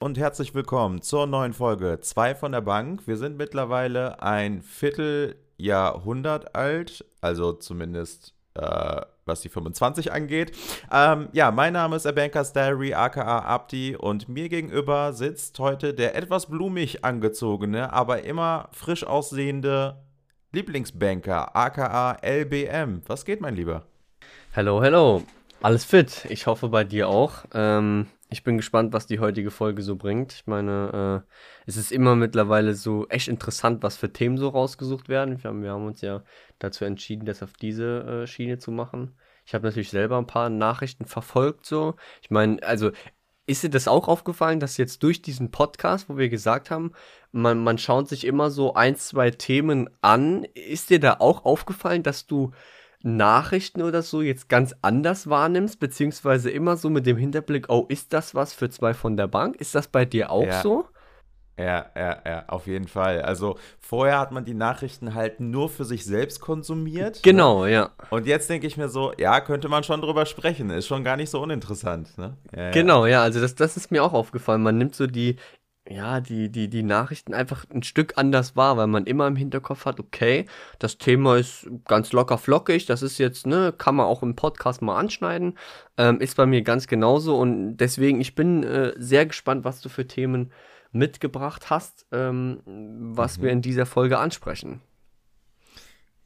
und 0.00 0.16
herzlich 0.16 0.54
willkommen 0.54 1.02
zur 1.02 1.26
neuen 1.26 1.52
Folge 1.52 2.00
2 2.00 2.34
von 2.34 2.52
der 2.52 2.62
Bank. 2.62 3.06
Wir 3.06 3.18
sind 3.18 3.36
mittlerweile 3.36 4.22
ein 4.22 4.62
Vierteljahrhundert 4.62 6.54
alt, 6.54 7.04
also 7.20 7.52
zumindest 7.52 8.32
äh, 8.54 9.02
was 9.26 9.42
die 9.42 9.50
25 9.50 10.10
angeht. 10.10 10.56
Ähm, 10.90 11.28
ja, 11.32 11.50
mein 11.50 11.74
Name 11.74 11.96
ist 11.96 12.06
Abankers 12.06 12.54
Diary, 12.54 12.94
aka 12.94 13.40
Abdi, 13.40 13.94
und 13.94 14.26
mir 14.26 14.48
gegenüber 14.48 15.12
sitzt 15.12 15.58
heute 15.58 15.92
der 15.92 16.16
etwas 16.16 16.46
blumig 16.46 17.04
angezogene, 17.04 17.92
aber 17.92 18.22
immer 18.22 18.70
frisch 18.72 19.04
aussehende 19.04 20.02
Lieblingsbanker, 20.52 21.54
aka 21.54 22.16
LBM. 22.22 23.02
Was 23.06 23.26
geht, 23.26 23.42
mein 23.42 23.54
Lieber? 23.54 23.84
Hello, 24.52 24.82
hello. 24.82 25.22
Alles 25.60 25.84
fit. 25.84 26.24
Ich 26.30 26.46
hoffe 26.46 26.70
bei 26.70 26.84
dir 26.84 27.10
auch. 27.10 27.44
Ähm, 27.52 28.06
ich 28.30 28.44
bin 28.44 28.56
gespannt, 28.56 28.92
was 28.92 29.06
die 29.06 29.18
heutige 29.18 29.50
Folge 29.50 29.82
so 29.82 29.96
bringt. 29.96 30.32
Ich 30.32 30.46
meine, 30.46 31.24
äh, 31.26 31.30
es 31.66 31.76
ist 31.76 31.90
immer 31.92 32.14
mittlerweile 32.16 32.74
so 32.74 33.08
echt 33.08 33.28
interessant, 33.28 33.82
was 33.82 33.96
für 33.96 34.12
Themen 34.12 34.38
so 34.38 34.48
rausgesucht 34.48 35.08
werden. 35.08 35.42
Wir 35.42 35.50
haben, 35.50 35.62
wir 35.62 35.72
haben 35.72 35.86
uns 35.86 36.00
ja 36.00 36.22
dazu 36.58 36.84
entschieden, 36.84 37.26
das 37.26 37.42
auf 37.42 37.52
diese 37.54 38.22
äh, 38.22 38.26
Schiene 38.26 38.58
zu 38.58 38.70
machen. 38.70 39.16
Ich 39.44 39.54
habe 39.54 39.66
natürlich 39.66 39.90
selber 39.90 40.16
ein 40.18 40.28
paar 40.28 40.48
Nachrichten 40.48 41.06
verfolgt, 41.06 41.66
so. 41.66 41.96
Ich 42.22 42.30
meine, 42.30 42.62
also 42.62 42.92
ist 43.46 43.64
dir 43.64 43.70
das 43.70 43.88
auch 43.88 44.06
aufgefallen, 44.06 44.60
dass 44.60 44.76
jetzt 44.76 45.02
durch 45.02 45.22
diesen 45.22 45.50
Podcast, 45.50 46.08
wo 46.08 46.16
wir 46.16 46.28
gesagt 46.28 46.70
haben, 46.70 46.92
man, 47.32 47.62
man 47.64 47.78
schaut 47.78 48.08
sich 48.08 48.24
immer 48.24 48.50
so 48.50 48.74
ein, 48.74 48.94
zwei 48.94 49.32
Themen 49.32 49.90
an, 50.02 50.44
ist 50.54 50.90
dir 50.90 51.00
da 51.00 51.16
auch 51.18 51.44
aufgefallen, 51.44 52.04
dass 52.04 52.26
du 52.28 52.52
Nachrichten 53.02 53.82
oder 53.82 54.02
so 54.02 54.20
jetzt 54.22 54.48
ganz 54.48 54.74
anders 54.82 55.28
wahrnimmst, 55.28 55.80
beziehungsweise 55.80 56.50
immer 56.50 56.76
so 56.76 56.90
mit 56.90 57.06
dem 57.06 57.16
Hinterblick, 57.16 57.66
oh, 57.68 57.86
ist 57.88 58.12
das 58.12 58.34
was 58.34 58.52
für 58.52 58.68
zwei 58.70 58.94
von 58.94 59.16
der 59.16 59.26
Bank? 59.26 59.56
Ist 59.56 59.74
das 59.74 59.88
bei 59.88 60.04
dir 60.04 60.30
auch 60.30 60.46
Ja. 60.46 60.62
so? 60.62 60.84
Ja, 61.58 61.86
ja, 61.94 62.18
ja, 62.26 62.44
auf 62.48 62.66
jeden 62.66 62.88
Fall. 62.88 63.20
Also 63.20 63.58
vorher 63.80 64.18
hat 64.18 64.32
man 64.32 64.46
die 64.46 64.54
Nachrichten 64.54 65.14
halt 65.14 65.40
nur 65.40 65.68
für 65.68 65.84
sich 65.84 66.06
selbst 66.06 66.40
konsumiert. 66.40 67.16
Ne? 67.16 67.20
Genau, 67.22 67.66
ja. 67.66 67.90
Und 68.08 68.26
jetzt 68.26 68.48
denke 68.48 68.66
ich 68.66 68.78
mir 68.78 68.88
so, 68.88 69.12
ja, 69.18 69.40
könnte 69.42 69.68
man 69.68 69.84
schon 69.84 70.00
drüber 70.00 70.24
sprechen. 70.24 70.70
Ist 70.70 70.86
schon 70.86 71.04
gar 71.04 71.18
nicht 71.18 71.28
so 71.28 71.38
uninteressant. 71.42 72.16
Ne? 72.16 72.38
Ja, 72.56 72.62
ja. 72.64 72.70
Genau, 72.70 73.04
ja, 73.04 73.22
also 73.22 73.40
das, 73.42 73.56
das 73.56 73.76
ist 73.76 73.90
mir 73.90 74.02
auch 74.02 74.14
aufgefallen. 74.14 74.62
Man 74.62 74.78
nimmt 74.78 74.94
so 74.94 75.06
die, 75.06 75.36
ja, 75.90 76.20
die, 76.20 76.50
die, 76.50 76.68
die 76.68 76.84
Nachrichten 76.84 77.34
einfach 77.34 77.64
ein 77.74 77.82
Stück 77.82 78.12
anders 78.16 78.54
wahr, 78.54 78.76
weil 78.76 78.86
man 78.86 79.06
immer 79.06 79.26
im 79.26 79.34
Hinterkopf 79.34 79.86
hat, 79.86 79.98
okay, 79.98 80.46
das 80.78 80.98
Thema 80.98 81.36
ist 81.36 81.68
ganz 81.86 82.12
locker 82.12 82.38
flockig, 82.38 82.86
das 82.86 83.02
ist 83.02 83.18
jetzt, 83.18 83.44
ne, 83.44 83.74
kann 83.76 83.96
man 83.96 84.06
auch 84.06 84.22
im 84.22 84.36
Podcast 84.36 84.82
mal 84.82 84.96
anschneiden. 84.96 85.58
Ähm, 85.96 86.20
ist 86.20 86.36
bei 86.36 86.46
mir 86.46 86.62
ganz 86.62 86.86
genauso 86.86 87.36
und 87.36 87.76
deswegen, 87.78 88.20
ich 88.20 88.36
bin 88.36 88.62
äh, 88.62 88.92
sehr 88.98 89.26
gespannt, 89.26 89.64
was 89.64 89.80
du 89.80 89.88
für 89.88 90.06
Themen 90.06 90.52
mitgebracht 90.92 91.70
hast, 91.70 92.06
ähm, 92.12 92.60
was 92.64 93.42
wir 93.42 93.50
in 93.50 93.60
dieser 93.60 93.86
Folge 93.86 94.18
ansprechen. 94.18 94.80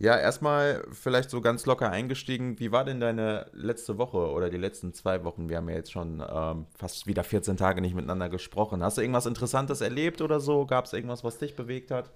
Ja, 0.05 0.19
erstmal 0.19 0.85
vielleicht 0.93 1.31
so 1.31 1.41
ganz 1.41 1.65
locker 1.65 1.91
eingestiegen. 1.91 2.59
Wie 2.61 2.73
war 2.73 2.85
denn 2.85 3.01
deine 3.01 3.47
letzte 3.55 3.97
Woche 3.97 4.19
oder 4.19 4.51
die 4.51 4.59
letzten 4.59 4.93
zwei 4.93 5.25
Wochen? 5.25 5.49
Wir 5.49 5.57
haben 5.57 5.69
ja 5.71 5.77
jetzt 5.77 5.93
schon 5.93 6.23
ähm, 6.29 6.67
fast 6.77 7.07
wieder 7.07 7.25
14 7.25 7.57
Tage 7.57 7.81
nicht 7.81 7.95
miteinander 7.95 8.29
gesprochen. 8.29 8.83
Hast 8.83 8.99
du 8.99 9.01
irgendwas 9.01 9.25
Interessantes 9.25 9.81
erlebt 9.81 10.21
oder 10.21 10.41
so? 10.41 10.67
Gab 10.67 10.85
es 10.85 10.93
irgendwas, 10.93 11.25
was 11.25 11.39
dich 11.39 11.57
bewegt 11.57 11.91
hat? 11.91 12.11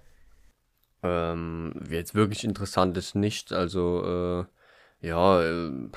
Ähm, 1.01 1.73
jetzt 1.89 2.13
wirklich 2.13 2.43
interessant 2.43 2.95
ist 2.95 3.15
nicht. 3.15 3.51
Also, 3.53 4.45
äh, 5.01 5.07
ja, 5.07 5.41
äh, 5.41 5.89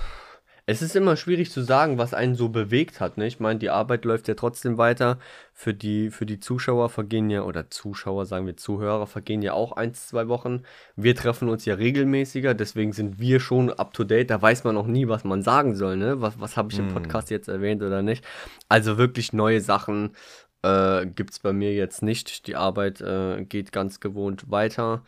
es 0.65 0.81
ist 0.81 0.95
immer 0.95 1.17
schwierig 1.17 1.51
zu 1.51 1.63
sagen, 1.63 1.99
was 1.99 2.15
einen 2.15 2.37
so 2.37 2.49
bewegt 2.49 3.01
hat. 3.01 3.19
Ne? 3.19 3.27
Ich 3.27 3.41
meine, 3.41 3.59
die 3.59 3.71
Arbeit 3.71 4.05
läuft 4.05 4.29
ja 4.29 4.35
trotzdem 4.35 4.79
weiter. 4.79 5.19
Für 5.53 5.75
die, 5.75 6.11
für 6.11 6.25
die 6.25 6.39
Zuschauer 6.39 6.89
vergehen 6.89 7.31
ja, 7.31 7.43
oder 7.43 7.69
Zuschauer, 7.69 8.27
sagen 8.27 8.47
wir 8.47 8.57
Zuhörer, 8.57 9.07
vergehen 9.07 9.43
ja 9.43 9.55
auch 9.55 9.73
ein, 9.73 9.93
zwei 9.95 10.29
Wochen. 10.29 10.63
Wir 10.95 11.17
treffen 11.17 11.49
uns 11.49 11.65
ja 11.65 11.75
regelmäßiger, 11.75 12.55
deswegen 12.55 12.93
sind 12.93 13.19
wir 13.19 13.41
schon 13.41 13.71
up 13.73 13.93
to 13.93 14.05
date. 14.05 14.31
Da 14.31 14.41
weiß 14.41 14.63
man 14.63 14.77
auch 14.77 14.87
nie, 14.87 15.09
was 15.09 15.25
man 15.25 15.43
sagen 15.43 15.75
soll. 15.75 15.97
Ne? 15.97 16.21
Was, 16.21 16.39
was 16.39 16.57
habe 16.57 16.73
ich 16.73 16.79
im 16.79 16.87
Hm. 16.87 16.95
Podcast 16.95 17.31
jetzt 17.31 17.49
erwähnt 17.49 17.83
oder 17.83 18.03
nicht? 18.03 18.25
Also 18.69 18.99
wirklich 18.99 19.33
neue 19.33 19.61
Sachen 19.61 20.15
äh, 20.63 21.07
gibt 21.07 21.33
es 21.33 21.39
bei 21.41 21.53
mir 21.53 21.75
jetzt 21.75 22.03
nicht. 22.03 22.47
Die 22.47 22.55
Arbeit 22.57 23.01
äh, 23.01 23.45
geht 23.45 23.73
ganz 23.73 23.99
gewohnt 23.99 24.51
weiter. 24.51 25.03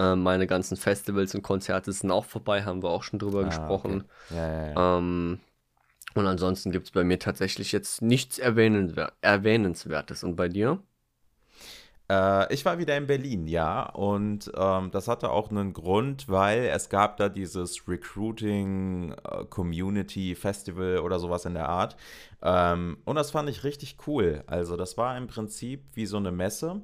Äh, 0.00 0.16
meine 0.16 0.46
ganzen 0.46 0.76
Festivals 0.76 1.34
und 1.34 1.42
Konzerte 1.42 1.92
sind 1.92 2.10
auch 2.10 2.24
vorbei, 2.24 2.64
haben 2.64 2.82
wir 2.82 2.90
auch 2.90 3.02
schon 3.02 3.18
drüber 3.18 3.40
Ah, 3.42 3.46
gesprochen. 3.46 4.04
okay. 4.04 4.04
Ja, 4.30 4.48
ja, 4.48 4.68
ja. 4.72 4.98
Ähm, 4.98 5.40
und 6.14 6.26
ansonsten 6.26 6.72
gibt 6.72 6.86
es 6.88 6.92
bei 6.92 7.04
mir 7.04 7.18
tatsächlich 7.18 7.72
jetzt 7.72 8.02
nichts 8.02 8.38
erwähnenswer 8.38 9.12
Erwähnenswertes. 9.22 10.24
Und 10.24 10.36
bei 10.36 10.48
dir? 10.48 10.82
Äh, 12.08 12.52
ich 12.52 12.64
war 12.64 12.78
wieder 12.78 12.96
in 12.96 13.06
Berlin, 13.06 13.46
ja, 13.46 13.84
und 13.90 14.50
ähm, 14.56 14.90
das 14.90 15.06
hatte 15.08 15.30
auch 15.30 15.50
einen 15.50 15.72
Grund, 15.72 16.28
weil 16.28 16.64
es 16.64 16.88
gab 16.88 17.16
da 17.18 17.28
dieses 17.28 17.86
Recruiting 17.88 19.12
äh, 19.12 19.44
Community 19.48 20.34
Festival 20.34 20.98
oder 20.98 21.18
sowas 21.20 21.44
in 21.44 21.54
der 21.54 21.68
Art. 21.68 21.96
Ähm, 22.42 22.98
und 23.04 23.16
das 23.16 23.30
fand 23.30 23.48
ich 23.48 23.64
richtig 23.64 23.96
cool. 24.06 24.42
Also 24.46 24.76
das 24.76 24.96
war 24.96 25.16
im 25.16 25.28
Prinzip 25.28 25.84
wie 25.94 26.06
so 26.06 26.16
eine 26.16 26.32
Messe. 26.32 26.82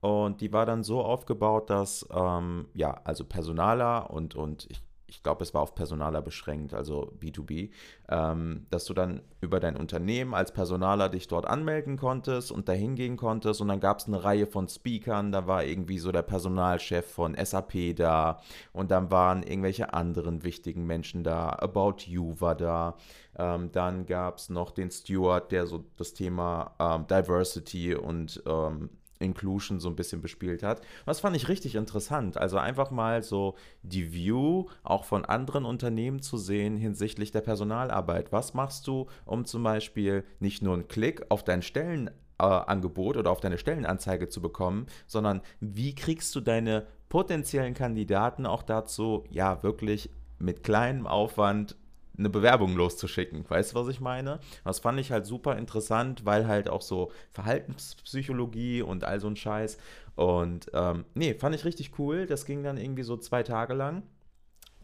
Und 0.00 0.40
die 0.40 0.52
war 0.52 0.66
dann 0.66 0.82
so 0.82 1.02
aufgebaut, 1.02 1.70
dass, 1.70 2.06
ähm, 2.12 2.68
ja, 2.74 3.00
also 3.04 3.24
Personaler 3.24 4.10
und, 4.10 4.34
und 4.34 4.66
ich, 4.70 4.80
ich 5.10 5.22
glaube, 5.22 5.42
es 5.42 5.52
war 5.52 5.60
auf 5.60 5.74
Personaler 5.74 6.22
beschränkt, 6.22 6.72
also 6.72 7.12
B2B, 7.20 7.70
ähm, 8.08 8.66
dass 8.70 8.84
du 8.84 8.94
dann 8.94 9.20
über 9.40 9.58
dein 9.60 9.76
Unternehmen 9.76 10.34
als 10.34 10.52
Personaler 10.52 11.08
dich 11.08 11.26
dort 11.26 11.46
anmelden 11.46 11.96
konntest 11.96 12.52
und 12.52 12.68
dahin 12.68 12.94
gehen 12.94 13.16
konntest. 13.16 13.60
Und 13.60 13.68
dann 13.68 13.80
gab 13.80 13.98
es 13.98 14.06
eine 14.06 14.22
Reihe 14.22 14.46
von 14.46 14.68
Speakern, 14.68 15.32
da 15.32 15.46
war 15.46 15.64
irgendwie 15.64 15.98
so 15.98 16.12
der 16.12 16.22
Personalchef 16.22 17.04
von 17.04 17.34
SAP 17.34 17.96
da 17.96 18.40
und 18.72 18.90
dann 18.90 19.10
waren 19.10 19.42
irgendwelche 19.42 19.92
anderen 19.92 20.44
wichtigen 20.44 20.86
Menschen 20.86 21.24
da. 21.24 21.50
About 21.50 22.04
You 22.06 22.36
war 22.38 22.54
da. 22.54 22.96
Ähm, 23.36 23.72
dann 23.72 24.06
gab 24.06 24.38
es 24.38 24.48
noch 24.48 24.70
den 24.70 24.90
Steward, 24.90 25.50
der 25.52 25.66
so 25.66 25.84
das 25.96 26.14
Thema 26.14 26.74
ähm, 26.78 27.06
Diversity 27.06 27.94
und 27.94 28.42
ähm, 28.46 28.90
Inclusion 29.20 29.78
so 29.78 29.88
ein 29.88 29.96
bisschen 29.96 30.20
bespielt 30.20 30.62
hat. 30.62 30.80
Das 31.06 31.20
fand 31.20 31.36
ich 31.36 31.48
richtig 31.48 31.76
interessant. 31.76 32.36
Also 32.36 32.58
einfach 32.58 32.90
mal 32.90 33.22
so 33.22 33.54
die 33.82 34.12
View 34.12 34.66
auch 34.82 35.04
von 35.04 35.24
anderen 35.24 35.64
Unternehmen 35.64 36.20
zu 36.20 36.38
sehen 36.38 36.76
hinsichtlich 36.76 37.30
der 37.30 37.42
Personalarbeit. 37.42 38.32
Was 38.32 38.54
machst 38.54 38.86
du, 38.86 39.06
um 39.26 39.44
zum 39.44 39.62
Beispiel 39.62 40.24
nicht 40.40 40.62
nur 40.62 40.74
einen 40.74 40.88
Klick 40.88 41.24
auf 41.28 41.44
dein 41.44 41.62
Stellenangebot 41.62 43.16
oder 43.16 43.30
auf 43.30 43.40
deine 43.40 43.58
Stellenanzeige 43.58 44.28
zu 44.28 44.40
bekommen, 44.40 44.86
sondern 45.06 45.42
wie 45.60 45.94
kriegst 45.94 46.34
du 46.34 46.40
deine 46.40 46.86
potenziellen 47.08 47.74
Kandidaten 47.74 48.46
auch 48.46 48.62
dazu, 48.62 49.24
ja, 49.30 49.62
wirklich 49.62 50.10
mit 50.38 50.62
kleinem 50.62 51.06
Aufwand 51.06 51.76
eine 52.20 52.30
Bewerbung 52.30 52.76
loszuschicken. 52.76 53.44
Weißt 53.48 53.72
du, 53.72 53.76
was 53.76 53.88
ich 53.88 54.00
meine? 54.00 54.38
Das 54.64 54.78
fand 54.78 55.00
ich 55.00 55.10
halt 55.10 55.26
super 55.26 55.56
interessant, 55.56 56.24
weil 56.24 56.46
halt 56.46 56.68
auch 56.68 56.82
so 56.82 57.10
Verhaltenspsychologie 57.32 58.82
und 58.82 59.04
all 59.04 59.18
so 59.18 59.26
ein 59.26 59.36
Scheiß. 59.36 59.78
Und 60.14 60.70
ähm, 60.72 61.04
nee, 61.14 61.34
fand 61.34 61.54
ich 61.54 61.64
richtig 61.64 61.98
cool. 61.98 62.26
Das 62.26 62.44
ging 62.44 62.62
dann 62.62 62.76
irgendwie 62.76 63.02
so 63.02 63.16
zwei 63.16 63.42
Tage 63.42 63.74
lang. 63.74 64.02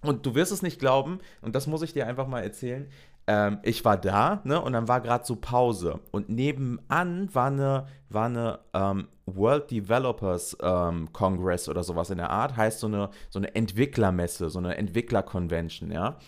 Und 0.02 0.26
du 0.26 0.34
wirst 0.34 0.52
es 0.52 0.62
nicht 0.62 0.78
glauben, 0.78 1.18
und 1.42 1.54
das 1.54 1.66
muss 1.66 1.82
ich 1.82 1.92
dir 1.92 2.06
einfach 2.06 2.26
mal 2.26 2.42
erzählen. 2.42 2.88
Ähm, 3.26 3.58
ich 3.62 3.84
war 3.84 3.96
da, 3.96 4.40
ne, 4.44 4.60
und 4.60 4.72
dann 4.72 4.88
war 4.88 5.00
gerade 5.00 5.24
so 5.24 5.36
Pause. 5.36 6.00
Und 6.12 6.28
nebenan 6.28 7.34
war 7.34 7.46
eine, 7.46 7.86
war 8.08 8.26
eine 8.26 8.60
ähm, 8.72 9.08
World 9.26 9.70
Developers 9.70 10.56
ähm, 10.62 11.12
Congress 11.12 11.68
oder 11.68 11.82
sowas 11.82 12.10
in 12.10 12.18
der 12.18 12.30
Art. 12.30 12.56
Heißt 12.56 12.80
so 12.80 12.86
eine, 12.86 13.10
so 13.30 13.40
eine 13.40 13.54
Entwicklermesse, 13.54 14.48
so 14.48 14.58
eine 14.58 14.76
Entwickler-Convention, 14.76 15.90
ja. 15.90 16.18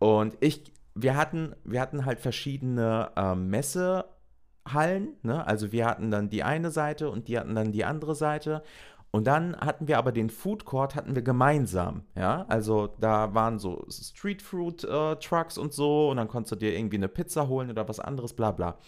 Und 0.00 0.36
ich, 0.40 0.72
wir 0.94 1.16
hatten, 1.16 1.54
wir 1.62 1.80
hatten 1.80 2.04
halt 2.06 2.18
verschiedene 2.18 3.12
ähm, 3.16 3.48
Messehallen, 3.50 5.14
ne? 5.22 5.46
Also 5.46 5.70
wir 5.70 5.86
hatten 5.86 6.10
dann 6.10 6.30
die 6.30 6.42
eine 6.42 6.70
Seite 6.70 7.10
und 7.10 7.28
die 7.28 7.38
hatten 7.38 7.54
dann 7.54 7.70
die 7.70 7.84
andere 7.84 8.16
Seite. 8.16 8.64
Und 9.12 9.26
dann 9.26 9.56
hatten 9.56 9.88
wir 9.88 9.98
aber 9.98 10.12
den 10.12 10.30
Food 10.30 10.64
Court 10.64 10.94
hatten 10.94 11.14
wir 11.14 11.22
gemeinsam, 11.22 12.04
ja. 12.16 12.46
Also 12.48 12.94
da 12.98 13.34
waren 13.34 13.58
so 13.58 13.84
Street 13.90 14.40
Food 14.40 14.84
äh, 14.84 15.16
Trucks 15.16 15.58
und 15.58 15.72
so 15.74 16.10
und 16.10 16.16
dann 16.16 16.28
konntest 16.28 16.52
du 16.52 16.56
dir 16.56 16.74
irgendwie 16.76 16.96
eine 16.96 17.08
Pizza 17.08 17.48
holen 17.48 17.70
oder 17.70 17.88
was 17.88 18.00
anderes, 18.00 18.32
bla 18.32 18.52
bla. 18.52 18.78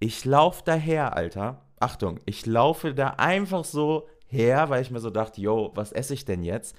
Ich 0.00 0.24
laufe 0.24 0.62
daher, 0.64 1.16
Alter. 1.16 1.62
Achtung, 1.78 2.18
ich 2.24 2.44
laufe 2.46 2.94
da 2.94 3.10
einfach 3.18 3.64
so 3.64 4.08
her, 4.26 4.68
weil 4.70 4.82
ich 4.82 4.90
mir 4.90 5.00
so 5.00 5.10
dachte, 5.10 5.40
yo, 5.40 5.72
was 5.74 5.92
esse 5.92 6.14
ich 6.14 6.24
denn 6.24 6.42
jetzt? 6.42 6.74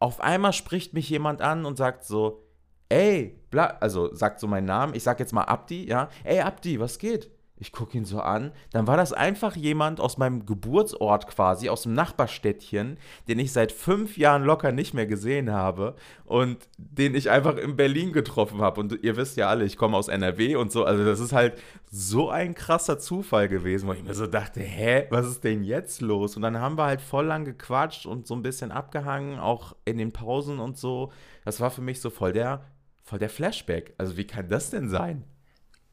Auf 0.00 0.20
einmal 0.20 0.52
spricht 0.52 0.94
mich 0.94 1.08
jemand 1.08 1.42
an 1.42 1.66
und 1.66 1.76
sagt 1.76 2.04
so, 2.04 2.47
ey, 2.88 3.38
bla, 3.50 3.76
also 3.80 4.14
sagt 4.14 4.40
so 4.40 4.46
meinen 4.46 4.66
Namen, 4.66 4.94
ich 4.94 5.02
sag 5.02 5.20
jetzt 5.20 5.32
mal 5.32 5.44
Abdi, 5.44 5.86
ja, 5.88 6.08
ey 6.24 6.40
Abdi, 6.40 6.80
was 6.80 6.98
geht? 6.98 7.30
Ich 7.60 7.72
gucke 7.72 7.98
ihn 7.98 8.04
so 8.04 8.20
an. 8.20 8.52
Dann 8.72 8.86
war 8.86 8.96
das 8.96 9.12
einfach 9.12 9.56
jemand 9.56 10.00
aus 10.00 10.16
meinem 10.16 10.46
Geburtsort 10.46 11.26
quasi, 11.26 11.68
aus 11.68 11.82
dem 11.82 11.92
Nachbarstädtchen, 11.92 12.98
den 13.26 13.38
ich 13.38 13.52
seit 13.52 13.72
fünf 13.72 14.16
Jahren 14.16 14.44
locker 14.44 14.70
nicht 14.70 14.94
mehr 14.94 15.06
gesehen 15.06 15.50
habe 15.50 15.96
und 16.24 16.58
den 16.76 17.14
ich 17.14 17.30
einfach 17.30 17.56
in 17.56 17.76
Berlin 17.76 18.12
getroffen 18.12 18.60
habe. 18.60 18.80
Und 18.80 19.02
ihr 19.02 19.16
wisst 19.16 19.36
ja 19.36 19.48
alle, 19.48 19.64
ich 19.64 19.76
komme 19.76 19.96
aus 19.96 20.08
NRW 20.08 20.56
und 20.56 20.70
so. 20.70 20.84
Also 20.84 21.04
das 21.04 21.20
ist 21.20 21.32
halt 21.32 21.58
so 21.90 22.30
ein 22.30 22.54
krasser 22.54 22.98
Zufall 22.98 23.48
gewesen, 23.48 23.88
wo 23.88 23.92
ich 23.92 24.04
mir 24.04 24.14
so 24.14 24.26
dachte, 24.26 24.60
hä, 24.60 25.06
was 25.10 25.26
ist 25.26 25.42
denn 25.42 25.64
jetzt 25.64 26.00
los? 26.00 26.36
Und 26.36 26.42
dann 26.42 26.60
haben 26.60 26.78
wir 26.78 26.84
halt 26.84 27.00
voll 27.00 27.26
lang 27.26 27.44
gequatscht 27.44 28.06
und 28.06 28.26
so 28.26 28.34
ein 28.34 28.42
bisschen 28.42 28.70
abgehangen, 28.70 29.38
auch 29.38 29.74
in 29.84 29.98
den 29.98 30.12
Pausen 30.12 30.60
und 30.60 30.76
so. 30.78 31.10
Das 31.44 31.60
war 31.60 31.70
für 31.70 31.82
mich 31.82 32.00
so 32.00 32.10
voll 32.10 32.32
der, 32.32 32.64
voll 33.08 33.18
der 33.18 33.30
Flashback. 33.30 33.94
Also 33.98 34.16
wie 34.16 34.26
kann 34.26 34.48
das 34.48 34.70
denn 34.70 34.88
sein? 34.88 35.24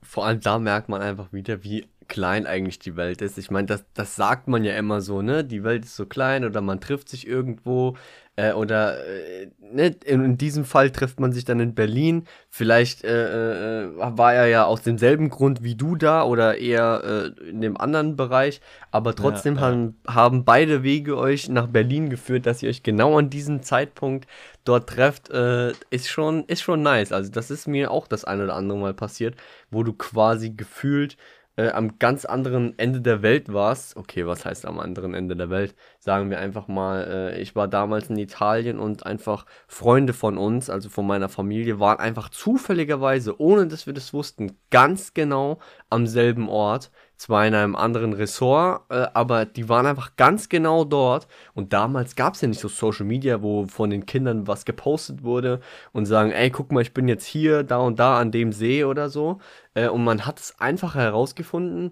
Vor 0.01 0.25
allem 0.25 0.41
da 0.41 0.59
merkt 0.59 0.89
man 0.89 1.01
einfach 1.01 1.31
wieder, 1.33 1.63
wie 1.63 1.87
klein 2.07 2.45
eigentlich 2.45 2.77
die 2.77 2.95
Welt 2.95 3.21
ist. 3.21 3.37
Ich 3.37 3.49
meine, 3.49 3.67
das, 3.67 3.85
das 3.93 4.15
sagt 4.15 4.47
man 4.47 4.63
ja 4.63 4.75
immer 4.77 5.01
so, 5.01 5.21
ne? 5.21 5.43
Die 5.43 5.63
Welt 5.63 5.85
ist 5.85 5.95
so 5.95 6.05
klein 6.05 6.45
oder 6.45 6.61
man 6.61 6.79
trifft 6.79 7.09
sich 7.09 7.25
irgendwo 7.25 7.97
äh, 8.37 8.51
oder 8.53 9.05
äh, 9.05 9.47
ne? 9.59 9.95
in, 10.05 10.37
diesem 10.37 10.65
Fall 10.65 10.91
trifft 10.91 11.19
man 11.19 11.31
sich 11.31 11.45
dann 11.45 11.59
in 11.59 11.73
Berlin. 11.73 12.25
Vielleicht 12.49 13.03
äh, 13.03 13.83
äh 13.83 13.89
war 13.97 14.33
er 14.33 14.47
ja 14.47 14.65
aus 14.65 14.81
demselben 14.81 15.29
Grund 15.29 15.63
wie 15.63 15.75
du 15.75 15.95
da 15.95 16.23
oder 16.23 16.57
eher 16.57 17.33
äh, 17.39 17.49
in 17.49 17.61
dem 17.61 17.77
anderen 17.77 18.15
Bereich. 18.15 18.61
Aber 18.91 19.15
trotzdem 19.15 19.55
ja, 19.55 19.61
ja. 19.61 19.67
Haben, 19.67 19.95
haben 20.07 20.45
beide 20.45 20.83
Wege 20.83 21.17
euch 21.17 21.49
nach 21.49 21.67
Berlin 21.67 22.09
geführt, 22.09 22.45
dass 22.45 22.61
ihr 22.61 22.69
euch 22.69 22.83
genau 22.83 23.17
an 23.17 23.29
diesem 23.29 23.63
Zeitpunkt 23.63 24.27
dort 24.65 24.89
trefft, 24.89 25.29
äh, 25.29 25.71
ist, 25.89 26.09
schon, 26.09 26.43
ist 26.45 26.61
schon 26.61 26.81
nice. 26.81 27.11
Also 27.11 27.31
das 27.31 27.51
ist 27.51 27.67
mir 27.67 27.91
auch 27.91 28.07
das 28.07 28.25
ein 28.25 28.41
oder 28.41 28.55
andere 28.55 28.79
Mal 28.79 28.93
passiert, 28.93 29.35
wo 29.69 29.83
du 29.83 29.93
quasi 29.93 30.49
gefühlt 30.49 31.17
äh, 31.57 31.69
am 31.69 31.99
ganz 31.99 32.25
anderen 32.25 32.77
Ende 32.77 33.01
der 33.01 33.21
Welt 33.21 33.51
warst. 33.53 33.97
Okay, 33.97 34.25
was 34.27 34.45
heißt 34.45 34.65
am 34.65 34.79
anderen 34.79 35.13
Ende 35.13 35.35
der 35.35 35.49
Welt? 35.49 35.75
Sagen 35.99 36.29
wir 36.29 36.39
einfach 36.39 36.67
mal, 36.67 37.03
äh, 37.33 37.41
ich 37.41 37.55
war 37.55 37.67
damals 37.67 38.09
in 38.09 38.17
Italien 38.17 38.79
und 38.79 39.05
einfach 39.05 39.45
Freunde 39.67 40.13
von 40.13 40.37
uns, 40.37 40.69
also 40.69 40.89
von 40.89 41.07
meiner 41.07 41.29
Familie, 41.29 41.79
waren 41.79 41.99
einfach 41.99 42.29
zufälligerweise, 42.29 43.39
ohne 43.39 43.67
dass 43.67 43.85
wir 43.85 43.93
das 43.93 44.13
wussten, 44.13 44.57
ganz 44.69 45.13
genau 45.13 45.59
am 45.89 46.07
selben 46.07 46.49
Ort 46.49 46.91
zwar 47.17 47.47
in 47.47 47.55
einem 47.55 47.75
anderen 47.75 48.13
Ressort, 48.13 48.83
äh, 48.89 49.07
aber 49.13 49.45
die 49.45 49.69
waren 49.69 49.85
einfach 49.85 50.15
ganz 50.17 50.49
genau 50.49 50.83
dort. 50.83 51.27
Und 51.53 51.73
damals 51.73 52.15
gab 52.15 52.33
es 52.33 52.41
ja 52.41 52.47
nicht 52.47 52.59
so 52.59 52.67
Social 52.67 53.05
Media, 53.05 53.41
wo 53.41 53.65
von 53.67 53.89
den 53.89 54.05
Kindern 54.05 54.47
was 54.47 54.65
gepostet 54.65 55.23
wurde 55.23 55.61
und 55.93 56.05
sagen, 56.05 56.31
ey, 56.31 56.49
guck 56.49 56.71
mal, 56.71 56.81
ich 56.81 56.93
bin 56.93 57.07
jetzt 57.07 57.25
hier, 57.25 57.63
da 57.63 57.77
und 57.77 57.99
da 57.99 58.19
an 58.19 58.31
dem 58.31 58.51
See 58.51 58.83
oder 58.83 59.09
so. 59.09 59.39
Äh, 59.73 59.87
und 59.87 60.03
man 60.03 60.25
hat 60.25 60.39
es 60.39 60.59
einfach 60.59 60.95
herausgefunden, 60.95 61.91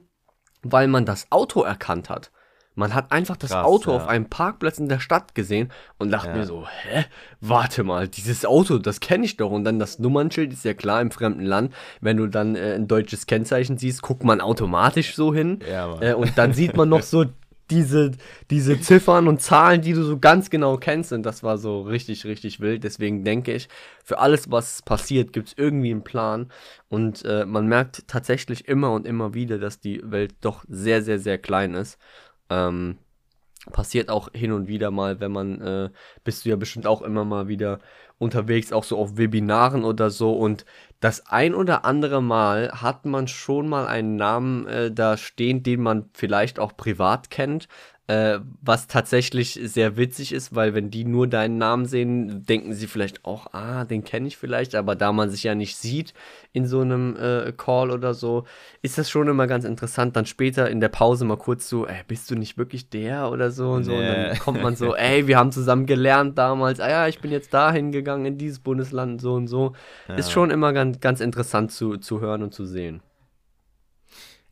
weil 0.61 0.87
man 0.87 1.05
das 1.05 1.31
Auto 1.31 1.61
erkannt 1.61 2.09
hat. 2.09 2.31
Man 2.75 2.93
hat 2.93 3.11
einfach 3.11 3.37
das 3.37 3.51
Krass, 3.51 3.65
Auto 3.65 3.91
ja. 3.91 3.97
auf 3.97 4.07
einem 4.07 4.25
Parkplatz 4.25 4.79
in 4.79 4.89
der 4.89 4.99
Stadt 4.99 5.35
gesehen 5.35 5.69
und 5.99 6.11
dachte 6.11 6.29
ja. 6.29 6.37
mir 6.37 6.45
so, 6.45 6.65
hä? 6.67 7.05
Warte 7.39 7.83
mal, 7.83 8.07
dieses 8.07 8.45
Auto, 8.45 8.79
das 8.79 8.99
kenne 8.99 9.25
ich 9.25 9.37
doch. 9.37 9.51
Und 9.51 9.63
dann 9.63 9.79
das 9.79 9.99
Nummernschild 9.99 10.51
ist 10.51 10.65
ja 10.65 10.73
klar 10.73 11.01
im 11.01 11.11
fremden 11.11 11.45
Land. 11.45 11.73
Wenn 12.01 12.17
du 12.17 12.27
dann 12.27 12.55
äh, 12.55 12.73
ein 12.73 12.87
deutsches 12.87 13.27
Kennzeichen 13.27 13.77
siehst, 13.77 14.01
guckt 14.01 14.23
man 14.23 14.41
automatisch 14.41 15.15
so 15.15 15.33
hin. 15.33 15.59
Ja, 15.69 16.01
äh, 16.01 16.13
und 16.13 16.37
dann 16.37 16.53
sieht 16.53 16.75
man 16.75 16.89
noch 16.89 17.03
so 17.03 17.25
diese, 17.69 18.11
diese 18.49 18.79
Ziffern 18.79 19.27
und 19.27 19.41
Zahlen, 19.41 19.81
die 19.81 19.93
du 19.93 20.03
so 20.03 20.19
ganz 20.19 20.49
genau 20.49 20.77
kennst. 20.77 21.13
Und 21.13 21.23
das 21.23 21.43
war 21.43 21.57
so 21.57 21.81
richtig, 21.81 22.25
richtig 22.25 22.59
wild. 22.59 22.83
Deswegen 22.83 23.23
denke 23.23 23.53
ich, 23.53 23.69
für 24.03 24.19
alles, 24.19 24.51
was 24.51 24.81
passiert, 24.81 25.33
gibt 25.33 25.49
es 25.49 25.53
irgendwie 25.57 25.91
einen 25.91 26.03
Plan. 26.03 26.51
Und 26.89 27.23
äh, 27.25 27.45
man 27.45 27.67
merkt 27.67 28.07
tatsächlich 28.07 28.67
immer 28.67 28.91
und 28.91 29.07
immer 29.07 29.33
wieder, 29.33 29.59
dass 29.59 29.79
die 29.79 30.01
Welt 30.03 30.35
doch 30.41 30.63
sehr, 30.67 31.01
sehr, 31.01 31.19
sehr 31.19 31.37
klein 31.37 31.73
ist. 31.73 31.97
Ähm, 32.53 32.97
passiert 33.71 34.09
auch 34.09 34.29
hin 34.33 34.51
und 34.51 34.67
wieder 34.67 34.91
mal, 34.91 35.19
wenn 35.19 35.31
man, 35.31 35.61
äh, 35.61 35.89
bist 36.23 36.45
du 36.45 36.49
ja 36.49 36.55
bestimmt 36.55 36.85
auch 36.85 37.01
immer 37.01 37.23
mal 37.23 37.47
wieder 37.47 37.79
unterwegs, 38.17 38.73
auch 38.73 38.83
so 38.83 38.97
auf 38.97 39.17
Webinaren 39.17 39.83
oder 39.85 40.09
so. 40.09 40.33
Und 40.33 40.65
das 40.99 41.27
ein 41.27 41.55
oder 41.55 41.85
andere 41.85 42.21
Mal 42.21 42.71
hat 42.81 43.05
man 43.05 43.27
schon 43.27 43.67
mal 43.67 43.87
einen 43.87 44.15
Namen 44.15 44.67
äh, 44.67 44.91
da 44.91 45.17
stehen, 45.17 45.63
den 45.63 45.81
man 45.81 46.09
vielleicht 46.13 46.59
auch 46.59 46.75
privat 46.75 47.29
kennt, 47.29 47.67
äh, 48.07 48.39
was 48.61 48.87
tatsächlich 48.87 49.57
sehr 49.63 49.95
witzig 49.95 50.33
ist, 50.33 50.53
weil 50.53 50.73
wenn 50.73 50.89
die 50.89 51.05
nur 51.05 51.25
deinen 51.27 51.57
Namen 51.57 51.85
sehen, 51.85 52.45
denken 52.45 52.73
sie 52.73 52.87
vielleicht 52.87 53.23
auch, 53.23 53.53
ah, 53.53 53.85
den 53.85 54.03
kenne 54.03 54.27
ich 54.27 54.35
vielleicht, 54.35 54.75
aber 54.75 54.95
da 54.95 55.13
man 55.13 55.29
sich 55.29 55.43
ja 55.43 55.55
nicht 55.55 55.77
sieht 55.77 56.13
in 56.51 56.65
so 56.67 56.81
einem 56.81 57.15
äh, 57.15 57.53
Call 57.55 57.91
oder 57.91 58.13
so, 58.13 58.43
ist 58.81 58.97
das 58.97 59.09
schon 59.09 59.29
immer 59.29 59.47
ganz 59.47 59.63
interessant, 59.63 60.17
dann 60.17 60.25
später 60.25 60.69
in 60.69 60.81
der 60.81 60.89
Pause 60.89 61.23
mal 61.23 61.37
kurz 61.37 61.69
so, 61.69 61.87
ey, 61.87 62.01
bist 62.05 62.29
du 62.29 62.35
nicht 62.35 62.57
wirklich 62.57 62.89
der 62.89 63.31
oder 63.31 63.51
so 63.51 63.71
und 63.71 63.85
so, 63.85 63.93
und 63.93 64.01
dann 64.01 64.37
kommt 64.39 64.61
man 64.61 64.75
so, 64.75 64.93
ey, 64.95 65.27
wir 65.27 65.37
haben 65.37 65.53
zusammen 65.53 65.85
gelernt 65.85 66.37
damals, 66.37 66.81
ah 66.81 66.89
ja, 66.89 67.07
ich 67.07 67.21
bin 67.21 67.31
jetzt 67.31 67.53
da 67.53 67.71
hingegangen 67.71 68.25
in 68.25 68.37
dieses 68.37 68.59
Bundesland 68.59 69.21
so 69.21 69.33
und 69.33 69.47
so. 69.47 69.73
Ja. 70.09 70.15
Ist 70.15 70.31
schon 70.31 70.51
immer 70.51 70.73
ganz, 70.73 70.99
ganz 70.99 71.21
interessant 71.21 71.71
zu, 71.71 71.95
zu 71.97 72.19
hören 72.19 72.43
und 72.43 72.53
zu 72.53 72.65
sehen. 72.65 73.01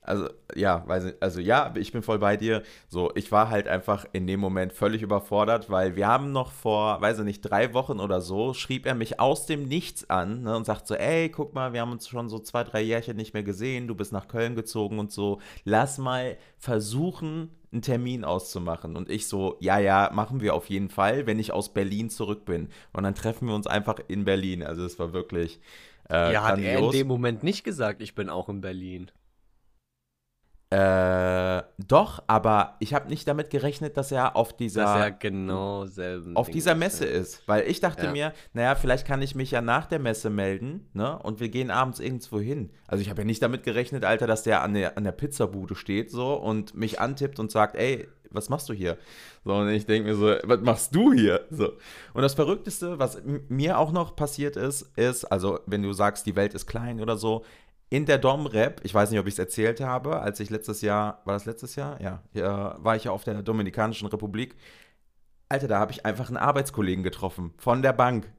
Also, 0.03 0.29
ja, 0.55 0.83
also 1.19 1.39
ja, 1.39 1.73
ich 1.77 1.91
bin 1.91 2.01
voll 2.01 2.17
bei 2.17 2.35
dir. 2.35 2.63
So, 2.87 3.11
ich 3.13 3.31
war 3.31 3.49
halt 3.49 3.67
einfach 3.67 4.05
in 4.13 4.25
dem 4.25 4.39
Moment 4.39 4.73
völlig 4.73 5.03
überfordert, 5.03 5.69
weil 5.69 5.95
wir 5.95 6.07
haben 6.07 6.31
noch 6.31 6.51
vor, 6.51 6.99
weiß 7.01 7.19
ich 7.19 7.25
nicht, 7.25 7.41
drei 7.41 7.75
Wochen 7.75 7.99
oder 7.99 8.19
so, 8.19 8.55
schrieb 8.55 8.87
er 8.87 8.95
mich 8.95 9.19
aus 9.19 9.45
dem 9.45 9.67
Nichts 9.67 10.09
an 10.09 10.41
ne, 10.41 10.57
und 10.57 10.65
sagt 10.65 10.87
so, 10.87 10.95
ey, 10.95 11.29
guck 11.29 11.53
mal, 11.53 11.73
wir 11.73 11.81
haben 11.81 11.91
uns 11.91 12.07
schon 12.07 12.29
so 12.29 12.39
zwei, 12.39 12.63
drei 12.63 12.81
Jährchen 12.81 13.15
nicht 13.15 13.35
mehr 13.35 13.43
gesehen, 13.43 13.87
du 13.87 13.93
bist 13.93 14.11
nach 14.11 14.27
Köln 14.27 14.55
gezogen 14.55 14.97
und 14.97 15.11
so, 15.11 15.39
lass 15.65 15.99
mal 15.99 16.35
versuchen, 16.57 17.51
einen 17.71 17.83
Termin 17.83 18.25
auszumachen. 18.25 18.95
Und 18.95 19.07
ich 19.07 19.27
so, 19.27 19.57
ja, 19.59 19.77
ja, 19.77 20.09
machen 20.13 20.41
wir 20.41 20.55
auf 20.55 20.69
jeden 20.69 20.89
Fall, 20.89 21.27
wenn 21.27 21.37
ich 21.37 21.53
aus 21.53 21.73
Berlin 21.73 22.09
zurück 22.09 22.43
bin. 22.43 22.69
Und 22.91 23.03
dann 23.03 23.15
treffen 23.15 23.47
wir 23.47 23.55
uns 23.55 23.67
einfach 23.67 23.99
in 24.07 24.25
Berlin. 24.25 24.63
Also 24.63 24.83
es 24.83 24.97
war 24.99 25.13
wirklich. 25.13 25.61
Äh, 26.09 26.33
ja, 26.33 26.43
hat 26.43 26.59
er 26.59 26.79
in 26.79 26.91
dem 26.91 27.07
Moment 27.07 27.43
nicht 27.43 27.63
gesagt, 27.63 28.01
ich 28.01 28.15
bin 28.15 28.29
auch 28.29 28.49
in 28.49 28.61
Berlin. 28.61 29.11
Äh, 30.71 31.63
doch, 31.85 32.23
aber 32.27 32.77
ich 32.79 32.93
habe 32.93 33.09
nicht 33.09 33.27
damit 33.27 33.49
gerechnet, 33.49 33.97
dass 33.97 34.09
er 34.09 34.37
auf 34.37 34.55
dieser 34.55 34.83
dass 34.83 34.99
er 35.01 35.11
genau 35.11 35.85
selben 35.85 36.37
auf 36.37 36.45
Ding 36.45 36.53
dieser 36.53 36.75
Messe 36.75 37.03
ist, 37.03 37.35
ist, 37.39 37.47
weil 37.47 37.69
ich 37.69 37.81
dachte 37.81 38.05
ja. 38.05 38.11
mir, 38.13 38.33
naja, 38.53 38.75
vielleicht 38.75 39.05
kann 39.05 39.21
ich 39.21 39.35
mich 39.35 39.51
ja 39.51 39.59
nach 39.59 39.85
der 39.85 39.99
Messe 39.99 40.29
melden, 40.29 40.87
ne? 40.93 41.19
Und 41.19 41.41
wir 41.41 41.49
gehen 41.49 41.71
abends 41.71 41.99
irgendwo 41.99 42.39
hin. 42.39 42.69
Also 42.87 43.01
ich 43.01 43.09
habe 43.09 43.21
ja 43.21 43.25
nicht 43.25 43.43
damit 43.43 43.63
gerechnet, 43.63 44.05
Alter, 44.05 44.27
dass 44.27 44.43
der 44.43 44.63
an 44.63 44.73
der 44.73 44.97
an 44.97 45.03
der 45.03 45.11
Pizzabude 45.11 45.75
steht 45.75 46.09
so 46.09 46.35
und 46.35 46.73
mich 46.73 47.01
antippt 47.01 47.41
und 47.41 47.51
sagt, 47.51 47.75
ey, 47.75 48.07
was 48.29 48.47
machst 48.47 48.69
du 48.69 48.73
hier? 48.73 48.97
So, 49.43 49.53
und 49.53 49.67
ich 49.69 49.85
denke 49.85 50.09
mir 50.09 50.15
so, 50.15 50.35
was 50.43 50.61
machst 50.61 50.95
du 50.95 51.11
hier? 51.11 51.45
So. 51.49 51.73
Und 52.13 52.21
das 52.21 52.33
Verrückteste, 52.33 52.97
was 52.97 53.21
mir 53.49 53.77
auch 53.77 53.91
noch 53.91 54.15
passiert 54.15 54.55
ist, 54.55 54.83
ist, 54.95 55.25
also 55.25 55.59
wenn 55.65 55.83
du 55.83 55.91
sagst, 55.91 56.25
die 56.25 56.37
Welt 56.37 56.53
ist 56.53 56.65
klein 56.65 57.01
oder 57.01 57.17
so, 57.17 57.43
in 57.91 58.05
der 58.05 58.17
Dom-Rap, 58.17 58.79
ich 58.83 58.93
weiß 58.93 59.11
nicht, 59.11 59.19
ob 59.19 59.27
ich 59.27 59.33
es 59.33 59.39
erzählt 59.39 59.81
habe, 59.81 60.21
als 60.21 60.39
ich 60.39 60.49
letztes 60.49 60.81
Jahr, 60.81 61.21
war 61.25 61.33
das 61.33 61.45
letztes 61.45 61.75
Jahr? 61.75 62.01
Ja, 62.01 62.23
ja 62.33 62.77
war 62.79 62.95
ich 62.95 63.03
ja 63.03 63.11
auf 63.11 63.25
der 63.25 63.43
Dominikanischen 63.43 64.07
Republik. 64.07 64.55
Alter, 65.49 65.67
da 65.67 65.77
habe 65.77 65.91
ich 65.91 66.05
einfach 66.05 66.29
einen 66.29 66.37
Arbeitskollegen 66.37 67.03
getroffen 67.03 67.53
von 67.57 67.81
der 67.81 67.91
Bank. 67.91 68.31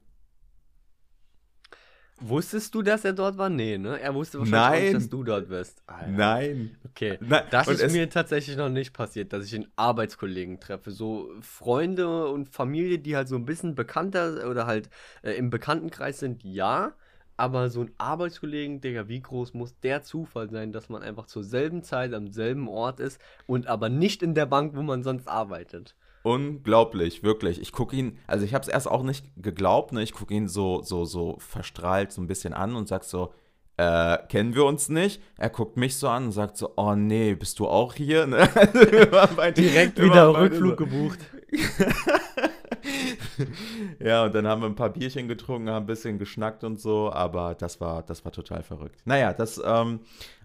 Wusstest 2.18 2.74
du, 2.74 2.80
dass 2.80 3.04
er 3.04 3.12
dort 3.12 3.36
war? 3.36 3.50
Nee, 3.50 3.76
ne? 3.76 4.00
Er 4.00 4.14
wusste 4.14 4.38
wahrscheinlich 4.38 4.70
Nein. 4.70 4.82
nicht, 4.84 4.94
dass 4.94 5.08
du 5.10 5.22
dort 5.22 5.48
bist. 5.50 5.82
Alter. 5.86 6.08
Nein. 6.08 6.78
Okay. 6.88 7.18
Nein. 7.20 7.42
Das 7.50 7.68
und 7.68 7.78
ist 7.78 7.92
mir 7.92 8.08
tatsächlich 8.08 8.56
noch 8.56 8.70
nicht 8.70 8.94
passiert, 8.94 9.34
dass 9.34 9.44
ich 9.44 9.54
einen 9.54 9.70
Arbeitskollegen 9.76 10.60
treffe. 10.60 10.92
So 10.92 11.30
Freunde 11.42 12.28
und 12.28 12.48
Familie, 12.48 13.00
die 13.00 13.16
halt 13.16 13.28
so 13.28 13.36
ein 13.36 13.44
bisschen 13.44 13.74
bekannter 13.74 14.48
oder 14.48 14.66
halt 14.66 14.88
äh, 15.22 15.32
im 15.32 15.50
Bekanntenkreis 15.50 16.20
sind, 16.20 16.42
ja. 16.42 16.94
Aber 17.36 17.70
so 17.70 17.80
ein 17.80 17.90
Arbeitskollegen, 17.98 18.80
Digga, 18.80 19.08
wie 19.08 19.20
groß 19.20 19.54
muss 19.54 19.78
der 19.80 20.02
Zufall 20.02 20.50
sein, 20.50 20.72
dass 20.72 20.88
man 20.88 21.02
einfach 21.02 21.26
zur 21.26 21.44
selben 21.44 21.82
Zeit 21.82 22.14
am 22.14 22.28
selben 22.28 22.68
Ort 22.68 23.00
ist 23.00 23.20
und 23.46 23.66
aber 23.66 23.88
nicht 23.88 24.22
in 24.22 24.34
der 24.34 24.46
Bank, 24.46 24.76
wo 24.76 24.82
man 24.82 25.02
sonst 25.02 25.28
arbeitet? 25.28 25.96
Unglaublich, 26.22 27.22
wirklich. 27.24 27.60
Ich 27.60 27.72
gucke 27.72 27.96
ihn, 27.96 28.18
also 28.26 28.44
ich 28.44 28.54
habe 28.54 28.62
es 28.62 28.68
erst 28.68 28.88
auch 28.88 29.02
nicht 29.02 29.26
geglaubt, 29.36 29.92
ne? 29.92 30.02
Ich 30.02 30.12
gucke 30.12 30.32
ihn 30.32 30.46
so, 30.46 30.82
so, 30.82 31.04
so 31.04 31.36
verstrahlt 31.40 32.12
so 32.12 32.22
ein 32.22 32.28
bisschen 32.28 32.52
an 32.52 32.76
und 32.76 32.86
sag 32.86 33.02
so, 33.02 33.32
äh, 33.76 34.18
kennen 34.28 34.54
wir 34.54 34.64
uns 34.64 34.88
nicht? 34.88 35.20
Er 35.36 35.50
guckt 35.50 35.76
mich 35.76 35.96
so 35.96 36.08
an 36.08 36.26
und 36.26 36.32
sagt 36.32 36.56
so, 36.56 36.74
oh 36.76 36.94
nee, 36.94 37.34
bist 37.34 37.58
du 37.58 37.66
auch 37.66 37.94
hier? 37.94 38.26
Ne? 38.26 38.48
Direkt 39.56 40.00
wieder 40.00 40.38
Rückflug 40.38 40.76
gebucht. 40.76 41.18
ja, 44.00 44.24
und 44.24 44.34
dann 44.34 44.46
haben 44.46 44.62
wir 44.62 44.68
ein 44.68 44.74
paar 44.74 44.90
Bierchen 44.90 45.28
getrunken, 45.28 45.70
haben 45.70 45.84
ein 45.84 45.86
bisschen 45.86 46.18
geschnackt 46.18 46.64
und 46.64 46.80
so, 46.80 47.12
aber 47.12 47.54
das 47.54 47.80
war, 47.80 48.02
das 48.02 48.24
war 48.24 48.32
total 48.32 48.62
verrückt. 48.62 49.00
Naja, 49.04 49.32
das 49.32 49.60
ähm, 49.64 50.00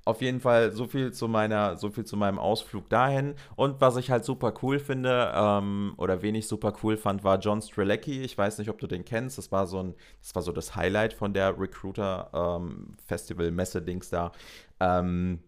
auf 0.08 0.22
jeden 0.22 0.40
Fall 0.40 0.72
so 0.72 0.88
viel 0.88 1.12
zu 1.12 1.28
meiner, 1.28 1.76
so 1.76 1.90
viel 1.90 2.06
zu 2.06 2.16
meinem 2.16 2.40
Ausflug 2.40 2.90
dahin. 2.90 3.36
Und 3.56 3.82
was 3.82 3.98
ich 3.98 4.10
halt 4.10 4.24
super 4.24 4.54
cool 4.62 4.80
finde, 4.80 5.34
ähm, 5.36 5.94
oder 5.98 6.22
wenig 6.22 6.48
super 6.48 6.74
cool 6.82 6.96
fand, 6.96 7.24
war 7.26 7.40
John 7.40 7.62
Strelecki. 7.62 8.22
Ich 8.22 8.38
weiß 8.38 8.58
nicht, 8.60 8.70
ob 8.70 8.80
du 8.80 8.88
den 8.88 9.04
kennst. 9.04 9.38
Das 9.38 9.52
war 9.52 9.68
so 9.68 9.80
ein, 9.84 9.96
das 10.22 10.34
war 10.34 10.42
so 10.42 10.54
das 10.54 10.76
Highlight 10.76 11.14
von 11.14 11.34
der 11.34 11.60
Recruiter 11.60 12.30
ähm, 12.34 12.96
Festival 13.06 13.52
Messe-Dings 13.52 14.10
da. 14.10 14.32
Ähm, 14.80 15.40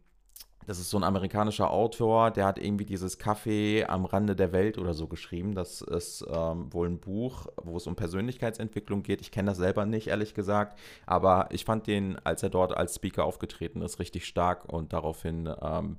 das 0.69 0.77
ist 0.77 0.91
so 0.91 0.97
ein 0.97 1.03
amerikanischer 1.03 1.71
Autor, 1.71 2.29
der 2.29 2.45
hat 2.45 2.59
irgendwie 2.59 2.85
dieses 2.85 3.19
Café 3.19 3.88
am 3.88 4.05
Rande 4.05 4.35
der 4.35 4.51
Welt 4.51 4.77
oder 4.77 4.93
so 4.93 5.07
geschrieben. 5.07 5.55
Das 5.55 5.81
ist 5.81 6.23
ähm, 6.31 6.71
wohl 6.71 6.88
ein 6.88 6.99
Buch, 6.99 7.47
wo 7.55 7.75
es 7.77 7.88
um 7.88 7.95
Persönlichkeitsentwicklung 7.95 9.01
geht. 9.01 9.19
Ich 9.21 9.31
kenne 9.31 9.49
das 9.49 9.57
selber 9.57 9.88
nicht, 9.88 10.09
ehrlich 10.09 10.35
gesagt. 10.35 10.77
Aber 11.07 11.47
ich 11.49 11.65
fand 11.65 11.88
den, 11.88 12.23
als 12.23 12.43
er 12.43 12.51
dort 12.51 12.77
als 12.77 12.93
Speaker 12.93 13.25
aufgetreten 13.25 13.81
ist, 13.81 13.97
richtig 13.97 14.27
stark 14.27 14.71
und 14.71 14.93
daraufhin, 14.93 15.51
ähm, 15.59 15.97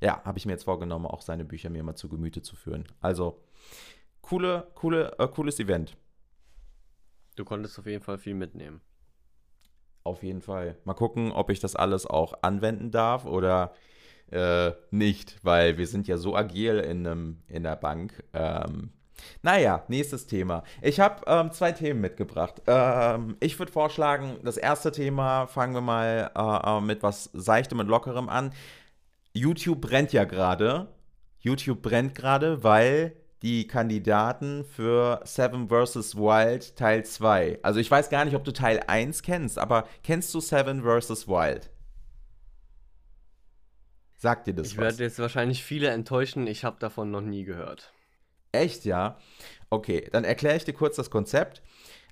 ja, 0.00 0.20
habe 0.24 0.38
ich 0.38 0.44
mir 0.44 0.54
jetzt 0.54 0.64
vorgenommen, 0.64 1.06
auch 1.06 1.22
seine 1.22 1.44
Bücher 1.44 1.70
mir 1.70 1.84
mal 1.84 1.94
zu 1.94 2.08
Gemüte 2.08 2.42
zu 2.42 2.56
führen. 2.56 2.88
Also, 3.00 3.40
coole, 4.22 4.66
coole, 4.74 5.16
äh, 5.20 5.28
cooles 5.28 5.60
Event. 5.60 5.96
Du 7.36 7.44
konntest 7.44 7.78
auf 7.78 7.86
jeden 7.86 8.02
Fall 8.02 8.18
viel 8.18 8.34
mitnehmen. 8.34 8.80
Auf 10.02 10.24
jeden 10.24 10.40
Fall. 10.40 10.78
Mal 10.82 10.94
gucken, 10.94 11.30
ob 11.30 11.48
ich 11.48 11.60
das 11.60 11.76
alles 11.76 12.06
auch 12.06 12.42
anwenden 12.42 12.90
darf 12.90 13.24
oder 13.24 13.72
äh, 14.32 14.72
nicht, 14.90 15.38
weil 15.42 15.78
wir 15.78 15.86
sind 15.86 16.08
ja 16.08 16.16
so 16.16 16.36
agil 16.36 16.78
in, 16.78 17.06
einem, 17.06 17.42
in 17.48 17.62
der 17.62 17.76
Bank. 17.76 18.24
Ähm, 18.32 18.90
naja, 19.42 19.84
nächstes 19.88 20.26
Thema. 20.26 20.62
Ich 20.82 21.00
habe 21.00 21.22
ähm, 21.26 21.52
zwei 21.52 21.72
Themen 21.72 22.00
mitgebracht. 22.00 22.62
Ähm, 22.66 23.36
ich 23.40 23.58
würde 23.58 23.72
vorschlagen, 23.72 24.38
das 24.44 24.56
erste 24.56 24.92
Thema 24.92 25.46
fangen 25.46 25.74
wir 25.74 25.80
mal 25.80 26.30
äh, 26.34 26.78
äh 26.78 26.80
mit 26.80 27.02
was 27.02 27.24
Seichtem 27.32 27.78
und 27.78 27.88
Lockerem 27.88 28.28
an. 28.28 28.52
YouTube 29.32 29.80
brennt 29.80 30.12
ja 30.12 30.24
gerade. 30.24 30.88
YouTube 31.38 31.82
brennt 31.82 32.14
gerade, 32.14 32.62
weil 32.64 33.16
die 33.42 33.66
Kandidaten 33.66 34.64
für 34.64 35.20
Seven 35.24 35.68
vs. 35.68 36.16
Wild 36.16 36.76
Teil 36.76 37.04
2. 37.04 37.60
Also 37.62 37.80
ich 37.80 37.90
weiß 37.90 38.10
gar 38.10 38.24
nicht, 38.24 38.36
ob 38.36 38.44
du 38.44 38.52
Teil 38.52 38.82
1 38.86 39.22
kennst, 39.22 39.58
aber 39.58 39.86
kennst 40.02 40.34
du 40.34 40.40
Seven 40.40 40.82
vs. 40.82 41.26
Wild? 41.26 41.70
Sagt 44.20 44.46
dir 44.46 44.54
das 44.54 44.66
ich 44.66 44.76
was? 44.76 44.82
Ich 44.82 44.90
werde 44.90 45.04
jetzt 45.04 45.18
wahrscheinlich 45.18 45.64
viele 45.64 45.88
enttäuschen, 45.88 46.46
ich 46.46 46.64
habe 46.64 46.76
davon 46.78 47.10
noch 47.10 47.22
nie 47.22 47.44
gehört. 47.44 47.94
Echt, 48.52 48.84
ja? 48.84 49.16
Okay, 49.70 50.06
dann 50.12 50.24
erkläre 50.24 50.58
ich 50.58 50.66
dir 50.66 50.74
kurz 50.74 50.96
das 50.96 51.08
Konzept. 51.08 51.62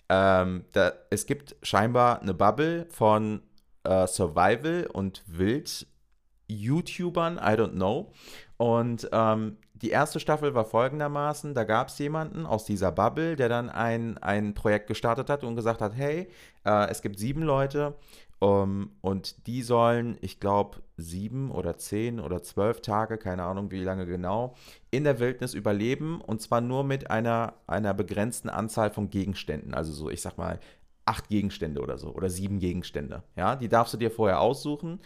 Ähm, 0.09 0.65
da, 0.73 0.95
es 1.11 1.27
gibt 1.27 1.57
scheinbar 1.63 2.23
eine 2.23 2.33
Bubble 2.33 2.87
von 2.89 3.43
äh, 3.85 4.07
Survival 4.07 4.89
und 4.91 5.23
Wild-YouTubern, 5.27 7.37
I 7.37 7.59
don't 7.59 7.73
know. 7.73 8.11
Und 8.57 9.07
ähm, 9.13 9.59
die 9.75 9.91
erste 9.91 10.19
Staffel 10.19 10.55
war 10.55 10.65
folgendermaßen: 10.65 11.53
Da 11.53 11.65
gab 11.65 11.89
es 11.89 11.99
jemanden 11.99 12.47
aus 12.47 12.65
dieser 12.65 12.91
Bubble, 12.91 13.37
der 13.37 13.51
dann 13.51 13.69
ein, 13.69 14.17
ein 14.19 14.55
Projekt 14.55 14.87
gestartet 14.87 15.29
hat 15.29 15.45
und 15.45 15.57
gesagt 15.57 15.83
hat: 15.83 15.95
Hey, 15.95 16.31
äh, 16.65 16.89
es 16.89 17.03
gibt 17.03 17.19
sieben 17.19 17.43
Leute 17.43 17.97
um, 18.41 18.49
ähm, 18.49 18.91
und 19.01 19.47
die 19.47 19.63
sollen, 19.63 20.17
ich 20.21 20.39
glaube, 20.39 20.79
sieben 20.97 21.51
oder 21.51 21.77
zehn 21.77 22.21
oder 22.21 22.43
zwölf 22.43 22.81
Tage, 22.81 23.19
keine 23.19 23.43
Ahnung 23.43 23.71
wie 23.71 23.83
lange 23.83 24.07
genau, 24.07 24.55
in 24.91 25.05
der 25.05 25.19
Wildnis 25.19 25.55
überleben 25.55 26.21
und 26.21 26.41
zwar 26.41 26.61
nur 26.61 26.85
mit 26.85 27.11
einer, 27.11 27.55
einer 27.67 27.95
begrenzten 27.95 28.49
Anzahl 28.49 28.91
von 28.91 29.11
Gegenständen. 29.11 29.75
Also 29.75 29.93
so, 29.93 30.09
ich 30.09 30.23
sag 30.23 30.39
mal, 30.39 30.61
acht 31.05 31.29
Gegenstände 31.29 31.81
oder 31.81 31.99
so 31.99 32.15
oder 32.15 32.31
sieben 32.31 32.59
Gegenstände. 32.59 33.23
Ja, 33.35 33.57
die 33.57 33.69
darfst 33.69 33.95
du 33.95 33.99
dir 33.99 34.11
vorher 34.11 34.41
aussuchen 34.41 35.01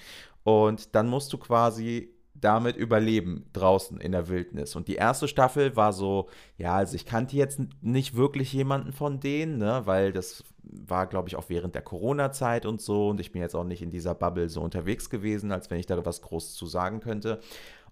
und 0.45 0.95
dann 0.95 1.09
musst 1.09 1.33
du 1.33 1.39
quasi 1.39 2.11
damit 2.43 2.77
überleben 2.77 3.47
draußen 3.53 4.01
in 4.01 4.13
der 4.13 4.29
Wildnis. 4.29 4.77
Und 4.77 4.89
die 4.89 4.97
erste 4.97 5.29
Staffel 5.29 5.77
war 5.77 5.93
so, 5.93 6.29
ja, 6.59 6.75
also 6.75 6.97
ich 6.97 7.07
kannte 7.07 7.37
jetzt 7.37 7.61
nicht 7.81 8.17
wirklich 8.17 8.53
jemanden 8.53 8.93
von 8.93 9.21
denen, 9.21 9.59
ne, 9.59 9.83
weil 9.85 10.13
das 10.13 10.45
war, 10.65 11.07
glaube 11.07 11.29
ich, 11.29 11.37
auch 11.37 11.49
während 11.49 11.75
der 11.75 11.83
Corona-Zeit 11.83 12.67
und 12.67 12.81
so. 12.81 13.09
Und 13.09 13.21
ich 13.21 13.33
bin 13.33 13.43
jetzt 13.43 13.55
auch 13.55 13.65
nicht 13.65 13.81
in 13.81 13.91
dieser 13.91 14.15
Bubble 14.15 14.49
so 14.49 14.61
unterwegs 14.61 15.09
gewesen, 15.09 15.53
als 15.53 15.71
wenn 15.71 15.79
ich 15.79 15.87
da 15.87 16.05
was 16.05 16.21
Großes 16.23 16.55
zu 16.55 16.67
sagen 16.67 17.01
könnte. 17.01 17.41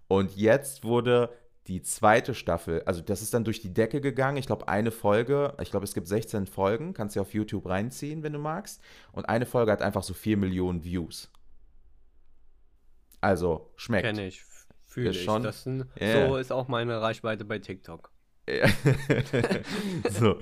Und 0.08 0.36
jetzt 0.36 0.82
wurde 0.82 1.30
die 1.68 1.82
zweite 1.82 2.34
Staffel, 2.34 2.82
also 2.86 3.00
das 3.00 3.22
ist 3.22 3.32
dann 3.32 3.44
durch 3.44 3.60
die 3.60 3.72
Decke 3.72 4.00
gegangen. 4.00 4.38
Ich 4.38 4.46
glaube, 4.46 4.66
eine 4.66 4.90
Folge, 4.90 5.54
ich 5.60 5.70
glaube, 5.70 5.84
es 5.84 5.94
gibt 5.94 6.08
16 6.08 6.46
Folgen, 6.46 6.94
kannst 6.94 7.14
du 7.14 7.20
auf 7.20 7.34
YouTube 7.34 7.66
reinziehen, 7.66 8.24
wenn 8.24 8.32
du 8.32 8.40
magst. 8.40 8.82
Und 9.12 9.28
eine 9.28 9.46
Folge 9.46 9.70
hat 9.70 9.82
einfach 9.82 10.02
so 10.02 10.12
4 10.12 10.36
Millionen 10.36 10.82
Views. 10.82 11.30
Also, 13.20 13.72
schmeckt. 13.76 14.04
Kenne 14.04 14.26
ich, 14.26 14.42
fühle 14.86 15.10
ich. 15.10 15.24
Schon, 15.24 15.42
das 15.42 15.66
ein, 15.66 15.88
yeah. 16.00 16.28
So 16.28 16.36
ist 16.36 16.52
auch 16.52 16.68
meine 16.68 17.00
Reichweite 17.00 17.44
bei 17.44 17.58
TikTok. 17.58 18.10
so, 20.10 20.38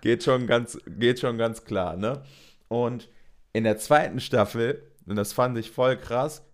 geht 0.00 0.22
schon 0.22 0.46
ganz, 0.46 0.78
geht 0.86 1.18
schon 1.18 1.38
ganz 1.38 1.64
klar, 1.64 1.96
ne? 1.96 2.22
Und 2.68 3.08
in 3.52 3.64
der 3.64 3.78
zweiten 3.78 4.20
Staffel, 4.20 4.82
und 5.06 5.16
das 5.16 5.32
fand 5.32 5.58
ich 5.58 5.70
voll 5.70 5.96
krass, 5.96 6.47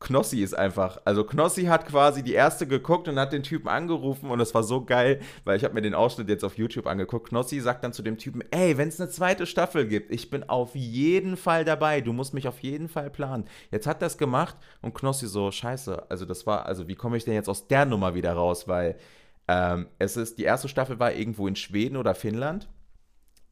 Knossi 0.00 0.42
ist 0.42 0.54
einfach, 0.54 1.00
also 1.04 1.24
Knossi 1.24 1.64
hat 1.64 1.86
quasi 1.86 2.22
die 2.22 2.32
erste 2.32 2.68
geguckt 2.68 3.08
und 3.08 3.18
hat 3.18 3.32
den 3.32 3.42
Typen 3.42 3.68
angerufen 3.68 4.30
und 4.30 4.38
es 4.38 4.54
war 4.54 4.62
so 4.62 4.84
geil, 4.84 5.20
weil 5.44 5.56
ich 5.56 5.64
habe 5.64 5.74
mir 5.74 5.82
den 5.82 5.94
Ausschnitt 5.94 6.28
jetzt 6.28 6.44
auf 6.44 6.56
YouTube 6.56 6.86
angeguckt. 6.86 7.28
Knossi 7.30 7.58
sagt 7.58 7.82
dann 7.82 7.92
zu 7.92 8.02
dem 8.02 8.16
Typen, 8.16 8.44
ey, 8.52 8.78
wenn 8.78 8.88
es 8.88 9.00
eine 9.00 9.10
zweite 9.10 9.44
Staffel 9.44 9.88
gibt, 9.88 10.12
ich 10.12 10.30
bin 10.30 10.48
auf 10.48 10.76
jeden 10.76 11.36
Fall 11.36 11.64
dabei, 11.64 12.00
du 12.00 12.12
musst 12.12 12.32
mich 12.32 12.46
auf 12.46 12.60
jeden 12.60 12.88
Fall 12.88 13.10
planen. 13.10 13.44
Jetzt 13.72 13.88
hat 13.88 14.00
das 14.00 14.18
gemacht 14.18 14.56
und 14.82 14.94
Knossi 14.94 15.26
so, 15.26 15.50
scheiße, 15.50 16.08
also 16.08 16.24
das 16.24 16.46
war, 16.46 16.66
also 16.66 16.86
wie 16.86 16.94
komme 16.94 17.16
ich 17.16 17.24
denn 17.24 17.34
jetzt 17.34 17.48
aus 17.48 17.66
der 17.66 17.84
Nummer 17.84 18.14
wieder 18.14 18.34
raus, 18.34 18.68
weil 18.68 18.96
ähm, 19.48 19.88
es 19.98 20.16
ist, 20.16 20.38
die 20.38 20.44
erste 20.44 20.68
Staffel 20.68 21.00
war 21.00 21.12
irgendwo 21.12 21.48
in 21.48 21.56
Schweden 21.56 21.96
oder 21.96 22.14
Finnland 22.14 22.68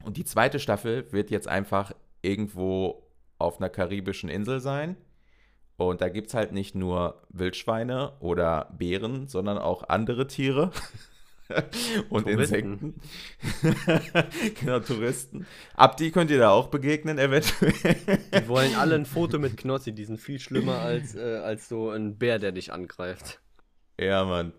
und 0.05 0.17
die 0.17 0.25
zweite 0.25 0.61
Staffel 0.61 1.13
wird 1.13 1.33
jetzt 1.33 1.49
einfach 1.49 1.93
irgendwo 2.23 3.03
auf 3.39 3.59
einer 3.59 3.69
karibischen 3.69 4.29
Insel 4.29 4.61
sein 4.61 4.97
und 5.77 6.01
da 6.01 6.09
gibt 6.09 6.29
es 6.29 6.35
halt 6.35 6.53
nicht 6.53 6.75
nur 6.75 7.23
Wildschweine 7.29 8.13
oder 8.21 8.73
Bären, 8.77 9.29
sondern 9.29 9.59
auch 9.59 9.89
andere 9.89 10.27
Tiere. 10.27 10.71
und 12.09 12.25
Touristen. 12.25 12.95
Insekten. 13.43 14.55
genau, 14.61 14.81
Touristen. 14.81 15.47
Ab 15.75 15.97
die 15.97 16.11
könnt 16.11 16.31
ihr 16.31 16.39
da 16.39 16.51
auch 16.51 16.69
begegnen, 16.69 17.19
eventuell. 17.19 17.73
die 18.35 18.49
wollen 18.49 18.75
alle 18.75 18.97
ein 18.97 19.07
Foto 19.07 19.39
mit 19.39 19.57
Knossi, 19.57 19.93
die 19.93 20.05
sind 20.05 20.19
viel 20.19 20.41
schlimmer 20.41 20.79
als, 20.79 21.15
äh, 21.15 21.37
als 21.37 21.69
so 21.69 21.91
ein 21.91 22.19
Bär, 22.19 22.39
der 22.39 22.53
dich 22.53 22.73
angreift. 22.73 23.41
Ja, 23.99 24.25
Mann. 24.25 24.53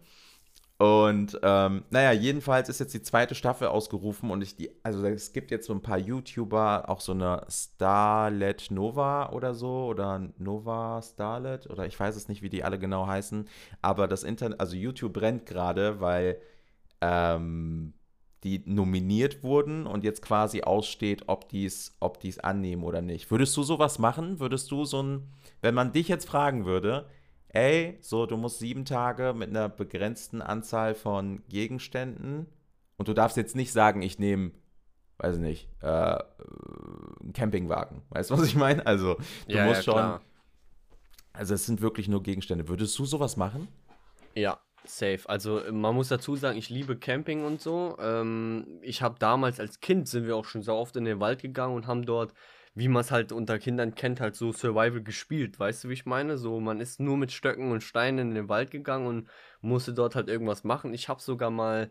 Und 0.79 1.39
ähm, 1.41 1.86
naja, 1.89 2.12
jedenfalls 2.12 2.69
ist 2.69 2.79
jetzt 2.79 2.93
die 2.93 3.01
zweite 3.01 3.34
Staffel 3.34 3.67
ausgerufen 3.67 4.29
und 4.29 4.43
ich 4.43 4.55
die, 4.55 4.69
also 4.84 5.03
es 5.07 5.34
gibt 5.34 5.50
jetzt 5.50 5.65
so 5.65 5.74
ein 5.74 5.81
paar 5.81 5.98
YouTuber, 5.98 6.88
auch 6.88 7.01
so 7.01 7.13
eine 7.13 7.41
Starlet 7.50 8.69
Nova 8.69 9.31
oder 9.31 9.55
so 9.55 9.88
oder 9.88 10.29
Nova 10.38 11.01
Starlet 11.01 11.67
oder 11.67 11.88
ich 11.88 12.00
weiß 12.00 12.15
es 12.15 12.27
nicht, 12.27 12.43
wie 12.43 12.50
die 12.50 12.63
alle 12.63 12.77
genau 12.77 13.07
heißen, 13.07 13.48
aber 13.81 14.07
das 14.07 14.24
Internet, 14.24 14.60
also 14.60 14.75
YouTube 14.75 15.13
brennt 15.13 15.48
gerade, 15.48 16.00
weil 16.00 16.39
ähm, 17.01 17.93
die 18.43 18.62
nominiert 18.65 19.41
wurden 19.41 19.88
und 19.88 20.03
jetzt 20.03 20.22
quasi 20.22 20.62
aussteht, 20.62 21.24
ob 21.25 21.50
die 21.50 21.65
es 21.65 21.98
ob 22.00 22.19
die's 22.19 22.38
annehmen 22.38 22.84
oder 22.84 23.01
nicht. 23.01 23.31
Würdest 23.31 23.57
du 23.57 23.63
sowas 23.63 23.98
machen? 23.98 24.39
Würdest 24.39 24.69
du 24.69 24.86
so 24.86 25.01
ein, 25.01 25.34
wenn 25.62 25.74
man 25.74 25.91
dich 25.91 26.07
jetzt 26.07 26.27
fragen 26.27 26.65
würde, 26.65 27.07
ey, 27.49 27.97
so, 28.01 28.25
du 28.25 28.37
musst 28.37 28.59
sieben 28.59 28.85
Tage 28.85 29.33
mit 29.33 29.49
einer 29.49 29.69
begrenzten 29.69 30.41
Anzahl 30.41 30.95
von 30.95 31.43
Gegenständen 31.47 32.47
und 32.97 33.07
du 33.07 33.13
darfst 33.13 33.37
jetzt 33.37 33.55
nicht 33.55 33.71
sagen, 33.71 34.01
ich 34.01 34.19
nehme, 34.19 34.51
weiß 35.19 35.35
ich 35.35 35.41
nicht, 35.41 35.69
äh, 35.81 35.87
einen 35.87 37.33
Campingwagen. 37.33 38.01
Weißt 38.09 38.31
du, 38.31 38.37
was 38.37 38.45
ich 38.45 38.55
meine? 38.55 38.85
Also, 38.85 39.15
du 39.47 39.55
ja, 39.55 39.65
musst 39.65 39.77
ja, 39.77 39.83
schon. 39.83 39.93
Klar. 39.93 40.21
Also, 41.33 41.53
es 41.53 41.65
sind 41.65 41.81
wirklich 41.81 42.07
nur 42.07 42.23
Gegenstände. 42.23 42.67
Würdest 42.67 42.97
du 42.97 43.05
sowas 43.05 43.37
machen? 43.37 43.67
Ja, 44.33 44.59
safe. 44.83 45.21
Also, 45.25 45.61
man 45.71 45.93
muss 45.93 46.07
dazu 46.07 46.35
sagen, 46.35 46.57
ich 46.57 46.69
liebe 46.69 46.97
Camping 46.97 47.45
und 47.45 47.61
so. 47.61 47.95
Ähm, 47.99 48.79
ich 48.81 49.03
habe 49.03 49.17
damals 49.19 49.59
als 49.59 49.79
Kind 49.79 50.07
sind 50.07 50.25
wir 50.25 50.35
auch 50.35 50.45
schon 50.45 50.63
so 50.63 50.73
oft 50.73 50.95
in 50.95 51.05
den 51.05 51.19
Wald 51.19 51.41
gegangen 51.43 51.75
und 51.75 51.85
haben 51.85 52.05
dort 52.05 52.33
wie 52.77 52.89
man 52.89 53.01
es 53.01 53.10
halt 53.10 53.31
unter 53.31 53.57
Kindern 53.57 53.96
kennt, 53.96 54.22
halt 54.22 54.36
so 54.36 54.51
Survival 54.51 55.01
gespielt. 55.01 55.60
Weißt 55.60 55.84
du, 55.84 55.89
wie 55.89 55.93
ich 55.93 56.05
meine? 56.05 56.38
So, 56.38 56.60
man 56.60 56.79
ist 56.79 57.00
nur 57.00 57.17
mit 57.17 57.31
Stöcken 57.31 57.72
und 57.72 57.81
Steinen 57.81 58.29
in 58.29 58.36
den 58.36 58.50
Wald 58.50 58.69
gegangen 58.69 59.07
und 59.07 59.29
musste 59.62 59.96
dort 59.96 60.13
halt 60.15 60.29
irgendwas 60.29 60.63
machen. 60.63 60.93
Ich 60.93 61.10
habe 61.10 61.19
sogar 61.19 61.50
mal 61.50 61.89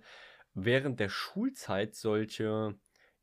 während 0.55 1.01
der 1.01 1.09
Schulzeit 1.09 1.97
solche 1.97 2.77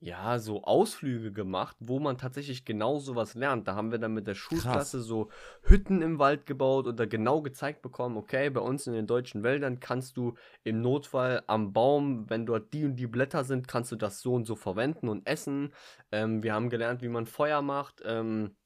ja, 0.04 0.38
so 0.38 0.64
Ausflüge 0.64 1.32
gemacht, 1.32 1.78
wo 1.80 1.98
man 1.98 2.18
tatsächlich 2.18 2.66
genau 2.66 3.00
sowas 3.00 3.36
lernt. 3.36 3.70
Da 3.70 3.76
haben 3.76 3.90
wir 3.90 4.00
dann 4.00 4.14
mit 4.14 4.28
der 4.28 4.36
Schulklasse 4.36 4.98
Krass. 4.98 5.08
so 5.08 5.30
Hütten 5.62 6.02
im 6.02 6.20
Wald 6.20 6.46
gebaut 6.46 6.88
und 6.88 7.00
da 7.00 7.06
genau 7.06 7.42
gezeigt 7.42 7.82
bekommen, 7.82 8.18
okay, 8.18 8.50
bei 8.50 8.60
uns 8.60 8.86
in 8.86 8.92
den 8.92 9.08
deutschen 9.08 9.44
Wäldern 9.44 9.80
kannst 9.80 10.18
du 10.18 10.34
im 10.66 10.82
Notfall 10.82 11.44
am 11.48 11.72
Baum, 11.72 12.30
wenn 12.30 12.46
dort 12.46 12.74
die 12.74 12.84
und 12.84 12.98
die 12.98 13.08
Blätter 13.08 13.46
sind, 13.46 13.70
kannst 13.70 13.94
du 13.94 13.96
das 13.96 14.20
so 14.20 14.34
und 14.34 14.46
so 14.46 14.58
verwenden 14.58 15.08
und 15.08 15.26
essen. 15.26 15.72
Ähm, 16.12 16.44
wir 16.44 16.54
haben 16.54 16.70
gelernt, 16.70 17.02
wie 17.02 17.08
man 17.08 17.26
Feuer 17.26 17.62
macht 17.62 18.02
ähm, 18.04 18.58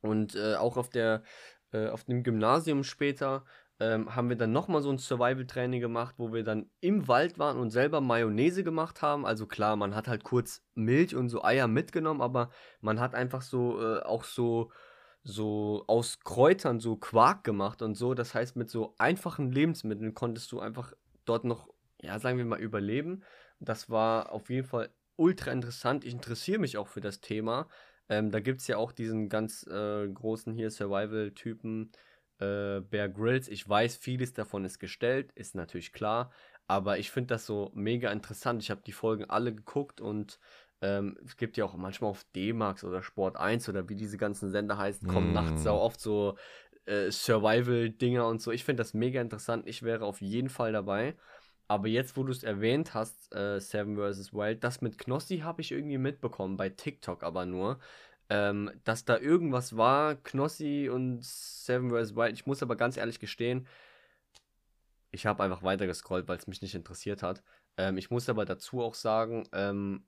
und 0.00 0.36
äh, 0.36 0.54
auch 0.54 0.78
auf 0.78 0.88
der 0.88 1.22
äh, 1.70 1.88
auf 1.88 2.04
dem 2.04 2.22
Gymnasium 2.22 2.82
später 2.82 3.44
ähm, 3.80 4.14
haben 4.14 4.28
wir 4.28 4.36
dann 4.36 4.52
nochmal 4.52 4.82
so 4.82 4.90
ein 4.90 4.98
Survival-Training 4.98 5.80
gemacht, 5.80 6.16
wo 6.18 6.32
wir 6.32 6.42
dann 6.42 6.70
im 6.80 7.06
Wald 7.08 7.38
waren 7.38 7.58
und 7.58 7.70
selber 7.70 8.00
Mayonnaise 8.00 8.64
gemacht 8.64 9.02
haben. 9.02 9.24
Also 9.24 9.46
klar, 9.46 9.76
man 9.76 9.94
hat 9.94 10.08
halt 10.08 10.24
kurz 10.24 10.62
Milch 10.74 11.14
und 11.14 11.28
so 11.28 11.44
Eier 11.44 11.68
mitgenommen, 11.68 12.20
aber 12.20 12.50
man 12.80 13.00
hat 13.00 13.14
einfach 13.14 13.42
so 13.42 13.80
äh, 13.80 14.00
auch 14.02 14.24
so 14.24 14.70
so 15.24 15.84
aus 15.88 16.20
Kräutern 16.20 16.80
so 16.80 16.96
Quark 16.96 17.44
gemacht 17.44 17.82
und 17.82 17.94
so. 17.96 18.14
Das 18.14 18.34
heißt, 18.34 18.56
mit 18.56 18.70
so 18.70 18.94
einfachen 18.98 19.52
Lebensmitteln 19.52 20.14
konntest 20.14 20.50
du 20.52 20.60
einfach 20.60 20.92
dort 21.24 21.44
noch, 21.44 21.68
ja, 22.00 22.18
sagen 22.18 22.38
wir 22.38 22.44
mal, 22.44 22.60
überleben. 22.60 23.22
Das 23.60 23.90
war 23.90 24.32
auf 24.32 24.48
jeden 24.50 24.66
Fall 24.66 24.90
ultra 25.16 25.50
interessant. 25.50 26.04
Ich 26.04 26.14
interessiere 26.14 26.60
mich 26.60 26.78
auch 26.78 26.88
für 26.88 27.00
das 27.00 27.20
Thema. 27.20 27.68
Ähm, 28.08 28.30
da 28.30 28.40
gibt 28.40 28.60
es 28.60 28.68
ja 28.68 28.78
auch 28.78 28.92
diesen 28.92 29.28
ganz 29.28 29.66
äh, 29.66 30.08
großen 30.08 30.54
hier 30.54 30.70
Survival-Typen, 30.70 31.92
äh, 32.38 32.80
Bear 32.80 33.08
Grylls. 33.08 33.48
Ich 33.48 33.68
weiß, 33.68 33.96
vieles 33.96 34.32
davon 34.32 34.64
ist 34.64 34.78
gestellt, 34.78 35.32
ist 35.34 35.54
natürlich 35.54 35.92
klar. 35.92 36.30
Aber 36.66 36.98
ich 36.98 37.10
finde 37.10 37.34
das 37.34 37.46
so 37.46 37.70
mega 37.74 38.12
interessant. 38.12 38.62
Ich 38.62 38.70
habe 38.70 38.82
die 38.84 38.92
Folgen 38.92 39.24
alle 39.24 39.54
geguckt 39.54 40.00
und 40.00 40.38
ähm, 40.80 41.16
es 41.24 41.36
gibt 41.36 41.56
ja 41.56 41.64
auch 41.64 41.74
manchmal 41.74 42.10
auf 42.10 42.24
D-Max 42.36 42.84
oder 42.84 43.02
Sport 43.02 43.36
1 43.36 43.68
oder 43.68 43.88
wie 43.88 43.96
diese 43.96 44.18
ganzen 44.18 44.50
Sender 44.50 44.78
heißen, 44.78 45.08
kommen 45.08 45.30
mm. 45.30 45.34
nachts 45.34 45.66
auch 45.66 45.80
oft 45.80 46.00
so 46.00 46.36
äh, 46.84 47.10
Survival-Dinger 47.10 48.26
und 48.26 48.40
so. 48.40 48.52
Ich 48.52 48.64
finde 48.64 48.82
das 48.82 48.94
mega 48.94 49.20
interessant. 49.20 49.66
Ich 49.66 49.82
wäre 49.82 50.04
auf 50.04 50.20
jeden 50.20 50.48
Fall 50.48 50.72
dabei. 50.72 51.16
Aber 51.68 51.88
jetzt, 51.88 52.16
wo 52.16 52.24
du 52.24 52.32
es 52.32 52.44
erwähnt 52.44 52.94
hast, 52.94 53.34
äh, 53.34 53.60
Seven 53.60 53.96
vs. 53.96 54.32
Wild, 54.32 54.64
das 54.64 54.80
mit 54.80 54.96
Knossi 54.96 55.38
habe 55.38 55.60
ich 55.60 55.70
irgendwie 55.70 55.98
mitbekommen, 55.98 56.56
bei 56.56 56.70
TikTok 56.70 57.22
aber 57.22 57.44
nur. 57.44 57.78
Ähm, 58.30 58.70
dass 58.84 59.04
da 59.04 59.18
irgendwas 59.18 59.76
war, 59.76 60.16
Knossi 60.16 60.90
und 60.92 61.24
Seven 61.24 61.90
vs. 61.90 62.14
Wild. 62.14 62.34
Ich 62.34 62.46
muss 62.46 62.62
aber 62.62 62.76
ganz 62.76 62.96
ehrlich 62.96 63.20
gestehen, 63.20 63.66
ich 65.10 65.26
habe 65.26 65.42
einfach 65.42 65.62
weiter 65.62 65.86
gescrollt, 65.86 66.28
weil 66.28 66.36
es 66.36 66.46
mich 66.46 66.60
nicht 66.60 66.74
interessiert 66.74 67.22
hat. 67.22 67.42
Ähm, 67.76 67.96
ich 67.96 68.10
muss 68.10 68.28
aber 68.28 68.44
dazu 68.44 68.82
auch 68.82 68.94
sagen, 68.94 69.48
ähm, 69.52 70.04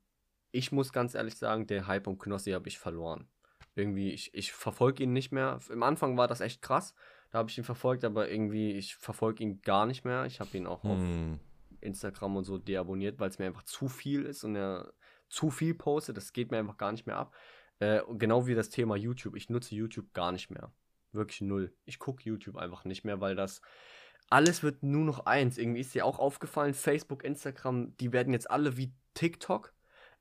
ich 0.51 0.71
muss 0.71 0.93
ganz 0.93 1.15
ehrlich 1.15 1.35
sagen, 1.35 1.65
der 1.65 1.87
Hype 1.87 2.07
um 2.07 2.19
Knossi 2.19 2.51
habe 2.51 2.67
ich 2.67 2.77
verloren. 2.77 3.27
Irgendwie, 3.73 4.11
ich, 4.11 4.33
ich 4.33 4.51
verfolge 4.51 5.03
ihn 5.03 5.13
nicht 5.13 5.31
mehr. 5.31 5.59
Im 5.69 5.81
Anfang 5.81 6.17
war 6.17 6.27
das 6.27 6.41
echt 6.41 6.61
krass. 6.61 6.93
Da 7.31 7.39
habe 7.39 7.49
ich 7.49 7.57
ihn 7.57 7.63
verfolgt, 7.63 8.03
aber 8.03 8.29
irgendwie, 8.29 8.73
ich 8.73 8.95
verfolge 8.95 9.43
ihn 9.43 9.61
gar 9.61 9.85
nicht 9.85 10.03
mehr. 10.03 10.25
Ich 10.25 10.41
habe 10.41 10.55
ihn 10.57 10.67
auch 10.67 10.83
hm. 10.83 10.91
auf 10.91 11.39
Instagram 11.79 12.35
und 12.35 12.43
so 12.43 12.57
deabonniert, 12.57 13.19
weil 13.19 13.29
es 13.29 13.39
mir 13.39 13.45
einfach 13.45 13.63
zu 13.63 13.87
viel 13.87 14.25
ist 14.25 14.43
und 14.43 14.55
er 14.55 14.93
zu 15.29 15.49
viel 15.49 15.73
postet. 15.73 16.17
Das 16.17 16.33
geht 16.33 16.51
mir 16.51 16.57
einfach 16.57 16.77
gar 16.77 16.91
nicht 16.91 17.07
mehr 17.07 17.15
ab. 17.15 17.33
Äh, 17.81 18.03
genau 18.11 18.45
wie 18.45 18.53
das 18.53 18.69
Thema 18.69 18.95
YouTube. 18.95 19.35
Ich 19.35 19.49
nutze 19.49 19.73
YouTube 19.73 20.13
gar 20.13 20.31
nicht 20.31 20.51
mehr. 20.51 20.71
Wirklich 21.13 21.41
null. 21.41 21.73
Ich 21.83 21.97
gucke 21.97 22.23
YouTube 22.23 22.55
einfach 22.55 22.85
nicht 22.85 23.03
mehr, 23.03 23.19
weil 23.19 23.35
das 23.35 23.61
alles 24.29 24.61
wird 24.61 24.83
nur 24.83 25.03
noch 25.03 25.25
eins. 25.25 25.57
Irgendwie 25.57 25.81
ist 25.81 25.95
dir 25.95 26.05
auch 26.05 26.19
aufgefallen, 26.19 26.75
Facebook, 26.75 27.23
Instagram, 27.23 27.97
die 27.97 28.13
werden 28.13 28.33
jetzt 28.33 28.49
alle 28.51 28.77
wie 28.77 28.93
TikTok. 29.15 29.73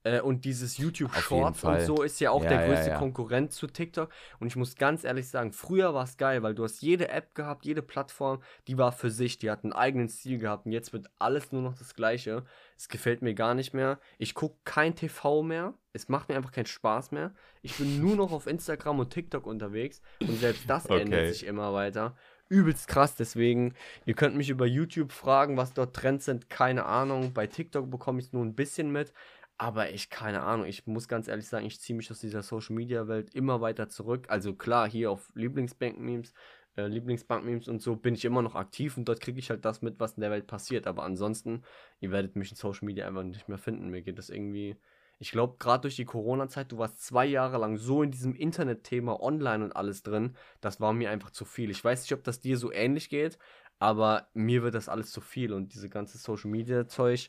Äh, 0.03 0.21
und 0.21 0.45
dieses 0.45 0.79
YouTube 0.79 1.15
Shorts 1.15 1.63
und 1.63 1.81
so 1.83 2.03
ist 2.03 2.21
ja 2.21 2.31
auch 2.31 2.43
ja, 2.43 2.49
der 2.49 2.67
größte 2.67 2.87
ja, 2.87 2.93
ja. 2.95 2.99
Konkurrent 2.99 3.53
zu 3.53 3.67
TikTok. 3.67 4.11
Und 4.39 4.47
ich 4.47 4.57
muss 4.57 4.77
ganz 4.77 5.05
ehrlich 5.05 5.29
sagen, 5.29 5.53
früher 5.53 5.93
war 5.95 6.05
es 6.05 6.17
geil, 6.17 6.43
weil 6.43 6.55
du 6.55 6.65
hast 6.65 6.81
jede 6.81 7.09
App 7.09 7.35
gehabt, 7.35 7.67
jede 7.67 7.83
Plattform, 7.83 8.43
die 8.67 8.79
war 8.79 8.93
für 8.93 9.11
sich, 9.11 9.39
die 9.39 9.51
hat 9.51 9.65
einen 9.65 9.73
eigenen 9.73 10.09
Stil 10.09 10.39
gehabt. 10.39 10.67
Und 10.67 10.73
jetzt 10.73 10.93
wird 10.93 11.11
alles 11.19 11.53
nur 11.53 11.63
noch 11.63 11.77
das 11.77 11.95
Gleiche. 11.95 12.45
Es 12.77 12.89
gefällt 12.89 13.21
mir 13.21 13.35
gar 13.35 13.55
nicht 13.55 13.75
mehr. 13.75 13.99
Ich 14.19 14.35
gucke 14.35 14.57
kein 14.65 14.95
TV 14.95 15.43
mehr. 15.43 15.75
Es 15.93 16.09
macht 16.09 16.29
mir 16.29 16.37
einfach 16.37 16.53
keinen 16.53 16.67
Spaß 16.67 17.11
mehr. 17.11 17.35
Ich 17.63 17.77
bin 17.77 18.01
nur 18.01 18.17
noch 18.17 18.33
auf 18.33 18.47
Instagram 18.47 19.01
und 19.01 19.11
TikTok 19.11 19.47
unterwegs. 19.47 20.01
Und 20.21 20.39
selbst 20.41 20.69
das 20.69 20.85
okay. 20.91 21.03
ändert 21.03 21.35
sich 21.35 21.47
immer 21.47 21.75
weiter 21.75 22.17
übelst 22.51 22.89
krass. 22.89 23.15
Deswegen, 23.15 23.75
ihr 24.05 24.15
könnt 24.15 24.37
mich 24.37 24.51
über 24.51 24.67
YouTube 24.67 25.13
fragen, 25.13 25.57
was 25.57 25.73
dort 25.73 25.97
Trends 25.97 26.27
sind. 26.27 26.51
Keine 26.51 26.85
Ahnung. 26.85 27.33
Bei 27.33 27.47
TikTok 27.47 27.91
bekomme 27.91 28.19
ich 28.19 28.27
es 28.27 28.33
nur 28.33 28.45
ein 28.45 28.55
bisschen 28.55 28.93
mit. 28.93 29.15
Aber 29.63 29.91
ich, 29.91 30.09
keine 30.09 30.41
Ahnung, 30.43 30.65
ich 30.65 30.87
muss 30.87 31.07
ganz 31.07 31.29
ehrlich 31.29 31.47
sagen, 31.47 31.67
ich 31.67 31.79
ziehe 31.83 31.95
mich 31.95 32.11
aus 32.11 32.21
dieser 32.21 32.43
Social 32.43 32.75
Media 32.75 33.09
Welt 33.09 33.35
immer 33.35 33.61
weiter 33.61 33.91
zurück. 33.91 34.25
Also 34.31 34.55
klar, 34.55 34.89
hier 34.89 35.11
auf 35.11 35.31
Lieblingsbank-Memes, 35.35 36.33
äh, 36.79 36.87
Lieblingsbank-Memes 36.87 37.69
und 37.69 37.83
so 37.83 37.95
bin 37.95 38.15
ich 38.15 38.25
immer 38.25 38.41
noch 38.41 38.55
aktiv 38.55 38.97
und 38.97 39.07
dort 39.07 39.21
kriege 39.21 39.39
ich 39.39 39.51
halt 39.51 39.67
das 39.67 39.83
mit, 39.83 40.01
was 40.01 40.15
in 40.15 40.23
der 40.23 40.31
Welt 40.31 40.47
passiert. 40.47 40.87
Aber 40.87 41.03
ansonsten, 41.03 41.63
ihr 42.01 42.11
werdet 42.11 42.37
mich 42.37 42.51
in 42.51 42.57
Social 42.57 42.87
Media 42.87 43.07
einfach 43.07 43.23
nicht 43.23 43.51
mehr 43.51 43.59
finden. 43.59 43.91
Mir 43.91 44.01
geht 44.01 44.17
das 44.17 44.31
irgendwie. 44.31 44.77
Ich 45.19 45.31
glaube, 45.31 45.57
gerade 45.59 45.83
durch 45.83 45.97
die 45.97 46.07
Corona-Zeit, 46.07 46.73
du 46.73 46.79
warst 46.79 47.05
zwei 47.05 47.27
Jahre 47.27 47.59
lang 47.59 47.77
so 47.77 48.03
in 48.03 48.11
diesem 48.13 48.35
Internet-Thema 48.35 49.21
online 49.21 49.63
und 49.63 49.77
alles 49.77 50.03
drin, 50.03 50.39
das 50.63 50.81
war 50.81 50.95
mir 50.95 51.11
einfach 51.11 51.33
zu 51.33 51.45
viel. 51.45 51.69
Ich 51.69 51.85
weiß 51.85 52.01
nicht, 52.01 52.15
ob 52.15 52.25
das 52.25 52.41
dir 52.41 52.57
so 52.57 52.73
ähnlich 52.73 53.11
geht, 53.11 53.37
aber 53.79 54.27
mir 54.33 54.63
wird 54.63 54.75
das 54.75 54.89
alles 54.89 55.11
zu 55.11 55.21
viel 55.21 55.53
und 55.53 55.75
diese 55.75 55.91
ganze 55.91 56.17
Social-Media-Zeug, 56.17 57.29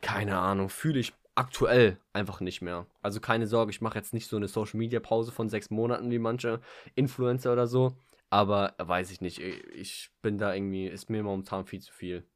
keine 0.00 0.38
Ahnung, 0.38 0.70
fühle 0.70 1.00
ich 1.00 1.12
aktuell 1.38 2.00
einfach 2.12 2.40
nicht 2.40 2.62
mehr. 2.62 2.86
Also 3.00 3.20
keine 3.20 3.46
Sorge, 3.46 3.70
ich 3.70 3.80
mache 3.80 3.96
jetzt 3.96 4.12
nicht 4.12 4.26
so 4.26 4.36
eine 4.36 4.48
Social 4.48 4.76
Media 4.76 4.98
Pause 4.98 5.30
von 5.30 5.48
sechs 5.48 5.70
Monaten 5.70 6.10
wie 6.10 6.18
manche 6.18 6.60
Influencer 6.96 7.52
oder 7.52 7.68
so. 7.68 7.96
Aber 8.28 8.74
weiß 8.78 9.10
ich 9.12 9.20
nicht. 9.20 9.38
Ich 9.38 10.10
bin 10.20 10.36
da 10.36 10.52
irgendwie, 10.52 10.88
ist 10.88 11.08
mir 11.08 11.22
momentan 11.22 11.64
viel 11.64 11.80
zu 11.80 11.92
viel. 11.92 12.26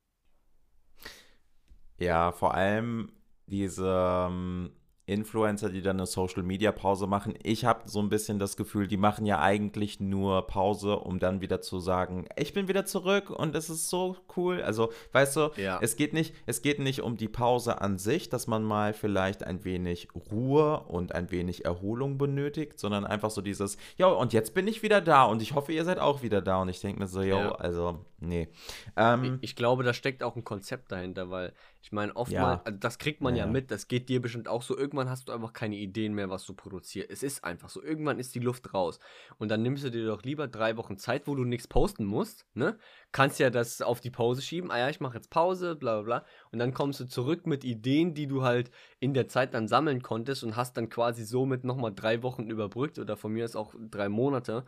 Ja, 1.99 2.33
vor 2.33 2.55
allem 2.55 3.12
diese 3.47 4.29
ähm, 4.31 4.71
Influencer, 5.12 5.70
die 5.70 5.83
dann 5.83 5.96
eine 5.96 6.07
Social 6.07 6.42
Media 6.42 6.72
Pause 6.72 7.07
machen. 7.07 7.35
Ich 7.42 7.64
habe 7.64 7.83
so 7.88 8.01
ein 8.01 8.09
bisschen 8.09 8.38
das 8.38 8.57
Gefühl, 8.57 8.88
die 8.88 8.96
machen 8.96 9.27
ja 9.27 9.40
eigentlich 9.40 10.01
nur 10.01 10.46
Pause, 10.46 10.96
um 10.96 11.18
dann 11.18 11.40
wieder 11.40 11.61
zu 11.61 11.79
sagen, 11.79 12.27
ich 12.37 12.53
bin 12.53 12.68
wieder 12.68 12.85
zurück 12.85 13.31
und 13.31 13.55
es 13.55 13.70
ist 13.70 13.88
so 13.88 14.16
cool. 14.37 14.62
Also, 14.62 14.92
weißt 15.12 15.37
du, 15.37 15.51
ja. 15.57 15.79
es 15.83 15.96
geht 15.96 16.12
nicht, 16.12 16.35
es 16.46 16.62
geht 16.62 16.79
nicht 16.79 17.03
um 17.03 17.16
die 17.16 17.29
Pause 17.29 17.81
an 17.81 17.98
sich, 17.98 18.29
dass 18.29 18.46
man 18.46 18.62
mal 18.62 18.94
vielleicht 18.94 19.44
ein 19.44 19.64
wenig 19.64 20.09
Ruhe 20.31 20.81
und 20.88 21.14
ein 21.14 21.31
wenig 21.31 21.64
Erholung 21.64 22.18
benötigt, 22.18 22.79
sondern 22.79 23.07
einfach 23.07 23.31
so 23.31 23.42
dieses, 23.42 23.77
ja, 23.96 24.07
und 24.07 24.33
jetzt 24.33 24.55
bin 24.55 24.66
ich 24.66 24.83
wieder 24.83 25.01
da 25.01 25.25
und 25.25 25.42
ich 25.42 25.55
hoffe, 25.55 25.72
ihr 25.72 25.85
seid 25.85 25.98
auch 25.98 26.22
wieder 26.22 26.40
da 26.40 26.62
und 26.62 26.68
ich 26.68 26.81
denke 26.81 27.01
mir 27.01 27.07
so, 27.07 27.22
jo, 27.22 27.37
ja. 27.37 27.53
also, 27.53 28.05
nee. 28.20 28.48
Ähm, 28.96 29.38
ich, 29.40 29.51
ich, 29.51 29.57
glaube, 29.57 29.85
da 29.85 29.92
steckt 29.92 30.22
auch 30.22 30.37
ein 30.37 30.44
Konzept 30.44 30.92
dahinter, 30.92 31.31
weil 31.31 31.53
ich 31.83 31.90
meine, 31.90 32.14
oftmals, 32.14 32.61
ja. 32.61 32.62
also 32.64 32.79
das 32.79 32.99
kriegt 32.99 33.21
man 33.23 33.35
ja. 33.35 33.45
ja 33.45 33.51
mit, 33.51 33.73
das 33.73 33.88
geht 33.88 34.09
dir 34.09 34.23
bestimmt 34.23 34.47
auch 34.47 34.62
so. 34.62 34.79
Irgendwann 34.79 35.11
hast 35.11 35.29
du 35.29 35.33
einfach 35.33 35.53
keine 35.53 35.75
Ideen 35.75 36.14
mehr, 36.14 36.31
was 36.31 36.47
du 36.47 36.55
produzierst. 36.55 37.11
Es 37.11 37.25
ist 37.25 37.42
einfach 37.42 37.68
so. 37.68 37.83
Irgendwann 37.83 38.21
ist 38.21 38.37
die 38.37 38.38
Luft 38.38 38.73
raus. 38.73 39.01
Und 39.38 39.49
dann 39.51 39.62
nimmst 39.62 39.83
du 39.83 39.90
dir 39.90 40.07
doch 40.07 40.23
lieber 40.23 40.47
drei 40.47 40.77
Wochen 40.77 40.97
Zeit, 40.97 41.27
wo 41.27 41.35
du 41.35 41.45
nichts 41.45 41.66
posten 41.66 42.05
musst, 42.05 42.47
ne? 42.55 42.79
Kannst 43.11 43.40
ja 43.40 43.51
das 43.51 43.83
auf 43.83 44.01
die 44.01 44.11
Pause 44.11 44.42
schieben. 44.42 44.71
Ah 44.71 44.79
ja, 44.79 44.88
ich 44.90 45.01
mache 45.01 45.16
jetzt 45.16 45.29
Pause, 45.29 45.75
bla 45.75 46.01
bla 46.01 46.03
bla. 46.03 46.27
Und 46.53 46.61
dann 46.61 46.73
kommst 46.73 47.01
du 47.01 47.05
zurück 47.05 47.47
mit 47.49 47.64
Ideen, 47.64 48.14
die 48.14 48.29
du 48.29 48.42
halt 48.42 48.71
in 49.01 49.12
der 49.12 49.27
Zeit 49.27 49.53
dann 49.53 49.66
sammeln 49.66 50.03
konntest 50.03 50.45
und 50.45 50.55
hast 50.55 50.77
dann 50.77 50.88
quasi 50.88 51.25
somit 51.25 51.64
nochmal 51.64 51.92
drei 51.92 52.23
Wochen 52.23 52.47
überbrückt 52.47 53.01
oder 53.01 53.16
von 53.16 53.33
mir 53.33 53.45
ist 53.45 53.57
auch 53.57 53.75
drei 53.90 54.09
Monate. 54.09 54.64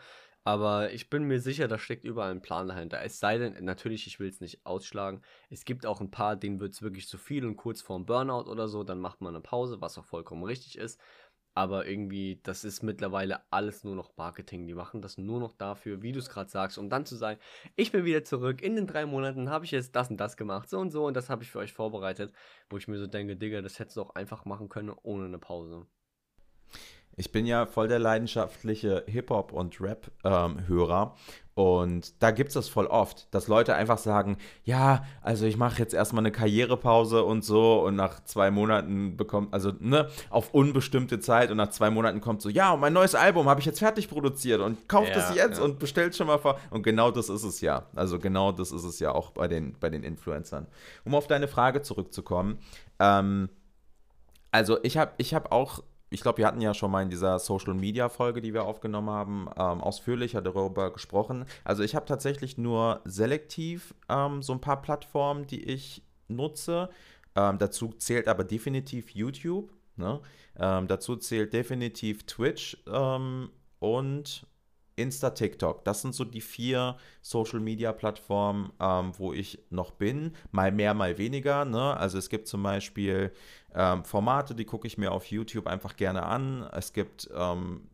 Aber 0.47 0.93
ich 0.93 1.09
bin 1.09 1.25
mir 1.25 1.41
sicher, 1.41 1.69
da 1.69 1.79
steckt 1.79 2.05
überall 2.05 2.31
ein 2.31 2.43
Plan 2.43 2.69
dahinter. 2.69 3.01
Es 3.03 3.19
sei 3.19 3.39
denn, 3.39 3.65
natürlich, 3.65 4.07
ich 4.07 4.21
will 4.21 4.29
es 4.29 4.43
nicht 4.43 4.67
ausschlagen. 4.67 5.23
Es 5.49 5.65
gibt 5.65 5.87
auch 5.87 6.01
ein 6.03 6.11
paar, 6.11 6.37
denen 6.37 6.61
wird 6.61 6.75
es 6.75 6.83
wirklich 6.83 7.09
zu 7.09 7.17
viel 7.17 7.47
und 7.47 7.57
kurz 7.57 7.81
vorm 7.81 8.05
Burnout 8.05 8.51
oder 8.51 8.69
so, 8.69 8.85
dann 8.85 9.01
macht 9.01 9.23
man 9.23 9.35
eine 9.35 9.43
Pause, 9.43 9.81
was 9.81 9.97
auch 9.97 10.05
vollkommen 10.05 10.45
richtig 10.45 10.77
ist. 10.77 11.01
Aber 11.57 11.87
irgendwie, 11.87 12.41
das 12.43 12.65
ist 12.65 12.83
mittlerweile 12.83 13.41
alles 13.51 13.85
nur 13.85 13.95
noch 13.95 14.17
Marketing. 14.17 14.67
Die 14.67 14.75
machen 14.75 15.01
das 15.01 15.19
nur 15.19 15.41
noch 15.41 15.53
dafür, 15.53 16.03
wie 16.03 16.13
du 16.13 16.19
es 16.19 16.29
gerade 16.29 16.51
sagst, 16.51 16.79
um 16.79 16.91
dann 16.91 17.07
zu 17.07 17.17
sagen, 17.17 17.41
ich 17.77 17.93
bin 17.93 18.05
wieder 18.05 18.25
zurück. 18.25 18.61
In 18.61 18.77
den 18.77 18.87
drei 18.89 19.07
Monaten 19.07 19.49
habe 19.51 19.65
ich 19.65 19.71
jetzt 19.71 19.95
das 19.97 20.11
und 20.11 20.19
das 20.19 20.37
gemacht, 20.37 20.69
so 20.69 20.79
und 20.79 20.91
so 20.91 21.07
und 21.07 21.15
das 21.15 21.31
habe 21.31 21.45
ich 21.45 21.51
für 21.51 21.61
euch 21.61 21.73
vorbereitet. 21.73 22.35
Wo 22.69 22.77
ich 22.77 22.89
mir 22.89 22.99
so 22.99 23.07
denke, 23.07 23.37
Digga, 23.37 23.63
das 23.63 23.79
hättest 23.79 23.97
du 23.97 24.03
auch 24.03 24.15
einfach 24.17 24.45
machen 24.45 24.69
können 24.69 24.93
ohne 25.03 25.27
eine 25.27 25.39
Pause. 25.39 25.87
Ich 27.17 27.31
bin 27.31 27.47
ja 27.47 27.67
voll 27.67 27.89
der 27.89 28.01
leidenschaftliche 28.01 29.05
Hip-Hop- 29.07 29.53
und 29.53 29.81
Rap-Hörer. 29.81 31.15
Ähm, 31.15 31.45
und 31.55 32.21
da 32.21 32.33
gibt 32.33 32.49
es 32.49 32.55
das 32.55 32.69
voll 32.69 32.87
oft, 32.87 33.33
dass 33.33 33.47
Leute 33.47 33.77
einfach 33.77 33.99
sagen, 33.99 34.39
ja, 34.65 35.05
also 35.23 35.47
ich 35.47 35.57
mache 35.57 35.79
jetzt 35.79 35.95
erstmal 35.95 36.23
eine 36.23 36.33
Karrierepause 36.33 37.23
und 37.23 37.45
so 37.45 37.81
und 37.85 37.95
nach 37.95 38.25
zwei 38.25 38.51
Monaten 38.51 39.17
bekommt, 39.17 39.55
also 39.55 39.71
ne, 39.79 40.09
auf 40.31 40.53
unbestimmte 40.53 41.21
Zeit 41.21 41.53
und 41.53 41.57
nach 41.57 41.71
zwei 41.71 41.91
Monaten 41.91 42.21
kommt 42.21 42.43
so, 42.43 42.49
ja, 42.49 42.73
und 42.73 42.81
mein 42.81 42.93
neues 42.93 43.15
Album 43.15 43.49
habe 43.49 43.61
ich 43.61 43.67
jetzt 43.67 43.79
fertig 43.79 44.11
produziert 44.11 44.61
und 44.61 44.89
kauft 44.89 45.15
es 45.15 45.33
jetzt 45.37 45.59
ja. 45.59 45.65
und 45.65 45.79
bestellt 45.79 46.17
schon 46.17 46.27
mal 46.27 46.39
vor. 46.39 46.59
Und 46.71 46.83
genau 46.83 47.13
das 47.13 47.29
ist 47.29 47.45
es 47.45 47.61
ja. 47.61 47.87
Also 47.95 48.19
genau 48.19 48.51
das 48.51 48.73
ist 48.73 48.83
es 48.83 48.99
ja 48.99 49.13
auch 49.13 49.31
bei 49.31 49.47
den, 49.47 49.77
bei 49.79 49.91
den 49.91 50.03
Influencern. 50.03 50.67
Um 51.05 51.15
auf 51.15 51.29
deine 51.29 51.47
Frage 51.47 51.83
zurückzukommen, 51.83 52.59
ähm, 52.99 53.49
also 54.51 54.79
ich 54.83 54.97
habe 54.97 55.13
ich 55.19 55.35
hab 55.35 55.53
auch 55.53 55.83
ich 56.15 56.21
glaube, 56.21 56.39
wir 56.39 56.47
hatten 56.47 56.61
ja 56.61 56.73
schon 56.75 56.93
mal 56.93 57.03
in 57.03 57.11
dieser 57.11 57.41
Social 57.41 57.75
Media 57.75 58.09
Folge, 58.09 58.41
die 58.41 58.55
wir 58.55 58.65
aufgenommen 58.65 59.11
haben, 59.11 59.49
ähm, 59.57 59.81
ausführlicher 59.81 60.41
darüber 60.41 60.93
gesprochen. 60.93 61.45
Also 61.65 61.83
ich 61.83 61.97
habe 61.97 62.07
tatsächlich 62.07 62.57
nur 62.57 63.01
selektiv 63.05 63.95
ähm, 64.09 64.41
so 64.41 64.53
ein 64.53 64.61
paar 64.61 64.81
Plattformen, 64.81 65.47
die 65.49 65.65
ich 65.65 66.03
nutze. 66.29 66.89
Ähm, 67.35 67.59
dazu 67.59 67.89
zählt 67.89 68.29
aber 68.29 68.45
definitiv 68.45 69.11
YouTube. 69.11 69.73
Ne? 69.97 70.21
Ähm, 70.57 70.87
dazu 70.87 71.17
zählt 71.17 71.53
definitiv 71.53 72.25
Twitch 72.27 72.77
ähm, 72.87 73.51
und 73.81 74.47
Insta, 74.97 75.31
TikTok. 75.31 75.85
Das 75.85 76.03
sind 76.03 76.15
so 76.15 76.25
die 76.25 76.41
vier 76.41 76.97
Social 77.21 77.61
Media 77.61 77.93
Plattformen, 77.93 78.73
ähm, 78.81 79.13
wo 79.17 79.33
ich 79.33 79.59
noch 79.71 79.91
bin. 79.91 80.33
Mal 80.53 80.73
mehr, 80.73 80.95
mal 80.95 81.19
weniger. 81.19 81.65
Ne? 81.65 81.97
Also 81.97 82.19
es 82.19 82.29
gibt 82.29 82.47
zum 82.49 82.63
Beispiel 82.63 83.33
ähm, 83.75 84.05
Formate, 84.05 84.55
die 84.55 84.65
gucke 84.65 84.87
ich 84.87 84.99
mir 84.99 85.13
auf 85.13 85.27
YouTube 85.27 85.67
einfach 85.67 85.97
gerne 85.97 86.25
an. 86.25 86.69
Es 86.73 86.93
gibt 86.93 87.29
ähm, 87.35 87.89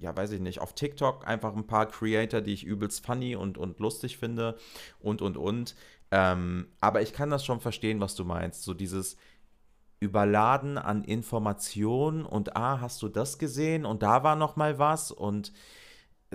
ja, 0.00 0.14
weiß 0.14 0.32
ich 0.32 0.40
nicht, 0.40 0.60
auf 0.60 0.74
TikTok 0.74 1.26
einfach 1.26 1.56
ein 1.56 1.66
paar 1.66 1.86
Creator, 1.86 2.42
die 2.42 2.52
ich 2.52 2.64
übelst 2.64 3.04
funny 3.06 3.36
und, 3.36 3.56
und 3.56 3.80
lustig 3.80 4.18
finde 4.18 4.56
und, 5.00 5.22
und, 5.22 5.38
und. 5.38 5.74
Ähm, 6.10 6.68
aber 6.80 7.00
ich 7.00 7.12
kann 7.14 7.30
das 7.30 7.44
schon 7.44 7.60
verstehen, 7.60 8.00
was 8.00 8.14
du 8.14 8.24
meinst. 8.24 8.64
So 8.64 8.74
dieses 8.74 9.16
Überladen 10.00 10.76
an 10.76 11.02
Informationen 11.04 12.26
und 12.26 12.54
ah, 12.56 12.80
hast 12.80 13.00
du 13.02 13.08
das 13.08 13.38
gesehen 13.38 13.86
und 13.86 14.02
da 14.02 14.22
war 14.22 14.36
noch 14.36 14.56
mal 14.56 14.78
was 14.78 15.10
und 15.10 15.52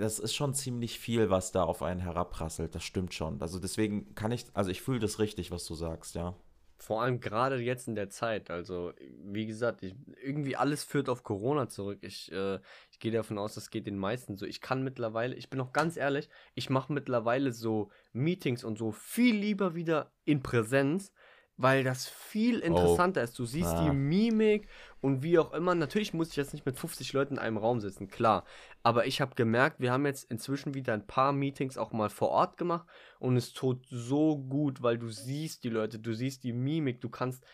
das 0.00 0.18
ist 0.18 0.34
schon 0.34 0.54
ziemlich 0.54 0.98
viel, 0.98 1.30
was 1.30 1.52
da 1.52 1.62
auf 1.62 1.82
einen 1.82 2.00
herabprasselt. 2.00 2.74
Das 2.74 2.84
stimmt 2.84 3.14
schon. 3.14 3.40
Also 3.40 3.58
deswegen 3.58 4.14
kann 4.14 4.32
ich, 4.32 4.46
also 4.54 4.70
ich 4.70 4.82
fühle 4.82 4.98
das 4.98 5.18
richtig, 5.18 5.50
was 5.50 5.64
du 5.66 5.74
sagst, 5.74 6.14
ja. 6.14 6.34
Vor 6.78 7.02
allem 7.02 7.20
gerade 7.20 7.56
jetzt 7.56 7.88
in 7.88 7.94
der 7.94 8.08
Zeit. 8.08 8.50
Also, 8.50 8.94
wie 9.22 9.44
gesagt, 9.44 9.82
ich, 9.82 9.94
irgendwie 10.22 10.56
alles 10.56 10.82
führt 10.82 11.10
auf 11.10 11.22
Corona 11.22 11.68
zurück. 11.68 11.98
Ich, 12.00 12.32
äh, 12.32 12.58
ich 12.90 12.98
gehe 12.98 13.12
davon 13.12 13.36
aus, 13.36 13.54
das 13.54 13.70
geht 13.70 13.86
den 13.86 13.98
meisten 13.98 14.38
so. 14.38 14.46
Ich 14.46 14.62
kann 14.62 14.82
mittlerweile, 14.82 15.34
ich 15.34 15.50
bin 15.50 15.58
noch 15.58 15.74
ganz 15.74 15.98
ehrlich, 15.98 16.30
ich 16.54 16.70
mache 16.70 16.90
mittlerweile 16.90 17.52
so 17.52 17.90
Meetings 18.14 18.64
und 18.64 18.78
so 18.78 18.92
viel 18.92 19.36
lieber 19.36 19.74
wieder 19.74 20.10
in 20.24 20.42
Präsenz, 20.42 21.12
weil 21.58 21.84
das 21.84 22.08
viel 22.08 22.60
oh. 22.62 22.64
interessanter 22.64 23.20
oh. 23.20 23.24
ist. 23.24 23.38
Du 23.38 23.44
siehst 23.44 23.74
ah. 23.74 23.84
die 23.84 23.94
Mimik 23.94 24.66
und 25.00 25.22
wie 25.22 25.38
auch 25.38 25.52
immer. 25.52 25.74
Natürlich 25.74 26.14
muss 26.14 26.30
ich 26.30 26.36
jetzt 26.36 26.52
nicht 26.52 26.66
mit 26.66 26.78
50 26.78 27.12
Leuten 27.12 27.34
in 27.34 27.40
einem 27.40 27.56
Raum 27.56 27.80
sitzen, 27.80 28.08
klar. 28.08 28.44
Aber 28.82 29.06
ich 29.06 29.20
habe 29.20 29.34
gemerkt, 29.34 29.80
wir 29.80 29.92
haben 29.92 30.06
jetzt 30.06 30.30
inzwischen 30.30 30.74
wieder 30.74 30.94
ein 30.94 31.06
paar 31.06 31.32
Meetings 31.32 31.78
auch 31.78 31.92
mal 31.92 32.10
vor 32.10 32.30
Ort 32.30 32.56
gemacht 32.56 32.86
und 33.18 33.36
es 33.36 33.52
tut 33.52 33.86
so 33.88 34.38
gut, 34.38 34.82
weil 34.82 34.98
du 34.98 35.08
siehst 35.08 35.64
die 35.64 35.70
Leute, 35.70 35.98
du 35.98 36.14
siehst 36.14 36.44
die 36.44 36.52
Mimik, 36.52 37.00
du 37.00 37.08
kannst 37.08 37.44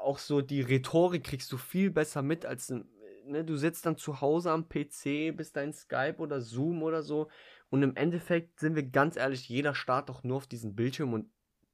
auch 0.00 0.18
so 0.18 0.40
die 0.40 0.62
Rhetorik 0.62 1.24
kriegst 1.24 1.52
du 1.52 1.58
viel 1.58 1.90
besser 1.90 2.22
mit 2.22 2.46
als 2.46 2.70
ne, 2.70 3.44
du 3.44 3.56
sitzt 3.56 3.84
dann 3.84 3.96
zu 3.96 4.20
Hause 4.20 4.50
am 4.50 4.68
PC, 4.68 5.36
bist 5.36 5.56
dein 5.56 5.72
Skype 5.72 6.16
oder 6.18 6.40
Zoom 6.40 6.82
oder 6.82 7.02
so 7.02 7.28
und 7.70 7.82
im 7.82 7.94
Endeffekt 7.96 8.60
sind 8.60 8.74
wir 8.76 8.84
ganz 8.84 9.16
ehrlich, 9.16 9.48
jeder 9.48 9.74
starrt 9.74 10.08
doch 10.08 10.24
nur 10.24 10.38
auf 10.38 10.46
diesen 10.46 10.74
Bildschirm 10.74 11.12
und 11.12 11.30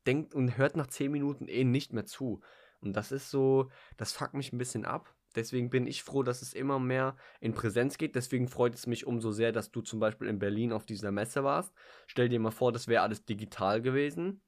denkt 0.07 0.35
und 0.35 0.59
hört 0.59 0.77
nach 0.77 0.89
10 0.89 1.11
Minuten 1.11 1.49
eh 1.49 1.65
nicht 1.65 1.93
mehr 1.93 2.05
zu. 2.05 2.41
Und 2.85 2.95
das 2.95 3.13
ist 3.13 3.31
so, 3.31 3.71
das 3.97 4.13
fuckt 4.13 4.35
mich 4.35 4.53
ein 4.53 4.59
bisschen 4.59 4.85
ab. 4.85 5.15
Deswegen 5.35 5.69
bin 5.69 5.87
ich 5.87 6.03
froh, 6.03 6.23
dass 6.23 6.43
es 6.43 6.53
immer 6.53 6.79
mehr 6.79 7.17
in 7.41 7.55
Präsenz 7.55 7.99
geht. 7.99 8.15
Deswegen 8.15 8.49
freut 8.49 8.75
es 8.75 8.87
mich 8.87 9.07
umso 9.07 9.33
sehr, 9.33 9.53
dass 9.53 9.71
du 9.71 9.81
zum 9.81 9.99
Beispiel 9.99 10.29
in 10.29 10.39
Berlin 10.39 10.73
auf 10.73 10.87
dieser 10.87 11.11
Messe 11.11 11.43
warst. 11.43 11.75
Stell 12.07 12.29
dir 12.29 12.39
mal 12.39 12.53
vor, 12.53 12.73
das 12.73 12.87
wäre 12.87 13.03
alles 13.03 13.25
digital 13.25 13.83
gewesen. 13.83 14.43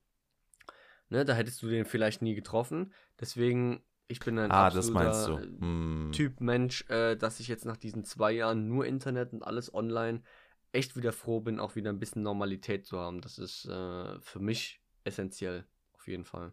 Ne, 1.09 1.25
da 1.25 1.35
hättest 1.35 1.63
du 1.63 1.69
den 1.69 1.85
vielleicht 1.85 2.23
nie 2.23 2.35
getroffen. 2.35 2.93
Deswegen, 3.21 3.83
ich 4.09 4.21
bin 4.21 4.39
ein 4.39 4.51
ah, 4.51 4.67
absoluter 4.67 5.41
hm. 5.41 6.11
Typ 6.13 6.41
Mensch, 6.41 6.85
äh, 6.89 7.17
dass 7.17 7.41
ich 7.41 7.49
jetzt 7.49 7.65
nach 7.65 7.77
diesen 7.77 8.05
zwei 8.05 8.33
Jahren 8.33 8.69
nur 8.69 8.87
Internet 8.87 9.33
und 9.33 9.43
alles 9.43 9.73
online 9.73 10.23
echt 10.73 10.97
wieder 10.97 11.13
froh 11.13 11.41
bin, 11.41 11.61
auch 11.61 11.75
wieder 11.75 11.91
ein 11.91 11.99
bisschen 11.99 12.23
Normalität 12.23 12.87
zu 12.87 12.99
haben. 12.99 13.21
Das 13.21 13.39
ist 13.39 13.67
äh, 13.67 14.21
für 14.21 14.41
mich 14.41 14.81
essentiell, 15.05 15.67
auf 15.95 16.07
jeden 16.07 16.25
Fall. 16.25 16.53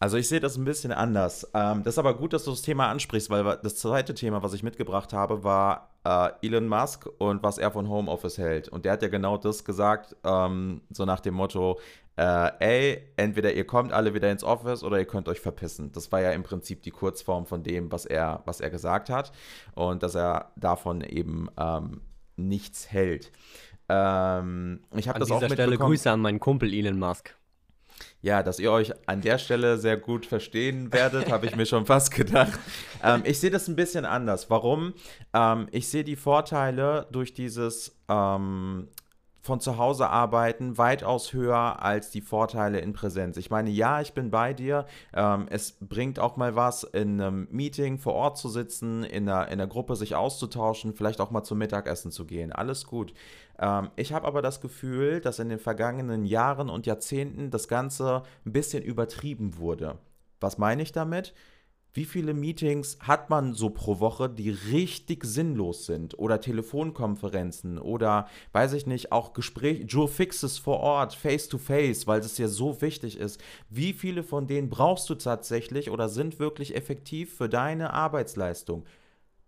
Also 0.00 0.16
ich 0.16 0.28
sehe 0.28 0.40
das 0.40 0.56
ein 0.56 0.64
bisschen 0.64 0.92
anders. 0.92 1.48
Ähm, 1.54 1.82
das 1.82 1.94
ist 1.94 1.98
aber 1.98 2.14
gut, 2.14 2.32
dass 2.32 2.44
du 2.44 2.50
das 2.52 2.62
Thema 2.62 2.88
ansprichst, 2.88 3.30
weil 3.30 3.58
das 3.62 3.76
zweite 3.76 4.14
Thema, 4.14 4.42
was 4.42 4.52
ich 4.54 4.62
mitgebracht 4.62 5.12
habe, 5.12 5.42
war 5.42 5.90
äh, 6.04 6.46
Elon 6.46 6.68
Musk 6.68 7.08
und 7.18 7.42
was 7.42 7.58
er 7.58 7.72
von 7.72 7.88
Homeoffice 7.88 8.38
hält. 8.38 8.68
Und 8.68 8.84
der 8.84 8.92
hat 8.92 9.02
ja 9.02 9.08
genau 9.08 9.36
das 9.36 9.64
gesagt, 9.64 10.14
ähm, 10.24 10.82
so 10.90 11.04
nach 11.04 11.18
dem 11.18 11.34
Motto, 11.34 11.80
äh, 12.16 12.50
ey, 12.60 13.08
entweder 13.16 13.52
ihr 13.52 13.66
kommt 13.66 13.92
alle 13.92 14.14
wieder 14.14 14.30
ins 14.30 14.44
Office 14.44 14.84
oder 14.84 14.98
ihr 14.98 15.04
könnt 15.04 15.28
euch 15.28 15.40
verpissen. 15.40 15.90
Das 15.92 16.12
war 16.12 16.20
ja 16.20 16.30
im 16.30 16.44
Prinzip 16.44 16.82
die 16.82 16.90
Kurzform 16.90 17.46
von 17.46 17.64
dem, 17.64 17.90
was 17.90 18.06
er, 18.06 18.42
was 18.44 18.60
er 18.60 18.70
gesagt 18.70 19.10
hat. 19.10 19.32
Und 19.74 20.04
dass 20.04 20.14
er 20.14 20.52
davon 20.54 21.00
eben 21.00 21.48
ähm, 21.58 22.02
nichts 22.36 22.90
hält. 22.92 23.32
Ähm, 23.88 24.80
ich 24.94 25.08
habe 25.08 25.18
das 25.18 25.30
auch 25.30 25.36
An 25.36 25.42
dieser 25.42 25.54
Stelle 25.54 25.78
Grüße 25.78 26.10
an 26.10 26.20
meinen 26.20 26.40
Kumpel 26.40 26.72
Elon 26.72 26.98
Musk. 26.98 27.37
Ja, 28.20 28.42
dass 28.42 28.58
ihr 28.58 28.72
euch 28.72 28.92
an 29.06 29.20
der 29.20 29.38
Stelle 29.38 29.78
sehr 29.78 29.96
gut 29.96 30.26
verstehen 30.26 30.92
werdet, 30.92 31.30
habe 31.30 31.46
ich 31.46 31.54
mir 31.54 31.66
schon 31.66 31.86
fast 31.86 32.12
gedacht. 32.12 32.58
Ähm, 33.02 33.22
ich 33.24 33.38
sehe 33.38 33.50
das 33.50 33.68
ein 33.68 33.76
bisschen 33.76 34.04
anders. 34.04 34.50
Warum? 34.50 34.94
Ähm, 35.32 35.68
ich 35.70 35.88
sehe 35.88 36.02
die 36.02 36.16
Vorteile 36.16 37.06
durch 37.12 37.32
dieses 37.32 37.96
ähm, 38.08 38.88
von 39.48 39.60
zu 39.60 39.78
Hause 39.78 40.10
arbeiten 40.10 40.76
weitaus 40.76 41.32
höher 41.32 41.82
als 41.82 42.10
die 42.10 42.20
Vorteile 42.20 42.80
in 42.80 42.92
Präsenz. 42.92 43.38
Ich 43.38 43.48
meine, 43.48 43.70
ja, 43.70 44.02
ich 44.02 44.12
bin 44.12 44.30
bei 44.30 44.52
dir. 44.52 44.84
Ähm, 45.14 45.46
es 45.48 45.78
bringt 45.80 46.18
auch 46.18 46.36
mal 46.36 46.54
was, 46.54 46.84
in 46.84 47.18
einem 47.18 47.48
Meeting 47.50 47.96
vor 47.98 48.12
Ort 48.12 48.36
zu 48.36 48.50
sitzen, 48.50 49.04
in 49.04 49.26
einer, 49.26 49.46
in 49.46 49.54
einer 49.54 49.66
Gruppe 49.66 49.96
sich 49.96 50.14
auszutauschen, 50.14 50.92
vielleicht 50.92 51.22
auch 51.22 51.30
mal 51.30 51.44
zum 51.44 51.56
Mittagessen 51.56 52.10
zu 52.10 52.26
gehen. 52.26 52.52
Alles 52.52 52.86
gut. 52.86 53.14
Ähm, 53.58 53.88
ich 53.96 54.12
habe 54.12 54.26
aber 54.26 54.42
das 54.42 54.60
Gefühl, 54.60 55.22
dass 55.22 55.38
in 55.38 55.48
den 55.48 55.58
vergangenen 55.58 56.26
Jahren 56.26 56.68
und 56.68 56.84
Jahrzehnten 56.84 57.50
das 57.50 57.68
Ganze 57.68 58.24
ein 58.44 58.52
bisschen 58.52 58.82
übertrieben 58.82 59.56
wurde. 59.56 59.96
Was 60.40 60.58
meine 60.58 60.82
ich 60.82 60.92
damit? 60.92 61.32
Wie 61.94 62.04
viele 62.04 62.34
Meetings 62.34 62.98
hat 63.00 63.30
man 63.30 63.54
so 63.54 63.70
pro 63.70 63.98
Woche, 63.98 64.28
die 64.28 64.50
richtig 64.50 65.24
sinnlos 65.24 65.86
sind? 65.86 66.18
Oder 66.18 66.40
Telefonkonferenzen 66.40 67.78
oder, 67.78 68.28
weiß 68.52 68.74
ich 68.74 68.86
nicht, 68.86 69.10
auch 69.10 69.32
Gespräche, 69.32 69.84
Joe 69.84 70.06
Fixes 70.06 70.58
vor 70.58 70.80
Ort, 70.80 71.14
face 71.14 71.48
to 71.48 71.56
face, 71.56 72.06
weil 72.06 72.20
es 72.20 72.36
ja 72.38 72.46
so 72.46 72.80
wichtig 72.82 73.18
ist. 73.18 73.40
Wie 73.70 73.94
viele 73.94 74.22
von 74.22 74.46
denen 74.46 74.68
brauchst 74.68 75.08
du 75.08 75.14
tatsächlich 75.14 75.90
oder 75.90 76.08
sind 76.08 76.38
wirklich 76.38 76.76
effektiv 76.76 77.34
für 77.36 77.48
deine 77.48 77.94
Arbeitsleistung? 77.94 78.84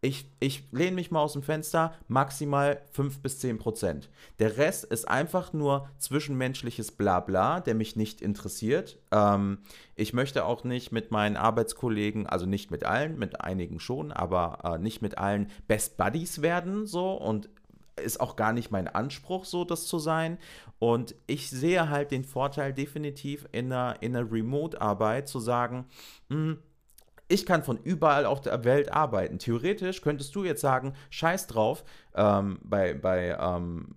Ich, 0.03 0.31
ich 0.41 0.65
lehne 0.73 0.97
mich 0.97 1.11
mal 1.11 1.21
aus 1.21 1.35
dem 1.35 1.43
Fenster, 1.43 1.93
maximal 2.09 2.81
5 2.93 3.21
bis 3.21 3.39
10 3.41 3.59
Prozent. 3.59 4.09
Der 4.39 4.57
Rest 4.57 4.85
ist 4.85 5.07
einfach 5.07 5.53
nur 5.53 5.91
zwischenmenschliches 5.99 6.93
Blabla, 6.93 7.61
der 7.61 7.75
mich 7.75 7.97
nicht 7.97 8.23
interessiert. 8.23 8.99
Ähm, 9.11 9.59
ich 9.97 10.15
möchte 10.15 10.47
auch 10.47 10.65
nicht 10.65 10.91
mit 10.91 11.11
meinen 11.11 11.37
Arbeitskollegen, 11.37 12.27
also 12.27 12.47
nicht 12.47 12.71
mit 12.71 12.85
allen, 12.85 13.19
mit 13.19 13.43
einigen 13.43 13.79
schon, 13.79 14.11
aber 14.11 14.61
äh, 14.65 14.79
nicht 14.79 15.03
mit 15.03 15.19
allen 15.19 15.51
Best 15.69 15.99
Buddies 15.99 16.41
werden, 16.41 16.87
so 16.87 17.13
und 17.13 17.51
ist 17.97 18.21
auch 18.21 18.37
gar 18.37 18.55
nicht 18.55 18.71
mein 18.71 18.89
Anspruch, 18.89 19.45
so 19.45 19.65
das 19.65 19.87
zu 19.87 19.99
sein. 19.99 20.39
Und 20.79 21.15
ich 21.27 21.51
sehe 21.51 21.91
halt 21.91 22.11
den 22.11 22.25
Vorteil 22.25 22.73
definitiv 22.73 23.47
in 23.53 23.71
einer, 23.71 23.97
in 24.01 24.17
einer 24.17 24.33
Remote-Arbeit 24.33 25.29
zu 25.29 25.41
sagen, 25.41 25.85
mh, 26.31 26.37
hm, 26.37 26.59
ich 27.31 27.47
kann 27.47 27.63
von 27.63 27.79
überall 27.79 28.27
auf 28.27 28.41
der 28.41 28.65
Welt 28.65 28.93
arbeiten. 28.93 29.39
Theoretisch 29.39 30.03
könntest 30.03 30.35
du 30.35 30.45
jetzt 30.45 30.61
sagen, 30.61 30.95
scheiß 31.11 31.47
drauf, 31.47 31.85
ähm, 32.15 32.59
bei, 32.63 32.93
bei 32.95 33.37
ähm, 33.41 33.95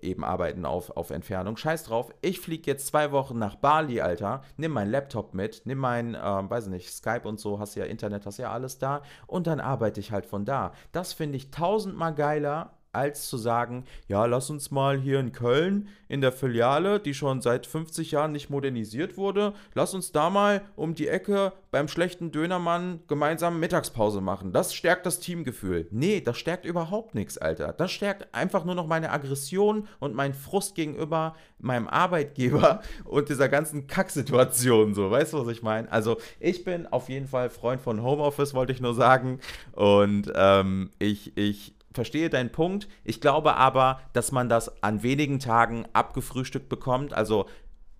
eben 0.00 0.24
Arbeiten 0.24 0.64
auf, 0.64 0.96
auf 0.96 1.10
Entfernung, 1.10 1.56
scheiß 1.56 1.84
drauf, 1.84 2.12
ich 2.22 2.40
fliege 2.40 2.70
jetzt 2.70 2.86
zwei 2.86 3.12
Wochen 3.12 3.38
nach 3.38 3.56
Bali, 3.56 4.00
Alter, 4.00 4.42
nimm 4.56 4.72
meinen 4.72 4.90
Laptop 4.90 5.34
mit, 5.34 5.62
nimm 5.64 5.78
mein, 5.78 6.16
ähm, 6.22 6.48
weiß 6.48 6.68
nicht, 6.68 6.90
Skype 6.90 7.28
und 7.28 7.40
so, 7.40 7.58
hast 7.58 7.74
ja 7.74 7.84
Internet, 7.84 8.24
hast 8.24 8.38
ja 8.38 8.52
alles 8.52 8.78
da 8.78 9.02
und 9.26 9.46
dann 9.46 9.60
arbeite 9.60 10.00
ich 10.00 10.12
halt 10.12 10.26
von 10.26 10.44
da. 10.44 10.72
Das 10.92 11.12
finde 11.12 11.36
ich 11.36 11.50
tausendmal 11.50 12.14
geiler, 12.14 12.72
als 12.92 13.28
zu 13.28 13.36
sagen, 13.36 13.84
ja, 14.08 14.26
lass 14.26 14.50
uns 14.50 14.70
mal 14.70 14.98
hier 14.98 15.20
in 15.20 15.32
Köln 15.32 15.88
in 16.08 16.20
der 16.20 16.32
Filiale, 16.32 16.98
die 16.98 17.14
schon 17.14 17.40
seit 17.40 17.66
50 17.66 18.10
Jahren 18.10 18.32
nicht 18.32 18.50
modernisiert 18.50 19.16
wurde, 19.16 19.54
lass 19.74 19.94
uns 19.94 20.10
da 20.10 20.28
mal 20.28 20.62
um 20.74 20.96
die 20.96 21.06
Ecke 21.06 21.52
beim 21.70 21.86
schlechten 21.86 22.32
Dönermann 22.32 23.00
gemeinsam 23.06 23.60
Mittagspause 23.60 24.20
machen. 24.20 24.52
Das 24.52 24.74
stärkt 24.74 25.06
das 25.06 25.20
Teamgefühl. 25.20 25.86
Nee, 25.92 26.20
das 26.20 26.36
stärkt 26.36 26.64
überhaupt 26.64 27.14
nichts, 27.14 27.38
Alter. 27.38 27.72
Das 27.72 27.92
stärkt 27.92 28.34
einfach 28.34 28.64
nur 28.64 28.74
noch 28.74 28.88
meine 28.88 29.10
Aggression 29.10 29.86
und 30.00 30.14
meinen 30.14 30.34
Frust 30.34 30.74
gegenüber 30.74 31.36
meinem 31.58 31.86
Arbeitgeber 31.86 32.82
und 33.04 33.28
dieser 33.28 33.48
ganzen 33.48 33.86
Kacksituation, 33.86 34.94
so. 34.94 35.10
Weißt 35.10 35.32
du, 35.32 35.46
was 35.46 35.52
ich 35.52 35.62
meine? 35.62 35.90
Also, 35.92 36.16
ich 36.40 36.64
bin 36.64 36.88
auf 36.88 37.08
jeden 37.08 37.28
Fall 37.28 37.50
Freund 37.50 37.80
von 37.80 38.02
Homeoffice, 38.02 38.54
wollte 38.54 38.72
ich 38.72 38.80
nur 38.80 38.94
sagen. 38.94 39.38
Und 39.72 40.32
ähm, 40.34 40.90
ich, 40.98 41.36
ich, 41.36 41.74
verstehe 41.92 42.30
deinen 42.30 42.52
Punkt. 42.52 42.88
Ich 43.04 43.20
glaube 43.20 43.56
aber, 43.56 44.00
dass 44.12 44.32
man 44.32 44.48
das 44.48 44.82
an 44.82 45.02
wenigen 45.02 45.38
Tagen 45.40 45.86
abgefrühstückt 45.92 46.68
bekommt. 46.68 47.12
Also 47.12 47.46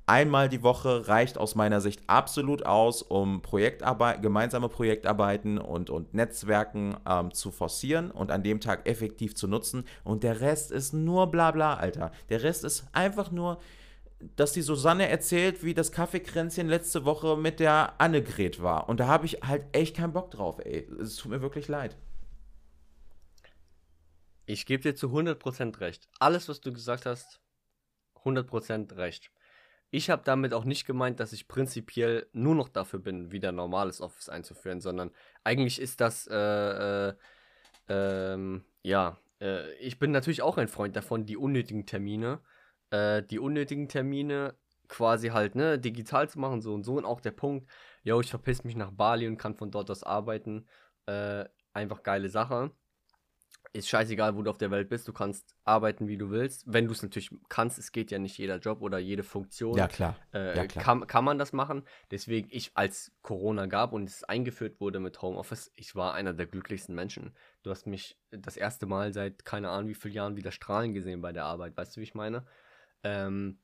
einmal 0.07 0.49
die 0.49 0.63
Woche 0.63 1.09
reicht 1.09 1.39
aus 1.39 1.55
meiner 1.55 1.81
Sicht 1.81 2.03
absolut 2.07 2.67
aus, 2.67 3.03
um 3.03 3.43
Projektarbeit, 3.43 4.23
gemeinsame 4.23 4.69
Projektarbeiten 4.69 5.59
und, 5.59 5.91
und 5.91 6.15
Netzwerken 6.15 6.97
ähm, 7.09 7.33
zu 7.33 7.51
forcieren 7.51 8.11
und 8.11 8.31
an 8.31 8.43
dem 8.43 8.61
Tag 8.61 8.89
effektiv 8.89 9.35
zu 9.35 9.49
nutzen. 9.49 9.85
Und 10.05 10.23
der 10.23 10.41
Rest 10.41 10.73
ist 10.73 10.93
nur 10.93 11.29
Blabla, 11.29 11.75
Alter. 11.75 12.13
Der 12.29 12.43
Rest 12.43 12.65
ist 12.65 12.87
einfach 12.93 13.31
nur, 13.31 13.59
dass 14.37 14.53
die 14.53 14.63
Susanne 14.63 15.09
erzählt, 15.09 15.65
wie 15.65 15.75
das 15.75 15.93
Kaffeekränzchen 15.93 16.69
letzte 16.69 17.05
Woche 17.05 17.37
mit 17.37 17.59
der 17.59 18.01
Annegret 18.01 18.63
war. 18.63 18.89
Und 18.89 19.01
da 19.01 19.07
habe 19.07 19.27
ich 19.27 19.39
halt 19.47 19.65
echt 19.73 19.97
keinen 19.97 20.13
Bock 20.13 20.31
drauf, 20.31 20.59
ey. 20.65 20.87
Es 21.01 21.17
tut 21.17 21.31
mir 21.31 21.41
wirklich 21.41 21.69
leid. 21.69 21.97
Ich 24.51 24.67
gebe 24.67 24.83
dir 24.83 24.97
zu 24.97 25.13
100% 25.13 25.79
recht. 25.79 26.09
Alles, 26.19 26.49
was 26.49 26.61
du 26.61 26.73
gesagt 26.73 27.07
hast, 27.07 27.41
100% 28.25 28.97
recht. 28.97 29.31
Ich 29.91 30.11
habe 30.11 30.23
damit 30.25 30.55
auch 30.55 30.65
nicht 30.65 30.87
gemeint, 30.87 31.21
dass 31.21 31.33
ich 31.33 31.47
prinzipiell 31.47 32.27
nur 32.33 32.57
noch 32.57 32.69
dafür 32.69 32.99
bin, 32.99 33.31
wieder 33.31 33.53
normales 33.53 34.01
Office 34.01 34.29
einzuführen, 34.29 34.81
sondern 34.81 35.13
eigentlich 35.45 35.81
ist 35.81 36.01
das, 36.01 36.27
äh, 36.27 36.35
äh, 37.11 37.15
ähm, 37.89 38.65
ja, 38.83 39.19
äh, 39.41 39.73
ich 39.75 40.01
bin 40.01 40.11
natürlich 40.11 40.43
auch 40.43 40.59
ein 40.59 40.67
Freund 40.67 40.97
davon, 40.97 41.27
die 41.27 41.37
unnötigen 41.37 41.87
Termine, 41.87 42.41
äh, 42.91 43.23
die 43.23 43.39
unnötigen 43.39 43.89
Termine 43.89 44.57
quasi 44.89 45.29
halt, 45.29 45.55
ne, 45.55 45.79
digital 45.79 46.29
zu 46.29 46.41
machen, 46.41 46.61
so 46.61 46.75
und 46.75 46.83
so. 46.83 46.95
Und 46.97 47.05
auch 47.05 47.21
der 47.21 47.31
Punkt, 47.31 47.71
yo, 48.03 48.21
ich 48.21 48.31
verpiss 48.31 48.65
mich 48.65 48.75
nach 48.75 48.91
Bali 48.91 49.29
und 49.29 49.39
kann 49.39 49.55
von 49.55 49.71
dort 49.71 49.93
aus 49.93 50.03
arbeiten. 50.03 50.67
Äh, 51.07 51.45
einfach 51.73 52.03
geile 52.03 52.29
Sache 52.29 52.73
ist 53.73 53.89
scheißegal, 53.89 54.37
wo 54.37 54.43
du 54.43 54.51
auf 54.51 54.59
der 54.59 54.71
Welt 54.71 54.89
bist, 54.89 55.07
du 55.07 55.13
kannst 55.13 55.55
arbeiten, 55.65 56.09
wie 56.09 56.17
du 56.17 56.31
willst. 56.31 56.65
Wenn 56.67 56.87
du 56.87 56.93
es 56.93 57.03
natürlich 57.03 57.31
kannst, 57.49 57.79
es 57.79 57.93
geht 57.93 58.11
ja 58.11 58.19
nicht 58.19 58.37
jeder 58.37 58.59
Job 58.59 58.83
oder 58.83 58.99
jede 58.99 59.23
Funktion. 59.23 59.77
Ja, 59.77 59.87
klar. 59.87 60.17
Äh, 60.35 60.57
ja, 60.57 60.67
klar. 60.67 60.85
Kann, 60.85 61.07
kann 61.07 61.25
man 61.25 61.39
das 61.39 61.53
machen. 61.53 61.85
Deswegen, 62.11 62.49
ich, 62.51 62.73
als 62.75 63.13
Corona 63.23 63.67
gab 63.67 63.93
und 63.93 64.09
es 64.09 64.25
eingeführt 64.25 64.81
wurde 64.81 64.99
mit 64.99 65.23
Homeoffice, 65.23 65.71
ich 65.77 65.95
war 65.95 66.15
einer 66.15 66.33
der 66.33 66.47
glücklichsten 66.47 66.95
Menschen. 66.95 67.33
Du 67.63 67.71
hast 67.71 67.87
mich 67.87 68.19
das 68.31 68.57
erste 68.57 68.87
Mal 68.87 69.13
seit 69.13 69.45
keine 69.45 69.69
Ahnung 69.71 69.89
wie 69.89 69.95
vielen 69.95 70.15
Jahren 70.15 70.37
wieder 70.37 70.51
strahlen 70.51 70.93
gesehen 70.93 71.21
bei 71.21 71.33
der 71.33 71.45
Arbeit. 71.45 71.77
Weißt 71.77 71.97
du, 71.97 72.01
wie 72.01 72.05
ich 72.05 72.15
meine? 72.15 72.45
Ähm, 73.05 73.59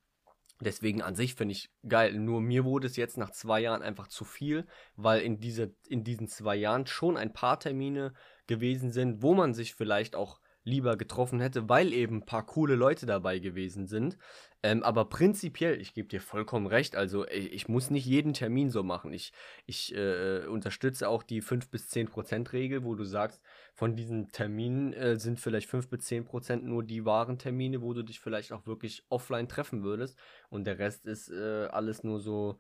Deswegen 0.61 1.03
an 1.03 1.15
sich 1.15 1.35
finde 1.35 1.53
ich 1.53 1.71
geil. 1.87 2.19
Nur 2.19 2.41
mir 2.41 2.65
wurde 2.65 2.87
es 2.87 2.97
jetzt 2.97 3.19
nach 3.19 3.31
zwei 3.31 3.61
Jahren 3.61 3.83
einfach 3.83 4.09
zu 4.09 4.25
viel, 4.25 4.67
weil 4.97 5.21
in, 5.21 5.39
diese, 5.39 5.75
in 5.89 6.03
diesen 6.03 6.29
zwei 6.29 6.57
Jahren 6.57 6.87
schon 6.87 7.17
ein 7.17 7.33
paar 7.33 7.61
Termine 7.61 8.15
gewesen 8.47 8.91
sind, 8.91 9.23
wo 9.23 9.35
man 9.35 9.53
sich 9.53 9.75
vielleicht 9.75 10.17
auch 10.17 10.41
lieber 10.67 10.97
getroffen 10.97 11.41
hätte, 11.41 11.69
weil 11.69 11.93
eben 11.93 12.17
ein 12.17 12.27
paar 12.27 12.45
coole 12.45 12.75
Leute 12.75 13.07
dabei 13.07 13.39
gewesen 13.39 13.87
sind. 13.87 14.19
Ähm, 14.65 14.83
aber 14.83 15.05
prinzipiell, 15.05 15.81
ich 15.81 15.95
gebe 15.95 16.09
dir 16.09 16.21
vollkommen 16.21 16.67
recht, 16.67 16.97
also 16.97 17.25
ich, 17.29 17.53
ich, 17.53 17.69
muss 17.69 17.91
nicht 17.91 18.05
jeden 18.05 18.33
Termin 18.33 18.69
so 18.71 18.83
machen. 18.83 19.13
Ich, 19.13 19.33
ich 19.65 19.95
äh, 19.95 20.45
unterstütze 20.47 21.09
auch 21.09 21.23
die 21.23 21.41
5 21.41 21.71
bis 21.71 21.89
10 21.89 22.09
Prozent 22.09 22.53
Regel, 22.53 22.83
wo 22.83 22.97
du 22.97 23.05
sagst, 23.05 23.41
von 23.75 23.95
diesen 23.95 24.33
Terminen 24.33 24.93
äh, 24.95 25.21
sind 25.21 25.39
vielleicht 25.39 25.71
5 25.71 25.89
bis 25.89 26.07
10 26.07 26.25
Prozent 26.25 26.65
nur 26.65 26.83
die 26.83 27.05
wahren 27.05 27.39
Termine, 27.39 27.81
wo 27.81 27.95
du 27.95 28.03
dich 28.03 28.19
vielleicht 28.19 28.53
auch 28.53 28.67
wirklich 28.67 29.05
offline 29.09 29.49
treffen 29.49 29.85
würdest. 29.85 30.19
Und 30.51 30.65
der 30.65 30.81
Rest 30.81 31.07
ist 31.07 31.31
äh, 31.31 31.69
alles 31.71 32.03
nur 32.03 32.19
so, 32.19 32.59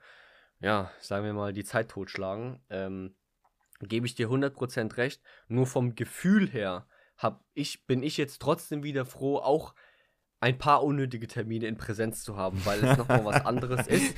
ja, 0.60 0.92
sagen 1.00 1.24
wir 1.24 1.32
mal, 1.32 1.52
die 1.52 1.64
Zeit 1.64 1.88
totschlagen. 1.88 2.60
Ähm, 2.70 3.16
gebe 3.80 4.06
ich 4.06 4.14
dir 4.14 4.28
100% 4.28 4.96
recht. 4.96 5.22
Nur 5.48 5.66
vom 5.66 5.96
Gefühl 5.96 6.48
her 6.48 6.86
hab 7.16 7.44
ich, 7.54 7.86
bin 7.86 8.02
ich 8.02 8.16
jetzt 8.16 8.40
trotzdem 8.40 8.82
wieder 8.82 9.04
froh, 9.04 9.38
auch 9.38 9.74
ein 10.40 10.58
paar 10.58 10.84
unnötige 10.84 11.26
Termine 11.26 11.66
in 11.66 11.76
Präsenz 11.76 12.22
zu 12.22 12.36
haben, 12.36 12.64
weil 12.64 12.84
es 12.84 12.98
nochmal 12.98 13.24
was 13.24 13.46
anderes 13.46 13.86
ist, 13.88 14.14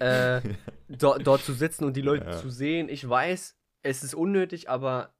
äh, 0.00 0.42
do, 0.88 1.16
dort 1.18 1.42
zu 1.42 1.54
sitzen 1.54 1.84
und 1.84 1.96
die 1.96 2.02
Leute 2.02 2.26
ja. 2.26 2.32
zu 2.32 2.50
sehen. 2.50 2.88
Ich 2.88 3.08
weiß, 3.08 3.56
es 3.82 4.02
ist 4.02 4.14
unnötig, 4.14 4.68
aber 4.68 5.14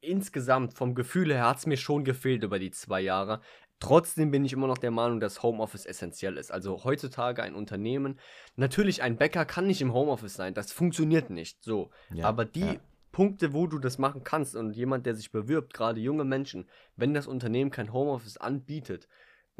insgesamt 0.00 0.74
vom 0.74 0.94
Gefühl 0.94 1.32
her 1.32 1.46
hat 1.46 1.58
es 1.58 1.66
mir 1.66 1.76
schon 1.76 2.04
gefehlt 2.04 2.42
über 2.42 2.58
die 2.58 2.70
zwei 2.70 3.00
Jahre. 3.00 3.40
Trotzdem 3.78 4.30
bin 4.30 4.44
ich 4.44 4.52
immer 4.52 4.66
noch 4.66 4.78
der 4.78 4.90
Meinung, 4.90 5.20
dass 5.20 5.42
Homeoffice 5.42 5.86
essentiell 5.86 6.36
ist. 6.36 6.50
Also 6.50 6.84
heutzutage 6.84 7.42
ein 7.42 7.54
Unternehmen, 7.54 8.18
natürlich 8.56 9.02
ein 9.02 9.16
Bäcker 9.16 9.44
kann 9.46 9.66
nicht 9.66 9.80
im 9.80 9.92
Homeoffice 9.92 10.34
sein, 10.34 10.54
das 10.54 10.72
funktioniert 10.72 11.30
nicht 11.30 11.62
so. 11.62 11.90
Ja, 12.12 12.26
aber 12.26 12.44
die 12.44 12.60
ja. 12.60 12.80
Punkte, 13.12 13.52
wo 13.52 13.66
du 13.66 13.78
das 13.78 13.98
machen 13.98 14.24
kannst. 14.24 14.56
Und 14.56 14.76
jemand, 14.76 15.06
der 15.06 15.14
sich 15.14 15.32
bewirbt, 15.32 15.74
gerade 15.74 16.00
junge 16.00 16.24
Menschen, 16.24 16.68
wenn 16.96 17.14
das 17.14 17.26
Unternehmen 17.26 17.70
kein 17.70 17.92
Homeoffice 17.92 18.36
anbietet, 18.36 19.08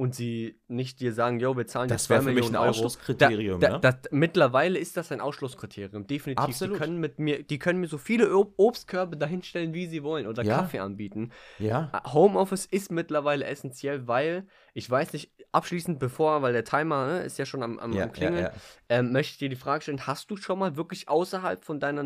und 0.01 0.15
sie 0.15 0.59
nicht 0.67 0.99
dir 1.01 1.13
sagen, 1.13 1.41
yo, 1.41 1.59
wir 1.59 1.67
zahlen 1.67 1.91
das 1.91 2.09
jetzt 2.09 2.23
2 2.25 2.33
Millionen 2.33 2.57
ein 2.57 2.69
Ausschlusskriterium. 2.71 3.61
Da, 3.61 3.77
da, 3.77 3.93
da, 3.93 4.09
mittlerweile 4.11 4.79
ist 4.79 4.97
das 4.97 5.13
ein 5.13 5.21
Ausschlusskriterium, 5.21 6.07
definitiv. 6.07 6.43
Absolut. 6.43 6.77
Die 6.77 6.79
können 6.79 6.97
mit 6.97 7.19
mir, 7.19 7.43
die 7.43 7.59
können 7.59 7.81
mir 7.81 7.87
so 7.87 7.99
viele 7.99 8.35
Obstkörbe 8.35 9.19
dahinstellen, 9.19 9.75
wie 9.75 9.87
sie 9.87 10.03
wollen 10.03 10.27
oder 10.27 10.43
ja. 10.43 10.57
Kaffee 10.57 10.79
anbieten. 10.79 11.33
Ja. 11.59 11.91
Äh, 11.93 12.09
Homeoffice 12.15 12.65
ist 12.65 12.91
mittlerweile 12.91 13.45
essentiell, 13.45 14.09
weil 14.09 14.47
ich 14.73 14.89
weiß 14.89 15.13
nicht, 15.13 15.33
abschließend 15.53 15.99
bevor, 15.99 16.41
weil 16.41 16.55
der 16.55 16.65
Timer 16.65 17.07
ne, 17.07 17.21
ist 17.21 17.37
ja 17.37 17.45
schon 17.45 17.63
am, 17.63 17.79
am, 17.79 17.93
ja, 17.93 18.05
am 18.05 18.13
Klingeln, 18.13 18.45
ja, 18.45 18.53
ähm, 18.89 19.13
möchte 19.13 19.33
ich 19.33 19.39
dir 19.39 19.49
die 19.51 19.57
Frage 19.57 19.83
stellen: 19.83 20.07
Hast 20.07 20.31
du 20.31 20.39
schon 20.39 20.59
mal 20.59 20.77
wirklich 20.77 21.11
außerhalb 21.11 21.63
von 21.63 21.79
deiner 21.79 22.05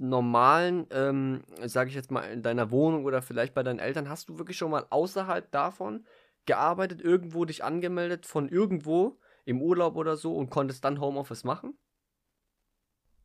normalen, 0.00 0.86
ähm, 0.90 1.44
sage 1.64 1.90
ich 1.90 1.94
jetzt 1.94 2.10
mal, 2.10 2.22
in 2.22 2.42
deiner 2.42 2.72
Wohnung 2.72 3.04
oder 3.04 3.22
vielleicht 3.22 3.54
bei 3.54 3.62
deinen 3.62 3.78
Eltern, 3.78 4.08
hast 4.08 4.28
du 4.30 4.36
wirklich 4.36 4.56
schon 4.56 4.72
mal 4.72 4.84
außerhalb 4.90 5.48
davon 5.52 6.04
gearbeitet, 6.46 7.00
irgendwo 7.00 7.44
dich 7.44 7.64
angemeldet 7.64 8.26
von 8.26 8.48
irgendwo 8.48 9.18
im 9.44 9.62
Urlaub 9.62 9.96
oder 9.96 10.16
so 10.16 10.34
und 10.36 10.50
konntest 10.50 10.84
dann 10.84 11.00
Homeoffice 11.00 11.44
machen? 11.44 11.78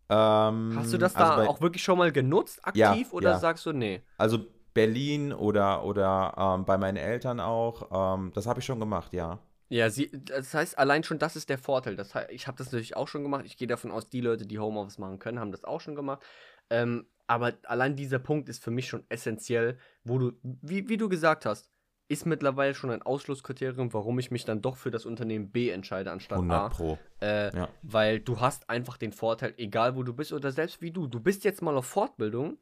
Ähm, 0.09 0.73
Hast 0.75 0.91
du 0.91 0.97
das 0.97 1.15
also 1.15 1.41
da 1.41 1.47
auch 1.47 1.61
wirklich 1.61 1.83
schon 1.83 1.97
mal 1.97 2.11
genutzt, 2.11 2.59
aktiv, 2.65 3.07
ja, 3.07 3.13
oder 3.13 3.31
ja. 3.31 3.39
sagst 3.39 3.65
du 3.65 3.71
nee? 3.71 4.01
Also 4.17 4.39
Berlin 4.73 5.31
oder, 5.31 5.85
oder 5.85 6.33
ähm, 6.37 6.65
bei 6.65 6.77
meinen 6.77 6.97
Eltern 6.97 7.39
auch, 7.39 8.17
ähm, 8.17 8.31
das 8.33 8.45
habe 8.45 8.59
ich 8.59 8.65
schon 8.65 8.79
gemacht, 8.79 9.13
ja. 9.13 9.39
Ja, 9.69 9.89
sie, 9.89 10.11
das 10.11 10.53
heißt, 10.53 10.77
allein 10.77 11.05
schon 11.05 11.17
das 11.17 11.37
ist 11.37 11.47
der 11.47 11.57
Vorteil. 11.57 11.95
Das 11.95 12.13
ich 12.29 12.45
habe 12.47 12.57
das 12.57 12.67
natürlich 12.67 12.97
auch 12.97 13.07
schon 13.07 13.23
gemacht. 13.23 13.45
Ich 13.45 13.55
gehe 13.55 13.69
davon 13.69 13.89
aus, 13.89 14.09
die 14.09 14.19
Leute, 14.19 14.45
die 14.45 14.59
Homeoffice 14.59 14.97
machen 14.97 15.17
können, 15.17 15.39
haben 15.39 15.53
das 15.53 15.63
auch 15.63 15.79
schon 15.79 15.95
gemacht. 15.95 16.21
Ähm, 16.69 17.05
aber 17.25 17.53
allein 17.63 17.95
dieser 17.95 18.19
Punkt 18.19 18.49
ist 18.49 18.61
für 18.61 18.71
mich 18.71 18.89
schon 18.89 19.05
essentiell, 19.07 19.79
wo 20.03 20.17
du, 20.17 20.33
wie, 20.43 20.89
wie 20.89 20.97
du 20.97 21.07
gesagt 21.07 21.45
hast, 21.45 21.70
ist 22.11 22.25
mittlerweile 22.25 22.73
schon 22.73 22.91
ein 22.91 23.01
Ausschlusskriterium, 23.01 23.93
warum 23.93 24.19
ich 24.19 24.31
mich 24.31 24.43
dann 24.43 24.61
doch 24.61 24.75
für 24.75 24.91
das 24.91 25.05
Unternehmen 25.05 25.49
B 25.49 25.69
entscheide 25.69 26.11
anstatt 26.11 26.39
100 26.39 26.59
A. 26.59 26.69
Pro. 26.69 26.99
Äh, 27.21 27.55
ja. 27.55 27.69
Weil 27.81 28.19
du 28.19 28.41
hast 28.41 28.69
einfach 28.69 28.97
den 28.97 29.13
Vorteil, 29.13 29.53
egal 29.57 29.95
wo 29.95 30.03
du 30.03 30.13
bist 30.13 30.33
oder 30.33 30.51
selbst 30.51 30.81
wie 30.81 30.91
du, 30.91 31.07
du 31.07 31.21
bist 31.21 31.45
jetzt 31.45 31.61
mal 31.61 31.77
auf 31.77 31.85
Fortbildung, 31.85 32.57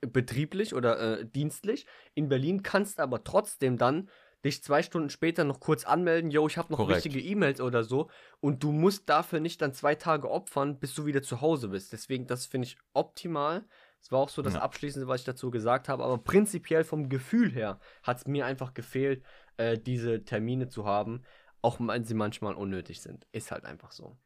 betrieblich 0.00 0.74
oder 0.74 1.20
äh, 1.20 1.26
dienstlich 1.26 1.86
in 2.14 2.28
Berlin, 2.28 2.62
kannst 2.62 2.98
aber 2.98 3.22
trotzdem 3.22 3.76
dann 3.76 4.08
dich 4.44 4.62
zwei 4.62 4.82
Stunden 4.82 5.10
später 5.10 5.44
noch 5.44 5.60
kurz 5.60 5.84
anmelden, 5.84 6.30
yo, 6.30 6.46
ich 6.46 6.56
habe 6.56 6.72
noch 6.72 6.78
Korrekt. 6.78 7.04
wichtige 7.04 7.20
E-Mails 7.20 7.60
oder 7.60 7.84
so 7.84 8.08
und 8.40 8.62
du 8.62 8.72
musst 8.72 9.08
dafür 9.10 9.40
nicht 9.40 9.60
dann 9.60 9.74
zwei 9.74 9.94
Tage 9.94 10.30
opfern, 10.30 10.78
bis 10.78 10.94
du 10.94 11.04
wieder 11.04 11.22
zu 11.22 11.42
Hause 11.42 11.68
bist. 11.68 11.92
Deswegen, 11.92 12.26
das 12.26 12.46
finde 12.46 12.68
ich 12.68 12.78
optimal. 12.94 13.66
Das 14.00 14.12
war 14.12 14.20
auch 14.20 14.28
so 14.28 14.42
das 14.42 14.54
ja. 14.54 14.60
Abschließende, 14.60 15.08
was 15.08 15.20
ich 15.20 15.26
dazu 15.26 15.50
gesagt 15.50 15.88
habe. 15.88 16.04
Aber 16.04 16.18
prinzipiell 16.18 16.84
vom 16.84 17.08
Gefühl 17.08 17.50
her 17.50 17.80
hat 18.02 18.18
es 18.18 18.26
mir 18.26 18.46
einfach 18.46 18.74
gefehlt, 18.74 19.24
äh, 19.56 19.78
diese 19.78 20.24
Termine 20.24 20.68
zu 20.68 20.86
haben, 20.86 21.22
auch 21.62 21.78
wenn 21.80 22.04
sie 22.04 22.14
manchmal 22.14 22.54
unnötig 22.54 23.02
sind. 23.02 23.26
Ist 23.32 23.50
halt 23.50 23.64
einfach 23.64 23.90
so. 23.90 24.16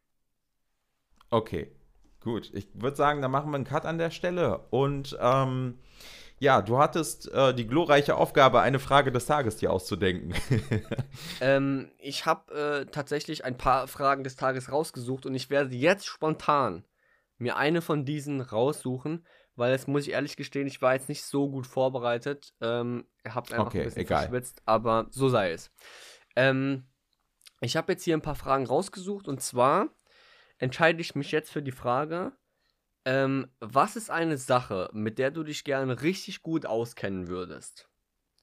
Okay, 1.31 1.71
gut. 2.21 2.51
Ich 2.53 2.69
würde 2.75 2.97
sagen, 2.97 3.23
dann 3.23 3.31
machen 3.31 3.51
wir 3.51 3.57
einen 3.57 3.65
Cut 3.65 3.87
an 3.87 3.99
der 3.99 4.11
Stelle. 4.11 4.59
Und 4.71 5.17
ähm, 5.21 5.79
ja, 6.41 6.63
du 6.63 6.79
hattest 6.79 7.31
äh, 7.33 7.55
die 7.55 7.67
glorreiche 7.67 8.17
Aufgabe, 8.17 8.61
eine 8.61 8.79
Frage 8.79 9.13
des 9.13 9.27
Tages 9.27 9.57
dir 9.57 9.71
auszudenken. 9.73 10.35
ähm, 11.41 11.91
ich 11.99 12.27
habe 12.27 12.53
äh, 12.53 12.87
tatsächlich 12.87 13.45
ein 13.45 13.57
paar 13.57 13.87
Fragen 13.89 14.25
des 14.25 14.37
Tages 14.37 14.73
rausgesucht 14.73 15.27
und 15.27 15.35
ich 15.35 15.51
werde 15.51 15.75
jetzt 15.75 16.07
spontan 16.07 16.85
mir 17.37 17.57
eine 17.57 17.83
von 17.83 18.05
diesen 18.05 18.41
raussuchen, 18.41 19.27
weil 19.61 19.73
das 19.73 19.87
muss 19.87 20.07
ich 20.07 20.15
ehrlich 20.15 20.37
gestehen, 20.37 20.67
ich 20.67 20.81
war 20.81 20.95
jetzt 20.95 21.11
nicht 21.11 21.23
so 21.23 21.51
gut 21.51 21.67
vorbereitet. 21.67 22.55
Ähm, 22.63 23.05
hab's 23.29 23.53
einfach 23.53 23.67
okay, 23.67 23.81
ein 23.81 23.85
bisschen 23.85 24.01
egal. 24.01 24.23
verschwitzt, 24.23 24.63
aber 24.65 25.07
so 25.11 25.29
sei 25.29 25.53
es. 25.53 25.71
Ähm, 26.35 26.89
ich 27.61 27.77
habe 27.77 27.93
jetzt 27.93 28.05
hier 28.05 28.17
ein 28.17 28.23
paar 28.23 28.37
Fragen 28.37 28.67
rausgesucht 28.67 29.29
und 29.29 29.43
zwar 29.43 29.91
entscheide 30.57 31.03
ich 31.03 31.15
mich 31.15 31.31
jetzt 31.31 31.51
für 31.51 31.63
die 31.63 31.73
Frage, 31.73 32.33
ähm, 33.05 33.49
was 33.61 33.97
ist 33.97 34.11
eine 34.11 34.39
Sache, 34.39 34.89
mit 34.95 35.19
der 35.19 35.31
du 35.31 35.43
dich 35.43 35.63
gerne 35.63 36.01
richtig 36.01 36.41
gut 36.41 36.65
auskennen 36.65 37.29
würdest? 37.29 37.91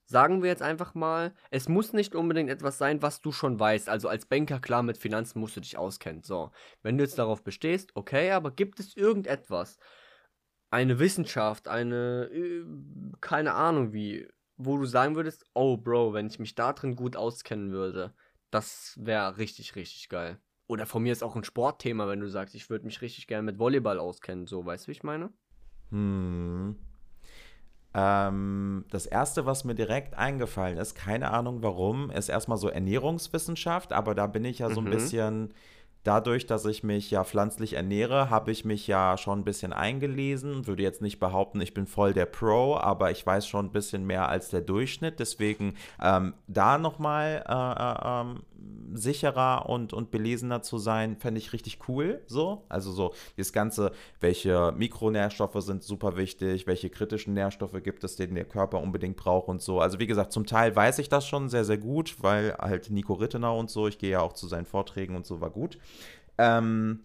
Sagen 0.06 0.44
wir 0.44 0.50
jetzt 0.52 0.62
einfach 0.62 0.94
mal, 0.94 1.34
es 1.50 1.68
muss 1.68 1.94
nicht 1.94 2.14
unbedingt 2.14 2.52
etwas 2.52 2.78
sein, 2.78 3.02
was 3.02 3.22
du 3.22 3.32
schon 3.32 3.60
weißt. 3.60 3.90
Also 3.90 4.08
als 4.08 4.28
Banker, 4.28 4.60
klar, 4.60 4.84
mit 4.84 5.00
Finanzen 5.00 5.40
musst 5.40 5.56
du 5.58 5.62
dich 5.62 5.80
auskennen. 5.80 6.22
So, 6.22 6.52
wenn 6.84 6.96
du 6.96 7.04
jetzt 7.04 7.18
darauf 7.18 7.44
bestehst, 7.44 7.96
okay, 7.96 8.32
aber 8.32 8.52
gibt 8.52 8.80
es 8.80 8.96
irgendetwas, 8.96 9.80
eine 10.70 11.00
Wissenschaft, 11.00 11.68
eine, 11.68 12.30
äh, 12.34 12.66
keine 13.22 13.54
Ahnung 13.54 13.94
wie, 13.94 14.28
wo 14.58 14.78
du 14.78 14.86
sagen 14.86 15.16
würdest, 15.16 15.46
oh 15.54 15.78
Bro, 15.78 16.14
wenn 16.14 16.28
ich 16.28 16.40
mich 16.40 16.56
da 16.56 16.74
drin 16.74 16.96
gut 16.96 17.16
auskennen 17.16 17.72
würde, 17.72 18.14
das 18.52 18.98
wäre 19.02 19.38
richtig, 19.38 19.76
richtig 19.76 20.10
geil. 20.10 20.40
Oder 20.68 20.86
von 20.86 21.04
mir 21.04 21.12
ist 21.12 21.24
auch 21.24 21.36
ein 21.36 21.44
Sportthema, 21.44 22.08
wenn 22.08 22.20
du 22.20 22.28
sagst, 22.28 22.56
ich 22.56 22.70
würde 22.70 22.86
mich 22.86 23.02
richtig 23.02 23.28
gerne 23.28 23.44
mit 23.44 23.60
Volleyball 23.60 24.00
auskennen, 24.00 24.48
so, 24.48 24.66
weißt 24.66 24.86
du, 24.86 24.88
wie 24.90 24.94
ich 24.94 25.04
meine? 25.04 25.32
Hm. 25.92 26.76
Ähm, 27.94 28.86
das 28.90 29.06
erste, 29.06 29.46
was 29.46 29.64
mir 29.64 29.74
direkt 29.74 30.16
eingefallen 30.16 30.78
ist, 30.78 30.94
keine 30.94 31.32
Ahnung 31.32 31.64
warum, 31.64 32.12
ist 32.12 32.30
erstmal 32.30 32.58
so 32.58 32.68
Ernährungswissenschaft, 32.68 33.94
aber 33.94 34.14
da 34.14 34.28
bin 34.28 34.44
ich 34.44 34.60
ja 34.60 34.70
so 34.70 34.82
ein 34.82 34.86
mhm. 34.88 34.92
bisschen 34.92 35.54
dadurch, 36.08 36.46
dass 36.46 36.64
ich 36.66 36.84
mich 36.84 37.12
ja 37.12 37.26
pflanzlich 37.26 37.74
ernähre, 37.74 38.30
habe 38.30 38.52
ich 38.52 38.64
mich 38.64 38.88
ja 38.88 39.18
schon 39.18 39.40
ein 39.40 39.44
bisschen 39.44 39.74
eingelesen. 39.74 40.66
Würde 40.66 40.82
jetzt 40.82 41.02
nicht 41.02 41.20
behaupten, 41.20 41.60
ich 41.60 41.74
bin 41.74 41.86
voll 41.86 42.14
der 42.14 42.26
Pro, 42.26 42.78
aber 42.78 43.12
ich 43.12 43.26
weiß 43.26 43.46
schon 43.46 43.66
ein 43.66 43.72
bisschen 43.72 44.08
mehr 44.08 44.30
als 44.30 44.50
der 44.50 44.62
Durchschnitt. 44.62 45.20
Deswegen 45.20 45.76
ähm, 46.02 46.34
da 46.48 46.78
nochmal 46.78 47.44
äh, 47.46 47.54
äh, 47.54 48.22
ähm, 48.22 48.44
sicherer 48.94 49.70
und, 49.70 49.94
und 49.94 50.12
belesener 50.12 50.62
zu 50.62 50.78
sein, 50.78 51.18
fände 51.18 51.40
ich 51.40 51.54
richtig 51.54 51.80
cool. 51.88 52.22
So. 52.28 52.66
Also 52.70 52.92
so 52.92 53.14
das 53.38 53.54
Ganze, 53.54 53.92
welche 54.20 54.74
Mikronährstoffe 54.76 55.62
sind 55.62 55.84
super 55.84 56.18
wichtig, 56.18 56.68
welche 56.68 56.90
kritischen 56.90 57.34
Nährstoffe 57.34 57.82
gibt 57.84 58.04
es, 58.04 58.16
den 58.16 58.36
der 58.36 58.46
Körper 58.46 58.82
unbedingt 58.82 59.18
braucht 59.18 59.48
und 59.48 59.62
so. 59.62 59.80
Also 59.80 60.00
wie 60.00 60.08
gesagt, 60.08 60.32
zum 60.32 60.46
Teil 60.46 60.76
weiß 60.76 61.00
ich 61.00 61.10
das 61.10 61.28
schon 61.28 61.50
sehr, 61.50 61.66
sehr 61.66 61.78
gut, 61.78 62.16
weil 62.22 62.56
halt 62.58 62.90
Nico 62.90 63.14
Rittenau 63.14 63.60
und 63.60 63.70
so, 63.70 63.88
ich 63.88 63.98
gehe 63.98 64.12
ja 64.12 64.22
auch 64.22 64.34
zu 64.34 64.48
seinen 64.48 64.66
Vorträgen 64.66 65.16
und 65.16 65.26
so, 65.26 65.42
war 65.42 65.50
gut. 65.50 65.78
Ähm, 66.38 67.02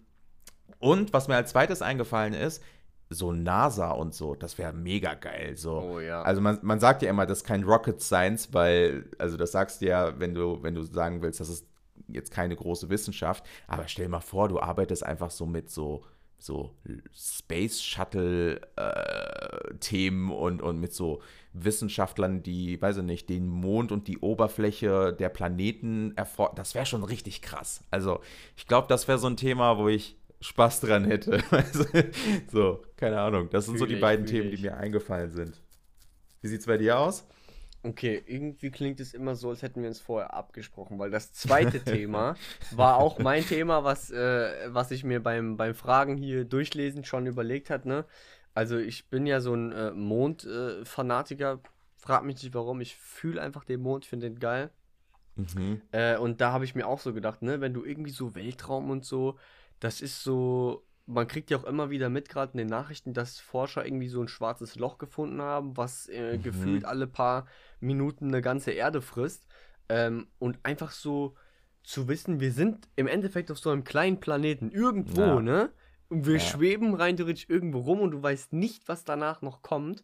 und 0.79 1.13
was 1.13 1.27
mir 1.27 1.35
als 1.35 1.51
zweites 1.51 1.81
eingefallen 1.81 2.33
ist, 2.33 2.61
so 3.13 3.31
NASA 3.31 3.91
und 3.91 4.13
so, 4.13 4.35
das 4.35 4.57
wäre 4.57 4.73
mega 4.73 5.13
geil. 5.13 5.55
So. 5.55 5.79
Oh 5.79 5.99
ja. 5.99 6.21
Also 6.21 6.41
man, 6.41 6.59
man 6.61 6.79
sagt 6.79 7.01
ja 7.01 7.09
immer, 7.09 7.25
das 7.25 7.39
ist 7.39 7.43
kein 7.43 7.63
Rocket 7.63 8.01
Science, 8.01 8.53
weil, 8.53 9.09
also 9.17 9.37
das 9.37 9.51
sagst 9.51 9.81
du 9.81 9.87
ja, 9.87 10.19
wenn 10.19 10.33
du, 10.33 10.61
wenn 10.61 10.75
du 10.75 10.83
sagen 10.83 11.21
willst, 11.21 11.39
das 11.39 11.49
ist 11.49 11.67
jetzt 12.07 12.31
keine 12.31 12.55
große 12.55 12.89
Wissenschaft, 12.89 13.45
aber 13.67 13.87
stell 13.87 14.05
dir 14.05 14.11
mal 14.11 14.19
vor, 14.19 14.49
du 14.49 14.59
arbeitest 14.59 15.05
einfach 15.05 15.31
so 15.31 15.45
mit 15.45 15.69
so, 15.69 16.03
so 16.37 16.75
Space 17.13 17.81
Shuttle 17.81 18.59
äh, 18.75 19.73
Themen 19.79 20.31
und, 20.31 20.61
und 20.61 20.79
mit 20.79 20.93
so 20.93 21.21
Wissenschaftlern, 21.53 22.43
die, 22.43 22.81
weiß 22.81 22.97
ich 22.97 23.03
nicht, 23.03 23.29
den 23.29 23.47
Mond 23.47 23.91
und 23.91 24.07
die 24.07 24.17
Oberfläche 24.17 25.13
der 25.13 25.29
Planeten 25.29 26.13
erforschen. 26.15 26.55
Das 26.55 26.75
wäre 26.75 26.85
schon 26.85 27.03
richtig 27.03 27.41
krass. 27.41 27.83
Also 27.91 28.19
ich 28.57 28.67
glaube, 28.67 28.87
das 28.87 29.07
wäre 29.07 29.19
so 29.19 29.27
ein 29.27 29.37
Thema, 29.37 29.77
wo 29.77 29.87
ich 29.87 30.17
Spaß 30.43 30.81
dran 30.81 31.05
hätte. 31.05 31.41
so, 32.51 32.83
keine 32.97 33.19
Ahnung. 33.21 33.49
Das 33.49 33.65
sind 33.65 33.77
so 33.77 33.85
die 33.85 33.95
ich, 33.95 34.01
beiden 34.01 34.25
Themen, 34.25 34.49
ich. 34.49 34.57
die 34.57 34.67
mir 34.67 34.77
eingefallen 34.77 35.31
sind. 35.31 35.61
Wie 36.41 36.47
sieht 36.47 36.59
es 36.59 36.65
bei 36.65 36.77
dir 36.77 36.99
aus? 36.99 37.25
Okay, 37.81 38.21
irgendwie 38.25 38.71
klingt 38.71 38.99
es 38.99 39.13
immer 39.13 39.35
so, 39.35 39.49
als 39.49 39.61
hätten 39.61 39.81
wir 39.81 39.89
uns 39.89 39.99
vorher 39.99 40.33
abgesprochen, 40.33 40.99
weil 40.99 41.11
das 41.11 41.33
zweite 41.33 41.79
Thema 41.83 42.35
war 42.71 42.97
auch 42.97 43.19
mein 43.19 43.45
Thema, 43.45 43.83
was, 43.83 44.11
äh, 44.11 44.67
was 44.67 44.91
ich 44.91 45.03
mir 45.03 45.21
beim, 45.21 45.57
beim 45.57 45.75
Fragen 45.75 46.17
hier 46.17 46.45
durchlesen 46.45 47.03
schon 47.03 47.25
überlegt 47.25 47.69
hat, 47.69 47.85
ne? 47.85 48.05
Also 48.53 48.77
ich 48.77 49.09
bin 49.09 49.25
ja 49.25 49.41
so 49.41 49.53
ein 49.53 49.71
äh, 49.71 49.91
Mond-Fanatiker, 49.91 51.53
äh, 51.53 51.67
frag 51.97 52.23
mich 52.23 52.41
nicht 52.43 52.53
warum, 52.53 52.81
ich 52.81 52.95
fühle 52.95 53.41
einfach 53.41 53.63
den 53.63 53.81
Mond, 53.81 54.05
finde 54.05 54.29
den 54.29 54.39
geil. 54.39 54.69
Mhm. 55.35 55.81
Äh, 55.91 56.17
und 56.17 56.39
da 56.39 56.51
habe 56.51 56.65
ich 56.65 56.75
mir 56.75 56.87
auch 56.87 56.99
so 56.99 57.13
gedacht, 57.13 57.41
ne, 57.41 57.61
wenn 57.61 57.73
du 57.73 57.83
irgendwie 57.83 58.11
so 58.11 58.35
Weltraum 58.35 58.91
und 58.91 59.03
so, 59.05 59.37
das 59.83 59.99
ist 59.99 60.23
so, 60.23 60.85
man 61.05 61.27
kriegt 61.27 61.49
ja 61.51 61.57
auch 61.57 61.65
immer 61.65 61.89
wieder 61.89 62.09
mit, 62.09 62.29
gerade 62.29 62.53
in 62.53 62.57
den 62.57 62.67
Nachrichten, 62.67 63.13
dass 63.13 63.39
Forscher 63.39 63.85
irgendwie 63.85 64.07
so 64.07 64.21
ein 64.21 64.29
schwarzes 64.29 64.75
Loch 64.75 64.97
gefunden 64.97 65.41
haben, 65.41 65.75
was 65.75 66.07
äh, 66.07 66.37
mhm. 66.37 66.43
gefühlt 66.43 66.85
alle 66.85 67.05
paar 67.05 67.47
Minuten 67.81 68.29
eine 68.29 68.41
ganze 68.41 68.71
Erde 68.71 69.01
frisst. 69.01 69.45
Ähm, 69.89 70.27
und 70.39 70.57
einfach 70.63 70.91
so 70.91 71.35
zu 71.83 72.07
wissen, 72.07 72.39
wir 72.39 72.53
sind 72.53 72.87
im 72.95 73.07
Endeffekt 73.07 73.51
auf 73.51 73.59
so 73.59 73.71
einem 73.71 73.83
kleinen 73.83 74.21
Planeten 74.21 74.71
irgendwo, 74.71 75.21
ja. 75.21 75.41
ne? 75.41 75.73
Und 76.07 76.25
wir 76.25 76.35
ja. 76.35 76.39
schweben 76.39 76.93
rein 76.93 77.17
theoretisch 77.17 77.49
irgendwo 77.49 77.79
rum 77.79 77.99
und 77.99 78.11
du 78.11 78.23
weißt 78.23 78.53
nicht, 78.53 78.87
was 78.87 79.03
danach 79.03 79.41
noch 79.41 79.63
kommt. 79.63 80.03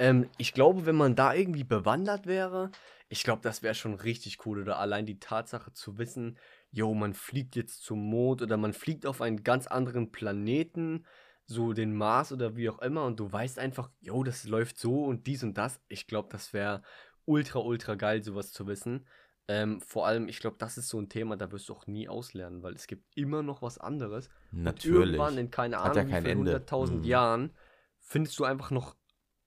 Ähm, 0.00 0.28
ich 0.38 0.54
glaube, 0.54 0.86
wenn 0.86 0.96
man 0.96 1.14
da 1.14 1.34
irgendwie 1.34 1.64
bewandert 1.64 2.26
wäre, 2.26 2.72
ich 3.08 3.22
glaube, 3.22 3.42
das 3.42 3.62
wäre 3.62 3.74
schon 3.74 3.94
richtig 3.94 4.44
cool. 4.46 4.60
Oder 4.60 4.78
allein 4.78 5.06
die 5.06 5.20
Tatsache 5.20 5.72
zu 5.72 5.98
wissen, 5.98 6.38
yo, 6.70 6.94
man 6.94 7.14
fliegt 7.14 7.56
jetzt 7.56 7.82
zum 7.82 7.98
Mond 8.08 8.42
oder 8.42 8.56
man 8.56 8.72
fliegt 8.72 9.06
auf 9.06 9.20
einen 9.20 9.42
ganz 9.42 9.66
anderen 9.66 10.12
Planeten, 10.12 11.04
so 11.46 11.72
den 11.72 11.94
Mars 11.94 12.32
oder 12.32 12.56
wie 12.56 12.70
auch 12.70 12.78
immer, 12.80 13.04
und 13.04 13.18
du 13.18 13.30
weißt 13.30 13.58
einfach, 13.58 13.90
yo, 14.00 14.22
das 14.22 14.44
läuft 14.44 14.78
so 14.78 15.04
und 15.04 15.26
dies 15.26 15.42
und 15.42 15.58
das. 15.58 15.80
Ich 15.88 16.06
glaube, 16.06 16.28
das 16.30 16.52
wäre 16.52 16.82
ultra, 17.24 17.58
ultra 17.58 17.96
geil, 17.96 18.22
sowas 18.22 18.52
zu 18.52 18.66
wissen. 18.66 19.06
Ähm, 19.48 19.80
vor 19.80 20.06
allem, 20.06 20.28
ich 20.28 20.38
glaube, 20.38 20.58
das 20.60 20.78
ist 20.78 20.88
so 20.88 21.00
ein 21.00 21.08
Thema, 21.08 21.36
da 21.36 21.50
wirst 21.50 21.68
du 21.68 21.72
auch 21.74 21.88
nie 21.88 22.08
auslernen, 22.08 22.62
weil 22.62 22.74
es 22.74 22.86
gibt 22.86 23.04
immer 23.16 23.42
noch 23.42 23.62
was 23.62 23.78
anderes. 23.78 24.30
Natürlich. 24.52 24.96
Und 24.96 25.02
irgendwann 25.14 25.38
in 25.38 25.50
keine 25.50 25.78
Ahnung, 25.78 26.08
ja 26.08 26.24
wie 26.24 26.28
100.000 26.28 26.90
mhm. 26.90 27.02
Jahren 27.02 27.52
findest 27.98 28.38
du 28.38 28.44
einfach 28.44 28.70
noch 28.70 28.94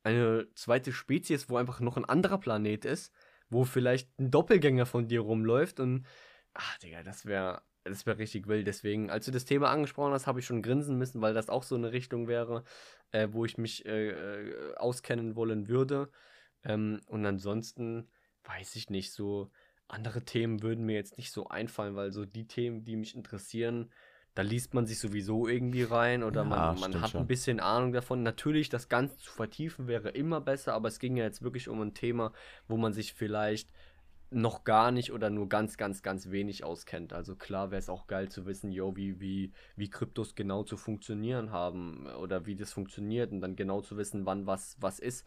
eine 0.03 0.47
zweite 0.55 0.91
Spezies, 0.91 1.49
wo 1.49 1.55
einfach 1.55 1.79
noch 1.79 1.95
ein 1.95 2.03
anderer 2.03 2.37
Planet 2.37 2.83
ist, 2.83 3.13
wo 3.49 3.63
vielleicht 3.63 4.19
ein 4.19 4.29
Doppelgänger 4.29 4.85
von 4.85 5.07
dir 5.07 5.21
rumläuft 5.21 5.79
und 5.79 6.05
Ach, 6.53 6.77
Digga, 6.79 7.03
das 7.03 7.25
wäre 7.25 7.61
das 7.83 8.05
wäre 8.05 8.17
richtig 8.17 8.47
wild. 8.47 8.65
Deswegen, 8.65 9.09
als 9.09 9.25
du 9.25 9.31
das 9.31 9.45
Thema 9.45 9.69
angesprochen 9.69 10.13
hast, 10.13 10.27
habe 10.27 10.39
ich 10.39 10.45
schon 10.45 10.61
grinsen 10.61 10.97
müssen, 10.97 11.21
weil 11.21 11.33
das 11.33 11.49
auch 11.49 11.63
so 11.63 11.75
eine 11.75 11.91
Richtung 11.91 12.27
wäre, 12.27 12.63
äh, 13.11 13.27
wo 13.31 13.45
ich 13.45 13.57
mich 13.57 13.85
äh, 13.85 14.09
äh, 14.09 14.75
auskennen 14.75 15.35
wollen 15.35 15.67
würde. 15.67 16.09
Ähm, 16.63 17.01
und 17.07 17.25
ansonsten 17.25 18.07
weiß 18.45 18.75
ich 18.75 18.89
nicht, 18.89 19.11
so 19.11 19.51
andere 19.87 20.23
Themen 20.23 20.63
würden 20.63 20.85
mir 20.85 20.95
jetzt 20.95 21.17
nicht 21.17 21.31
so 21.31 21.49
einfallen, 21.49 21.95
weil 21.95 22.11
so 22.11 22.25
die 22.25 22.47
Themen, 22.47 22.83
die 22.85 22.95
mich 22.95 23.15
interessieren, 23.15 23.91
da 24.33 24.41
liest 24.41 24.73
man 24.73 24.87
sich 24.87 24.97
sowieso 24.97 25.47
irgendwie 25.47 25.83
rein 25.83 26.23
oder 26.23 26.41
ja, 26.41 26.47
man, 26.47 26.79
man 26.79 27.01
hat 27.01 27.11
schon. 27.11 27.21
ein 27.21 27.27
bisschen 27.27 27.59
Ahnung 27.59 27.91
davon. 27.91 28.23
Natürlich, 28.23 28.69
das 28.69 28.89
Ganze 28.89 29.17
zu 29.17 29.31
vertiefen 29.31 29.87
wäre 29.87 30.09
immer 30.09 30.41
besser, 30.41 30.73
aber 30.73 30.87
es 30.87 30.99
ging 30.99 31.17
ja 31.17 31.25
jetzt 31.25 31.43
wirklich 31.43 31.69
um 31.69 31.81
ein 31.81 31.93
Thema, 31.93 32.33
wo 32.67 32.77
man 32.77 32.93
sich 32.93 33.13
vielleicht 33.13 33.69
noch 34.33 34.63
gar 34.63 34.91
nicht 34.91 35.11
oder 35.11 35.29
nur 35.29 35.49
ganz, 35.49 35.77
ganz, 35.77 36.01
ganz 36.01 36.29
wenig 36.31 36.63
auskennt. 36.63 37.13
Also 37.13 37.35
klar 37.35 37.71
wäre 37.71 37.79
es 37.79 37.89
auch 37.89 38.07
geil 38.07 38.29
zu 38.29 38.45
wissen, 38.45 38.71
yo, 38.71 38.95
wie, 38.95 39.19
wie, 39.19 39.53
wie 39.75 39.89
Kryptos 39.89 40.35
genau 40.35 40.63
zu 40.63 40.77
funktionieren 40.77 41.51
haben 41.51 42.07
oder 42.19 42.45
wie 42.45 42.55
das 42.55 42.73
funktioniert 42.73 43.31
und 43.31 43.41
dann 43.41 43.55
genau 43.55 43.81
zu 43.81 43.97
wissen, 43.97 44.25
wann 44.25 44.45
was, 44.47 44.77
was 44.79 44.99
ist. 44.99 45.25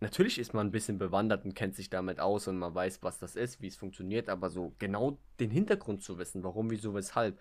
Natürlich 0.00 0.38
ist 0.38 0.54
man 0.54 0.68
ein 0.68 0.70
bisschen 0.70 0.98
bewandert 0.98 1.44
und 1.44 1.54
kennt 1.54 1.74
sich 1.74 1.90
damit 1.90 2.20
aus 2.20 2.46
und 2.46 2.58
man 2.58 2.74
weiß, 2.74 3.02
was 3.02 3.18
das 3.18 3.34
ist, 3.34 3.60
wie 3.60 3.66
es 3.66 3.76
funktioniert, 3.76 4.28
aber 4.28 4.48
so 4.50 4.74
genau 4.78 5.18
den 5.40 5.50
Hintergrund 5.50 6.02
zu 6.02 6.18
wissen, 6.18 6.44
warum, 6.44 6.70
wieso, 6.70 6.94
weshalb, 6.94 7.38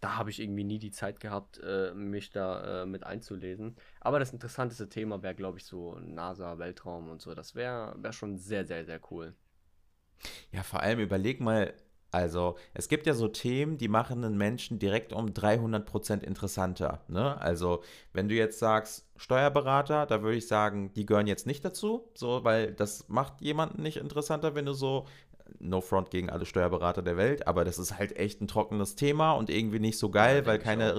da 0.00 0.16
habe 0.16 0.30
ich 0.30 0.40
irgendwie 0.40 0.64
nie 0.64 0.78
die 0.78 0.92
Zeit 0.92 1.20
gehabt, 1.20 1.60
äh, 1.62 1.92
mich 1.94 2.30
da 2.30 2.82
äh, 2.82 2.86
mit 2.86 3.04
einzulesen. 3.04 3.76
Aber 4.00 4.18
das 4.18 4.32
interessanteste 4.32 4.88
Thema 4.88 5.22
wäre, 5.22 5.34
glaube 5.34 5.58
ich, 5.58 5.64
so 5.64 5.98
NASA, 5.98 6.58
Weltraum 6.58 7.10
und 7.10 7.20
so. 7.20 7.34
Das 7.34 7.54
wäre 7.54 7.94
wär 7.98 8.12
schon 8.12 8.38
sehr, 8.38 8.64
sehr, 8.66 8.86
sehr 8.86 9.00
cool. 9.10 9.34
Ja, 10.52 10.62
vor 10.62 10.80
allem 10.80 11.00
überleg 11.00 11.40
mal, 11.40 11.74
also 12.10 12.56
es 12.74 12.88
gibt 12.88 13.06
ja 13.06 13.14
so 13.14 13.28
Themen, 13.28 13.78
die 13.78 13.88
machen 13.88 14.24
einen 14.24 14.36
Menschen 14.36 14.78
direkt 14.78 15.12
um 15.12 15.26
300% 15.26 16.22
interessanter. 16.22 17.00
Ne? 17.08 17.40
Also 17.40 17.82
wenn 18.12 18.28
du 18.28 18.34
jetzt 18.34 18.58
sagst, 18.58 19.06
Steuerberater, 19.16 20.06
da 20.06 20.22
würde 20.22 20.38
ich 20.38 20.48
sagen, 20.48 20.92
die 20.94 21.06
gehören 21.06 21.26
jetzt 21.26 21.46
nicht 21.46 21.64
dazu, 21.64 22.08
so, 22.14 22.42
weil 22.42 22.72
das 22.72 23.08
macht 23.08 23.40
jemanden 23.40 23.82
nicht 23.82 23.98
interessanter, 23.98 24.54
wenn 24.54 24.66
du 24.66 24.72
so, 24.72 25.06
no 25.58 25.80
front 25.80 26.10
gegen 26.10 26.30
alle 26.30 26.46
Steuerberater 26.46 27.02
der 27.02 27.16
Welt, 27.16 27.46
aber 27.46 27.64
das 27.64 27.78
ist 27.78 27.98
halt 27.98 28.16
echt 28.16 28.40
ein 28.40 28.48
trockenes 28.48 28.94
Thema 28.94 29.32
und 29.32 29.50
irgendwie 29.50 29.80
nicht 29.80 29.98
so 29.98 30.10
geil, 30.10 30.38
ja, 30.38 30.46
weil 30.46 30.58
keine 30.58 30.94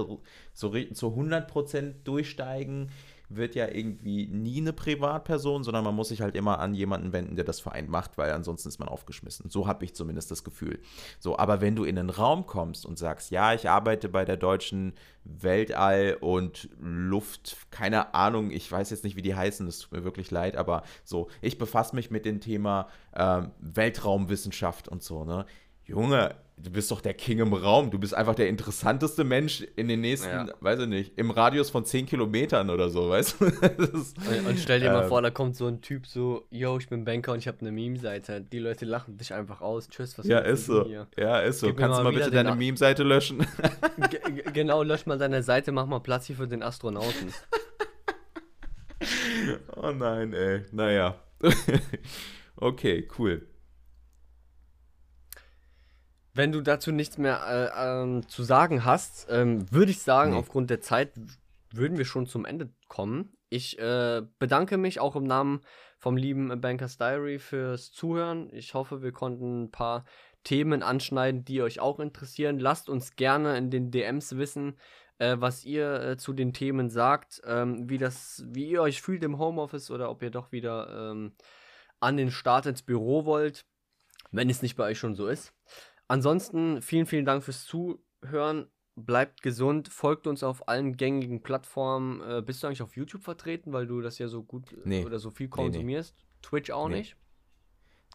so 0.53 0.69
zu 0.93 1.07
100% 1.07 2.03
durchsteigen 2.03 2.91
wird 3.35 3.55
ja 3.55 3.67
irgendwie 3.67 4.27
nie 4.27 4.59
eine 4.61 4.73
Privatperson, 4.73 5.63
sondern 5.63 5.83
man 5.83 5.95
muss 5.95 6.09
sich 6.09 6.21
halt 6.21 6.35
immer 6.35 6.59
an 6.59 6.73
jemanden 6.73 7.13
wenden, 7.13 7.35
der 7.35 7.45
das 7.45 7.59
Verein 7.59 7.89
macht, 7.89 8.17
weil 8.17 8.31
ansonsten 8.31 8.69
ist 8.69 8.79
man 8.79 8.89
aufgeschmissen. 8.89 9.49
So 9.49 9.67
habe 9.67 9.85
ich 9.85 9.95
zumindest 9.95 10.31
das 10.31 10.43
Gefühl. 10.43 10.79
So, 11.19 11.37
aber 11.37 11.61
wenn 11.61 11.75
du 11.75 11.83
in 11.83 11.97
einen 11.97 12.09
Raum 12.09 12.45
kommst 12.45 12.85
und 12.85 12.97
sagst, 12.97 13.31
ja, 13.31 13.53
ich 13.53 13.69
arbeite 13.69 14.09
bei 14.09 14.25
der 14.25 14.37
deutschen 14.37 14.93
Weltall 15.23 16.17
und 16.19 16.69
Luft, 16.79 17.57
keine 17.69 18.13
Ahnung, 18.13 18.51
ich 18.51 18.71
weiß 18.71 18.89
jetzt 18.89 19.03
nicht, 19.03 19.15
wie 19.15 19.21
die 19.21 19.35
heißen, 19.35 19.65
das 19.65 19.79
tut 19.79 19.91
mir 19.91 20.03
wirklich 20.03 20.31
leid, 20.31 20.57
aber 20.57 20.83
so, 21.03 21.29
ich 21.41 21.57
befasse 21.57 21.95
mich 21.95 22.11
mit 22.11 22.25
dem 22.25 22.41
Thema 22.41 22.87
äh, 23.13 23.43
Weltraumwissenschaft 23.59 24.87
und 24.87 25.03
so, 25.03 25.23
ne? 25.23 25.45
Junge, 25.91 26.35
du 26.55 26.71
bist 26.71 26.89
doch 26.89 27.01
der 27.01 27.13
King 27.13 27.39
im 27.39 27.53
Raum. 27.53 27.91
Du 27.91 27.99
bist 27.99 28.13
einfach 28.13 28.33
der 28.33 28.47
interessanteste 28.47 29.25
Mensch 29.25 29.61
in 29.75 29.89
den 29.89 29.99
nächsten, 29.99 30.29
ja. 30.29 30.47
weiß 30.61 30.79
ich 30.79 30.87
nicht, 30.87 31.17
im 31.17 31.31
Radius 31.31 31.69
von 31.69 31.83
10 31.83 32.05
Kilometern 32.05 32.69
oder 32.69 32.89
so, 32.89 33.09
weißt 33.09 33.41
du? 33.41 33.45
Ist, 33.97 34.17
und, 34.47 34.57
stell 34.57 34.79
dir 34.79 34.85
ähm, 34.85 34.93
mal 34.93 35.07
vor, 35.09 35.21
da 35.21 35.31
kommt 35.31 35.57
so 35.57 35.67
ein 35.67 35.81
Typ 35.81 36.07
so, 36.07 36.45
yo, 36.49 36.77
ich 36.77 36.87
bin 36.87 37.03
Banker 37.03 37.33
und 37.33 37.39
ich 37.39 37.47
habe 37.49 37.57
eine 37.59 37.73
Meme-Seite. 37.73 38.39
Die 38.39 38.59
Leute 38.59 38.85
lachen 38.85 39.17
dich 39.17 39.33
einfach 39.33 39.59
aus. 39.59 39.89
Tschüss, 39.89 40.17
was 40.17 40.25
Ja, 40.25 40.39
ist 40.39 40.67
so. 40.67 40.85
Hier? 40.85 41.07
Ja, 41.17 41.41
ist 41.41 41.59
so. 41.59 41.67
Gib 41.67 41.77
Kannst 41.77 41.99
du 41.99 42.03
mal 42.03 42.13
bitte 42.13 42.31
deine 42.31 42.55
Meme-Seite 42.55 43.03
löschen? 43.03 43.45
genau, 44.53 44.83
lösch 44.83 45.05
mal 45.05 45.17
deine 45.17 45.43
Seite, 45.43 45.73
mach 45.73 45.87
mal 45.87 45.99
Platz 45.99 46.27
hier 46.27 46.37
für 46.37 46.47
den 46.47 46.63
Astronauten. 46.63 47.33
oh 49.75 49.91
nein, 49.91 50.31
ey. 50.31 50.61
Naja. 50.71 51.15
okay, 52.55 53.09
cool. 53.19 53.45
Wenn 56.33 56.51
du 56.51 56.61
dazu 56.61 56.91
nichts 56.91 57.17
mehr 57.17 57.41
äh, 57.75 58.01
ähm, 58.03 58.27
zu 58.27 58.43
sagen 58.43 58.85
hast, 58.85 59.27
ähm, 59.29 59.69
würde 59.71 59.91
ich 59.91 60.01
sagen, 60.01 60.31
nee. 60.31 60.37
aufgrund 60.37 60.69
der 60.69 60.81
Zeit 60.81 61.11
würden 61.73 61.97
wir 61.97 62.05
schon 62.05 62.27
zum 62.27 62.45
Ende 62.45 62.69
kommen. 62.87 63.33
Ich 63.49 63.77
äh, 63.79 64.21
bedanke 64.39 64.77
mich 64.77 64.99
auch 64.99 65.15
im 65.15 65.25
Namen 65.25 65.61
vom 65.97 66.15
lieben 66.15 66.61
Bankers 66.61 66.97
Diary 66.97 67.37
fürs 67.37 67.91
Zuhören. 67.91 68.49
Ich 68.53 68.73
hoffe, 68.73 69.01
wir 69.01 69.11
konnten 69.11 69.63
ein 69.63 69.71
paar 69.71 70.05
Themen 70.43 70.83
anschneiden, 70.83 71.45
die 71.45 71.61
euch 71.61 71.79
auch 71.79 71.99
interessieren. 71.99 72.59
Lasst 72.59 72.89
uns 72.89 73.15
gerne 73.15 73.57
in 73.57 73.69
den 73.69 73.91
DMs 73.91 74.37
wissen, 74.37 74.77
äh, 75.19 75.35
was 75.37 75.65
ihr 75.65 76.01
äh, 76.01 76.17
zu 76.17 76.33
den 76.33 76.53
Themen 76.53 76.89
sagt, 76.89 77.41
ähm, 77.45 77.89
wie, 77.89 77.97
das, 77.97 78.43
wie 78.47 78.69
ihr 78.69 78.81
euch 78.81 79.01
fühlt 79.01 79.23
im 79.23 79.37
Homeoffice 79.37 79.91
oder 79.91 80.09
ob 80.09 80.23
ihr 80.23 80.31
doch 80.31 80.51
wieder 80.51 81.11
ähm, 81.11 81.33
an 81.99 82.17
den 82.17 82.31
Start 82.31 82.65
ins 82.65 82.81
Büro 82.81 83.25
wollt, 83.25 83.65
wenn 84.31 84.49
es 84.49 84.61
nicht 84.61 84.75
bei 84.77 84.85
euch 84.85 84.97
schon 84.97 85.13
so 85.13 85.27
ist. 85.27 85.53
Ansonsten 86.11 86.81
vielen, 86.81 87.05
vielen 87.05 87.25
Dank 87.25 87.43
fürs 87.43 87.65
Zuhören. 87.65 88.67
Bleibt 88.95 89.41
gesund, 89.41 89.87
folgt 89.87 90.27
uns 90.27 90.43
auf 90.43 90.67
allen 90.67 90.97
gängigen 90.97 91.41
Plattformen. 91.41 92.21
Äh, 92.21 92.41
bist 92.41 92.61
du 92.61 92.67
eigentlich 92.67 92.81
auf 92.81 92.95
YouTube 92.97 93.23
vertreten, 93.23 93.71
weil 93.71 93.87
du 93.87 94.01
das 94.01 94.19
ja 94.19 94.27
so 94.27 94.43
gut 94.43 94.75
Nee. 94.83 95.05
oder 95.05 95.17
so 95.17 95.31
viel 95.31 95.47
Nee, 95.47 95.55
nee. 95.55 95.63
konsumierst? 95.63 96.15
Twitch 96.41 96.71
auch 96.71 96.89
Nee. 96.89 96.97
nicht? 96.99 97.15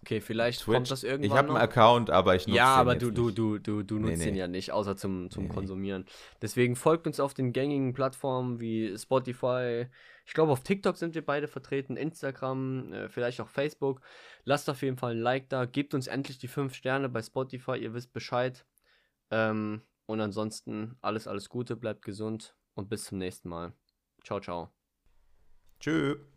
Okay, 0.03 0.21
vielleicht 0.21 0.61
Twitch, 0.61 0.75
kommt 0.75 0.91
das 0.91 1.03
irgendwann 1.03 1.31
ich 1.31 1.37
habe 1.37 1.49
einen. 1.49 1.57
Account, 1.57 2.11
aber 2.11 2.37
ich 2.37 2.47
nutze 2.47 2.59
Ja, 2.59 2.75
den 2.77 2.81
aber 2.81 2.95
du, 2.97 3.11
du, 3.11 3.27
nicht. 3.27 3.39
du, 3.39 3.59
du, 3.59 3.83
du 3.83 3.95
Nee, 3.99 4.01
nutzt 4.11 4.19
nee. 4.19 4.25
den 4.27 4.35
ja 4.37 4.47
nicht, 4.47 4.71
außer 4.71 4.97
zum, 4.97 5.31
zum 5.31 5.45
Nee, 5.45 5.49
nee. 5.49 5.55
Konsumieren. 5.55 6.05
Deswegen 6.43 6.77
folgt 6.77 7.07
uns 7.07 7.19
auf 7.19 7.33
den 7.33 7.55
gängigen 7.55 7.95
Plattformen 7.95 8.61
wie 8.61 8.97
Spotify. 8.99 9.87
Ich 10.27 10.35
glaube, 10.35 10.53
auf 10.53 10.63
TikTok 10.63 10.97
sind 10.97 11.15
wir 11.15 11.25
beide 11.25 11.47
vertreten, 11.47 11.97
Instagram, 11.97 12.93
äh, 12.93 13.09
vielleicht 13.09 13.41
auch 13.41 13.49
Facebook. 13.49 14.01
Lasst 14.45 14.69
auf 14.69 14.83
jeden 14.83 14.97
Fall 14.97 15.13
ein 15.13 15.21
Like 15.21 15.49
da. 15.49 15.65
Gebt 15.65 15.95
uns 15.95 16.09
endlich 16.09 16.39
die 16.39 16.49
5 16.49 16.75
Sterne 16.75 17.09
bei 17.09 17.23
Spotify, 17.23 17.77
ihr 17.77 17.95
wisst 17.95 18.13
Bescheid. 18.13 18.67
Ähm, 19.31 19.83
und 20.07 20.21
ansonsten 20.21 20.97
alles, 21.01 21.29
alles 21.29 21.49
Gute, 21.49 21.77
bleibt 21.77 22.03
gesund 22.03 22.57
und 22.75 22.89
bis 22.89 23.05
zum 23.05 23.19
nächsten 23.19 23.49
Mal. 23.49 23.73
Ciao, 24.25 24.41
ciao. 24.41 24.73
Tschüss. 25.79 26.36